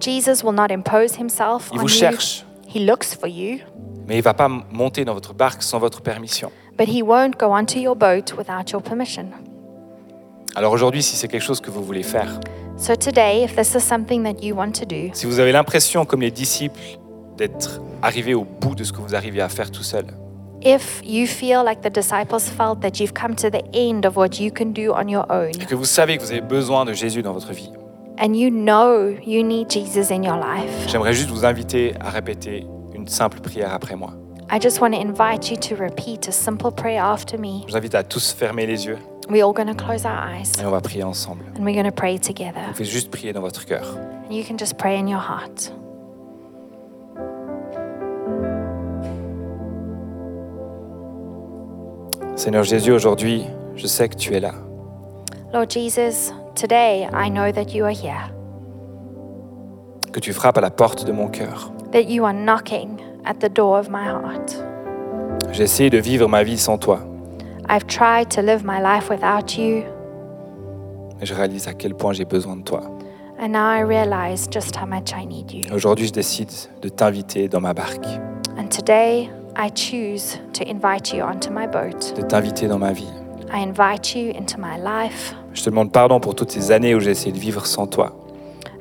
Jesus 0.00 0.42
will 0.42 0.54
not 0.54 0.70
impose 0.70 1.16
himself 1.18 1.68
Il 1.72 1.78
on 1.78 1.82
vous 1.82 1.88
you. 1.88 1.98
cherche, 1.98 2.45
He 2.76 2.80
looks 2.84 3.14
for 3.18 3.26
you, 3.26 3.60
mais 4.06 4.18
il 4.18 4.22
va 4.22 4.34
pas 4.34 4.48
monter 4.48 5.06
dans 5.06 5.14
votre 5.14 5.32
barque 5.32 5.62
sans 5.62 5.78
votre 5.78 6.02
permission. 6.02 6.52
but 6.76 6.86
he 6.86 7.02
won't 7.02 7.38
go 7.38 7.46
onto 7.46 7.78
your 7.78 7.96
boat 7.96 8.34
without 8.36 8.70
your 8.70 8.82
permission. 8.82 9.30
Alors 10.54 10.72
aujourd'hui, 10.72 11.02
si 11.02 11.16
c'est 11.16 11.26
quelque 11.26 11.42
chose 11.42 11.62
que 11.62 11.70
vous 11.70 11.82
voulez 11.82 12.02
faire, 12.02 12.38
So 12.76 12.94
today, 12.94 13.42
if 13.44 13.56
this 13.56 13.74
is 13.74 13.80
something 13.80 14.22
that 14.24 14.44
you 14.44 14.54
want 14.54 14.72
to 14.72 14.84
do, 14.84 15.08
si 15.14 15.24
vous 15.24 15.40
avez 15.40 15.52
l'impression, 15.52 16.04
comme 16.04 16.20
les 16.20 16.30
disciples, 16.30 16.78
d'être 17.38 17.80
arrivé 18.02 18.34
au 18.34 18.44
bout 18.44 18.74
de 18.74 18.84
ce 18.84 18.92
que 18.92 19.00
vous 19.00 19.14
arrivez 19.14 19.40
à 19.40 19.48
faire 19.48 19.70
tout 19.70 19.82
seul, 19.82 20.04
if 20.62 21.00
you 21.02 21.26
feel 21.26 21.62
like 21.64 21.80
the 21.80 21.90
disciples 21.90 22.40
felt 22.40 22.80
that 22.82 23.00
you've 23.00 23.14
come 23.14 23.34
to 23.34 23.48
the 23.48 23.64
end 23.74 24.04
of 24.04 24.18
what 24.18 24.38
you 24.38 24.50
can 24.54 24.66
do 24.66 24.92
on 24.92 25.08
your 25.08 25.24
own, 25.30 25.52
et 25.58 25.64
que 25.64 25.74
vous 25.74 25.86
savez 25.86 26.18
que 26.18 26.22
vous 26.22 26.30
avez 26.32 26.42
besoin 26.42 26.84
de 26.84 26.92
Jésus 26.92 27.22
dans 27.22 27.32
votre 27.32 27.54
vie, 27.54 27.70
and 28.18 28.34
you 28.34 28.50
know 28.50 29.16
you 29.24 29.42
need 29.42 29.70
Jesus 29.70 30.10
in 30.10 30.22
your 30.22 30.36
life, 30.36 30.70
j'aimerais 30.88 31.12
juste 31.14 31.30
vous 31.30 31.44
inviter 31.44 31.94
à 32.00 32.10
répéter 32.10 32.66
une 32.94 33.08
simple 33.08 33.40
prière 33.40 33.72
après 33.72 33.96
moi. 33.96 34.12
I 34.50 34.60
just 34.60 34.80
want 34.80 34.92
to 34.92 35.00
invite 35.00 35.50
you 35.50 35.56
to 35.56 35.74
repeat 35.74 36.28
a 36.28 36.32
simple 36.32 36.70
prayer 36.70 37.00
after 37.02 37.36
me. 37.36 37.62
Je 37.66 37.72
vous 37.72 37.76
invite 37.76 37.94
à 37.94 38.04
tous 38.04 38.32
fermer 38.32 38.66
les 38.66 38.86
yeux 38.86 38.98
We're 39.28 39.44
all 39.44 39.52
going 39.52 39.66
to 39.66 39.74
close 39.74 40.04
our 40.06 40.16
eyes 40.16 40.52
et 40.60 40.64
on 40.64 40.70
va 40.70 40.80
prier 40.80 41.02
ensemble. 41.02 41.44
and 41.56 41.64
we're 41.64 41.74
going 41.74 41.84
to 41.84 41.90
pray 41.90 42.18
together. 42.18 42.60
Vous 42.68 42.72
pouvez 42.72 42.84
juste 42.84 43.10
prier 43.10 43.32
dans 43.32 43.40
votre 43.40 43.64
cœur. 43.66 43.82
And 44.28 44.32
you 44.32 44.44
can 44.44 44.56
just 44.56 44.76
pray 44.78 44.96
in 44.98 45.08
your 45.08 45.20
heart. 45.20 45.72
Seigneur 52.36 52.64
Jésus, 52.64 52.92
aujourd'hui, 52.92 53.44
je 53.76 53.86
sais 53.86 54.08
que 54.08 54.16
tu 54.16 54.34
es 54.34 54.40
là. 54.40 54.52
Lord 55.52 55.70
Jesus, 55.70 56.32
today 56.56 57.06
I 57.12 57.28
know 57.28 57.52
that 57.52 57.74
you 57.74 57.84
are 57.84 57.94
here, 57.94 58.30
que 60.12 60.20
tu 60.20 60.32
frappes 60.32 60.58
à 60.58 60.60
la 60.60 60.70
porte 60.70 61.04
de 61.04 61.12
mon 61.12 61.28
cœur. 61.28 61.70
that 61.92 62.04
you 62.08 62.24
are 62.24 62.32
knocking 62.34 63.00
at 63.24 63.34
the 63.40 63.48
door 63.48 63.78
of 63.78 63.88
my 63.90 64.04
heart. 64.04 64.56
J'ai 65.52 65.64
essayé 65.64 65.90
de 65.90 65.98
vivre 65.98 66.28
ma 66.28 66.42
vie 66.42 66.58
sans 66.58 66.78
toi, 66.78 67.00
I've 67.68 67.86
tried 67.86 68.28
to 68.30 68.42
live 68.42 68.64
my 68.64 68.80
life 68.80 69.08
without 69.10 69.56
you, 69.58 69.82
mais 71.20 71.26
je 71.26 71.34
réalise 71.34 71.68
à 71.68 71.74
quel 71.74 71.94
point 71.94 72.12
j'ai 72.12 72.24
besoin 72.24 72.56
de 72.56 72.62
toi. 72.62 72.80
and 73.38 73.52
now 73.52 73.66
I 73.68 73.80
realize 73.80 74.48
just 74.50 74.74
how 74.76 74.86
much 74.86 75.12
I 75.12 75.26
need 75.26 75.52
you. 75.52 75.62
Aujourd'hui, 75.74 76.06
je 76.06 76.12
décide 76.12 76.50
de 76.80 76.88
t'inviter 76.88 77.48
dans 77.48 77.60
ma 77.60 77.74
barque, 77.74 78.06
And 78.58 78.68
today 78.70 79.28
I 79.58 79.70
choose 79.74 80.38
to 80.54 80.64
invite 80.66 81.12
you 81.12 81.22
onto 81.22 81.50
my 81.50 81.66
boat. 81.66 82.14
de 82.16 82.22
t'inviter 82.22 82.66
dans 82.68 82.78
ma 82.78 82.92
vie. 82.92 83.08
I 83.52 83.62
invite 83.62 84.14
you 84.16 84.30
into 84.34 84.58
my 84.58 84.76
life, 84.78 85.34
Je 85.56 85.62
te 85.64 85.70
demande 85.70 85.90
pardon 85.90 86.20
pour 86.20 86.34
toutes 86.34 86.50
ces 86.52 86.70
années 86.70 86.94
où 86.94 87.00
j'ai 87.00 87.10
essayé 87.10 87.32
de 87.32 87.38
vivre 87.38 87.66
sans 87.66 87.86
toi. 87.86 88.12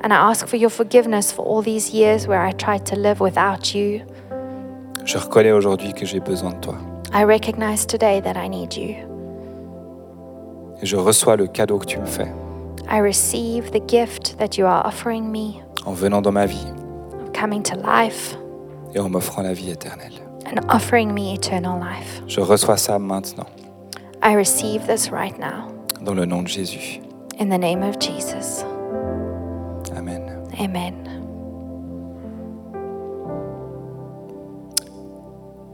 and 0.03 0.09
I 0.11 0.17
ask 0.17 0.45
for 0.47 0.57
your 0.57 0.69
forgiveness 0.69 1.31
for 1.31 1.43
all 1.47 1.63
these 1.63 1.91
years 1.91 2.27
where 2.27 2.45
I 2.47 2.51
tried 2.53 2.85
to 2.91 2.95
live 2.95 3.19
without 3.21 3.73
you. 3.73 4.01
Je 5.03 5.17
reconnais 5.17 5.51
aujourd'hui 5.51 5.93
que 5.93 6.05
j'ai 6.05 6.19
besoin 6.19 6.51
de 6.51 6.59
toi. 6.59 6.75
I 7.13 7.23
recognize 7.23 7.87
today 7.87 8.21
that 8.21 8.35
I 8.35 8.47
need 8.49 8.75
you. 8.75 8.95
Et 10.81 10.85
je 10.85 10.95
reçois 10.97 11.37
le 11.37 11.47
cadeau 11.47 11.79
que 11.79 11.85
tu 11.85 11.97
me 11.99 12.05
fais 12.05 12.31
I 12.91 12.99
receive 12.99 13.71
the 13.71 13.81
gift 13.87 14.37
that 14.37 14.57
you 14.59 14.67
are 14.67 14.85
offering 14.85 15.31
me 15.31 15.61
en 15.87 15.93
venant 15.93 16.21
dans 16.21 16.31
ma 16.33 16.45
vie 16.45 16.67
of 17.23 17.31
coming 17.39 17.63
to 17.63 17.75
life 17.77 18.37
et 18.93 18.99
en 18.99 19.09
m'offrant 19.09 19.41
la 19.41 19.53
vie 19.53 19.71
éternelle. 19.71 20.11
and 20.45 20.59
offering 20.69 21.11
me 21.13 21.33
eternal 21.33 21.79
life. 21.79 22.21
Je 22.27 22.41
reçois 22.41 22.77
ça 22.77 22.99
maintenant, 22.99 23.47
I 24.21 24.35
receive 24.35 24.85
this 24.85 25.09
right 25.11 25.39
now 25.39 25.73
dans 26.05 26.13
le 26.13 26.25
nom 26.25 26.41
de 26.43 26.47
Jésus. 26.47 27.01
in 27.39 27.47
the 27.49 27.59
name 27.59 27.83
of 27.83 27.97
Jesus. 27.99 28.63
Amen. 29.97 30.21
Amen. 30.59 30.93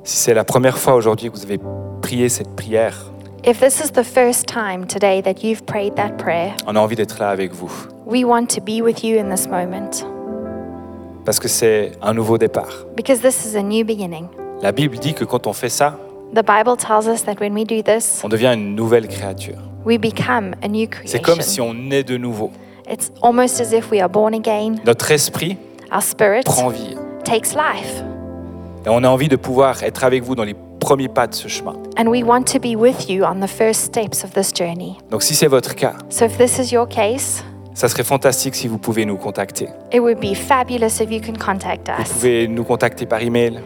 Si 0.03 0.17
c'est 0.17 0.33
la 0.33 0.43
première 0.43 0.77
fois 0.77 0.95
aujourd'hui 0.95 1.29
que 1.29 1.35
vous 1.37 1.43
avez 1.43 1.59
prié 2.01 2.29
cette 2.29 2.55
prière, 2.55 3.11
If 3.43 3.59
this 3.59 3.79
is 3.83 3.91
the 3.93 4.03
first 4.03 4.45
time 4.47 4.85
today 4.85 5.21
that 5.23 5.43
you've 5.43 5.63
prayed 5.65 5.95
that 5.95 6.11
prayer, 6.17 6.53
on 6.67 6.75
a 6.75 6.79
envie 6.79 6.95
d'être 6.95 7.19
là 7.19 7.29
avec 7.29 7.53
vous. 7.53 7.71
we 8.05 8.23
want 8.23 8.45
to 8.47 8.61
be 8.61 8.81
with 8.83 9.03
you 9.03 9.19
in 9.19 9.29
this 9.29 9.47
moment 9.47 9.89
Parce 11.25 11.39
que 11.39 11.47
c'est 11.47 11.91
un 12.01 12.13
nouveau 12.13 12.37
départ. 12.37 12.85
because 12.95 13.19
this 13.21 13.45
is 13.45 13.55
a 13.55 13.61
new 13.63 13.83
beginning. 13.85 14.27
La 14.61 14.71
Bible 14.71 14.97
dit 14.97 15.13
que 15.13 15.23
quand 15.25 15.47
on 15.47 15.53
fait 15.53 15.69
ça, 15.69 15.97
The 16.33 16.45
Bible 16.45 16.77
tells 16.77 17.07
us 17.07 17.23
that 17.25 17.39
when 17.41 17.53
we 17.53 17.65
do 17.65 17.81
this, 17.83 18.21
on 18.23 18.29
devient 18.29 18.53
une 18.53 18.73
nouvelle 18.75 19.07
créature. 19.07 19.57
We 19.85 19.97
become 19.97 20.53
a 20.61 20.67
new 20.67 20.87
C'est 21.05 21.19
comme 21.21 21.35
creation. 21.35 21.51
si 21.51 21.61
on 21.61 21.73
naît 21.73 22.03
de 22.03 22.17
nouveau. 22.17 22.51
It's 22.89 23.11
almost 23.21 23.59
as 23.61 23.71
if 23.73 23.89
we 23.91 23.99
are 24.01 24.09
born 24.09 24.33
again. 24.33 24.75
Notre 24.85 25.11
esprit 25.11 25.57
Our 25.93 26.01
spirit 26.01 26.43
prend 26.45 26.69
vie. 26.69 26.95
takes 27.23 27.53
life. 27.53 28.03
Et 28.85 28.89
on 28.89 29.03
a 29.03 29.07
envie 29.07 29.27
de 29.27 29.35
pouvoir 29.35 29.83
être 29.83 30.03
avec 30.03 30.23
vous 30.23 30.35
dans 30.35 30.43
les 30.43 30.55
premiers 30.79 31.07
pas 31.09 31.27
de 31.27 31.35
ce 31.35 31.47
chemin. 31.47 31.73
And 31.97 32.07
we 32.07 32.23
want 32.23 32.43
to 32.53 32.59
be 32.59 32.75
with 32.75 33.07
you 33.09 33.23
on 33.23 33.39
the 33.39 33.47
first 33.49 33.81
steps 33.81 34.23
of 34.23 34.31
this 34.33 34.51
journey. 34.55 34.97
Donc 35.11 35.21
si 35.23 35.35
c'est 35.35 35.47
votre 35.47 35.75
cas, 35.75 35.93
So 36.09 36.25
if 36.25 36.37
this 36.37 36.57
is 36.57 36.73
your 36.73 36.87
case, 36.87 37.43
ça 37.75 37.87
serait 37.87 38.03
fantastique 38.03 38.55
si 38.55 38.67
vous 38.67 38.77
pouvez 38.79 39.05
nous 39.05 39.17
contacter. 39.17 39.67
it 39.93 39.99
would 39.99 40.19
be 40.19 40.33
fabulous 40.35 40.99
if 40.99 41.11
you 41.11 41.21
can 41.21 41.33
contact 41.33 41.89
Vous 41.95 42.01
us. 42.03 42.09
pouvez 42.09 42.47
nous 42.47 42.63
contacter 42.63 43.05
par 43.05 43.21
email, 43.21 43.59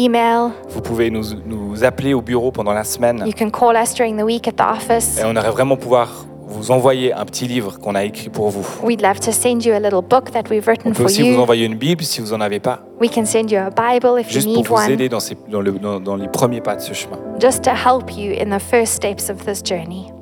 Email, 0.00 0.50
vous 0.68 0.80
pouvez 0.80 1.10
nous, 1.10 1.24
nous 1.44 1.82
appeler 1.82 2.14
au 2.14 2.22
bureau 2.22 2.52
pendant 2.52 2.72
la 2.72 2.84
semaine. 2.84 3.24
you 3.26 3.32
can 3.36 3.50
call 3.50 3.74
us 3.76 3.92
during 3.94 4.16
the 4.16 4.22
week 4.22 4.46
at 4.46 4.52
the 4.52 4.60
office. 4.76 5.18
Et 5.18 5.24
on 5.24 5.30
aimerait 5.30 5.50
vraiment 5.50 5.76
pouvoir 5.76 6.24
vous 6.50 6.70
envoyer 6.70 7.12
un 7.12 7.24
petit 7.24 7.46
livre 7.48 7.78
qu'on 7.80 7.96
a 7.96 8.04
écrit 8.04 8.28
pour 8.28 8.48
vous. 8.50 8.64
We'd 8.86 9.02
love 9.02 9.18
to 9.20 9.32
send 9.32 9.64
you 9.64 9.74
a 9.74 9.80
little 9.80 10.00
book 10.00 10.30
that 10.30 10.44
we've 10.50 10.62
On 10.66 10.70
written 10.70 10.92
peut 10.92 10.98
for 10.98 11.06
aussi 11.06 11.22
vous 11.22 11.34
you. 11.34 11.40
envoyer 11.40 11.66
une 11.66 11.74
Bible 11.74 12.04
si 12.04 12.20
vous 12.20 12.28
n'en 12.30 12.40
avez 12.40 12.60
pas, 12.60 12.78
We 13.00 13.10
can 13.12 13.24
send 13.24 13.50
you 13.50 13.58
a 13.58 13.70
Bible 13.70 14.20
if 14.20 14.28
you 14.28 14.34
juste 14.40 14.46
pour 14.46 14.56
need 14.56 14.66
vous 14.68 14.74
one, 14.76 14.90
aider 14.92 15.08
dans, 15.08 15.20
ces- 15.20 15.36
dans 15.50 15.60
le- 15.60 15.72
dans- 15.72 15.98
dans 15.98 16.14
les 16.16 16.28
premiers 16.28 16.60
pas 16.60 16.76
de 16.76 16.80
ce 16.80 16.92
chemin. 16.94 17.18
just 17.40 17.62
to 17.64 17.70
help 17.70 18.16
you 18.16 18.32
in 18.40 18.56
the 18.56 18.60
first 18.62 18.92
steps 18.94 19.28
of 19.28 19.44
this 19.44 19.62
journey. 19.64 20.12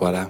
Voilà. 0.00 0.26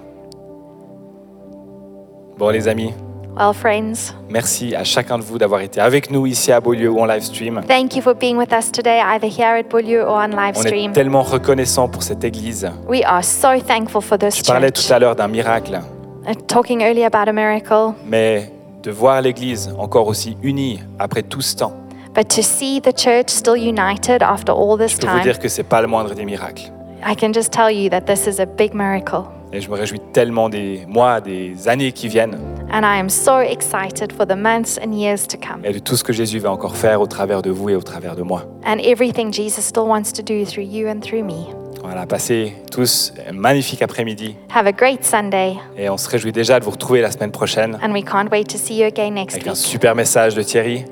Bon 2.37 2.49
les 2.49 2.67
amis, 2.67 2.93
Well, 3.35 3.51
friends, 3.53 4.13
merci 4.29 4.75
à 4.75 4.83
chacun 4.83 5.17
de 5.17 5.23
vous 5.23 5.39
d'avoir 5.39 5.61
été 5.61 5.81
avec 5.81 6.11
nous 6.11 6.27
ici 6.27 6.51
à 6.51 6.59
Beaulieu 6.61 6.91
ou 6.91 6.99
en 6.99 7.05
live 7.05 7.23
stream. 7.23 7.61
thank 7.67 7.95
you 7.95 8.01
for 8.01 8.13
being 8.13 8.37
with 8.37 8.51
us 8.53 8.71
today, 8.71 8.99
either 9.01 9.27
here 9.27 9.57
at 9.57 9.63
Beaulieu 9.69 10.01
or 10.03 10.17
on 10.17 10.27
live 10.27 10.55
On 10.55 10.61
est 10.61 10.67
stream. 10.67 10.91
tellement 10.93 11.23
reconnaissant 11.23 11.87
pour 11.87 12.03
cette 12.03 12.23
église. 12.23 12.69
We 12.87 13.01
are 13.03 13.23
so 13.23 13.59
thankful 13.59 14.01
for 14.01 14.19
this 14.19 14.37
Je 14.37 14.43
parlais 14.43 14.67
church. 14.67 14.85
tout 14.87 14.93
à 14.93 14.99
l'heure 14.99 15.15
d'un 15.15 15.27
miracle, 15.27 15.79
Uh, 16.25 16.35
Talking 16.47 16.81
earlier 16.81 17.03
about 17.05 17.27
a 17.27 17.33
miracle, 17.33 17.93
mais 18.05 18.49
de 18.83 18.91
voir 18.91 19.19
l'église 19.21 19.73
encore 19.77 20.07
aussi 20.07 20.37
unie 20.43 20.79
après 20.99 21.21
tout 21.23 21.41
ce 21.41 21.55
temps, 21.55 21.73
but 22.15 22.27
to 22.29 22.41
see 22.43 22.79
the 22.79 22.95
church 22.97 23.29
still 23.29 23.57
united 23.57 24.21
after 24.21 24.51
all 24.53 24.77
this 24.77 24.91
je 24.91 24.97
peux 24.99 25.07
vous 25.07 25.13
time, 25.15 25.23
dire 25.23 25.39
que 25.39 25.49
c'est 25.49 25.63
pas 25.63 25.81
le 25.81 25.87
moindre 25.87 26.13
des 26.13 26.23
miracles. 26.23 26.71
I 27.05 27.15
can 27.15 27.33
just 27.33 27.51
tell 27.51 27.69
you 27.69 27.89
that 27.89 28.01
this 28.01 28.25
is 28.27 28.39
a 28.39 28.45
big 28.45 28.73
miracle. 28.73 29.23
Et 29.55 29.61
je 29.61 29.69
me 29.69 29.75
réjouis 29.75 30.01
tellement 30.13 30.49
des 30.49 30.83
mois, 30.87 31.21
des 31.21 31.67
années 31.67 31.91
qui 31.91 32.07
viennent 32.07 32.37
And 32.71 32.81
I 32.81 32.99
am 32.99 33.07
so 33.07 33.39
excited 33.39 34.11
for 34.11 34.25
the 34.25 34.35
months 34.35 34.79
and 34.83 34.93
years 34.93 35.27
to 35.27 35.37
come 35.37 35.63
et 35.63 35.73
de 35.73 35.77
tout 35.79 35.95
ce 35.95 36.03
que 36.03 36.11
Jésus 36.11 36.39
va 36.39 36.51
encore 36.51 36.75
faire 36.75 36.99
au 37.01 37.05
travers 37.05 37.43
de 37.43 37.51
vous 37.51 37.69
et 37.69 37.75
au 37.75 37.81
travers 37.83 38.15
de 38.15 38.23
moi. 38.23 38.45
and 38.65 38.79
everything 38.79 39.31
Jesus 39.31 39.61
still 39.61 39.83
wants 39.83 40.11
to 40.11 40.23
do 40.23 40.43
through 40.43 40.65
you 40.65 40.87
and 40.87 41.01
through 41.01 41.23
me. 41.23 41.53
Voilà, 41.83 42.07
passez 42.07 42.53
tous 42.71 43.13
un 43.29 43.33
magnifique 43.33 43.83
après-midi 43.83 44.37
Have 44.55 44.65
a 44.65 44.71
great 44.71 45.03
Sunday, 45.03 45.53
et 45.77 45.87
on 45.89 45.97
se 45.97 46.09
réjouit 46.09 46.31
déjà 46.31 46.59
de 46.59 46.65
vous 46.65 46.71
retrouver 46.71 47.01
la 47.01 47.11
semaine 47.11 47.31
prochaine 47.31 47.77
and 47.83 47.91
we 47.91 48.03
can't 48.03 48.29
wait 48.31 48.45
to 48.45 48.57
see 48.57 48.79
you 48.79 48.87
again 48.87 49.11
next 49.11 49.35
avec 49.35 49.45
un 49.45 49.51
week. 49.51 49.57
super 49.59 49.93
message 49.93 50.33
de 50.33 50.41
Thierry 50.41 50.85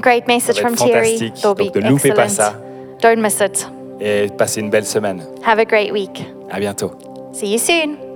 Great 0.00 0.28
message 0.28 0.60
from 0.60 0.76
Thierry. 0.76 1.18
fantastique, 1.18 1.42
donc 1.42 1.74
ne 1.74 1.88
loupez 1.88 2.12
pas 2.12 2.28
ça. 2.28 2.54
Don't 3.02 3.20
miss 3.20 3.40
it. 3.40 3.68
et 4.00 4.28
passez 4.38 4.60
une 4.60 4.70
belle 4.70 4.86
semaine. 4.86 5.24
Have 5.44 5.58
a 5.58 5.64
great 5.64 5.90
week. 5.90 6.24
À 6.48 6.60
bientôt. 6.60 6.92
See 7.38 7.52
you 7.52 7.58
soon. 7.58 8.07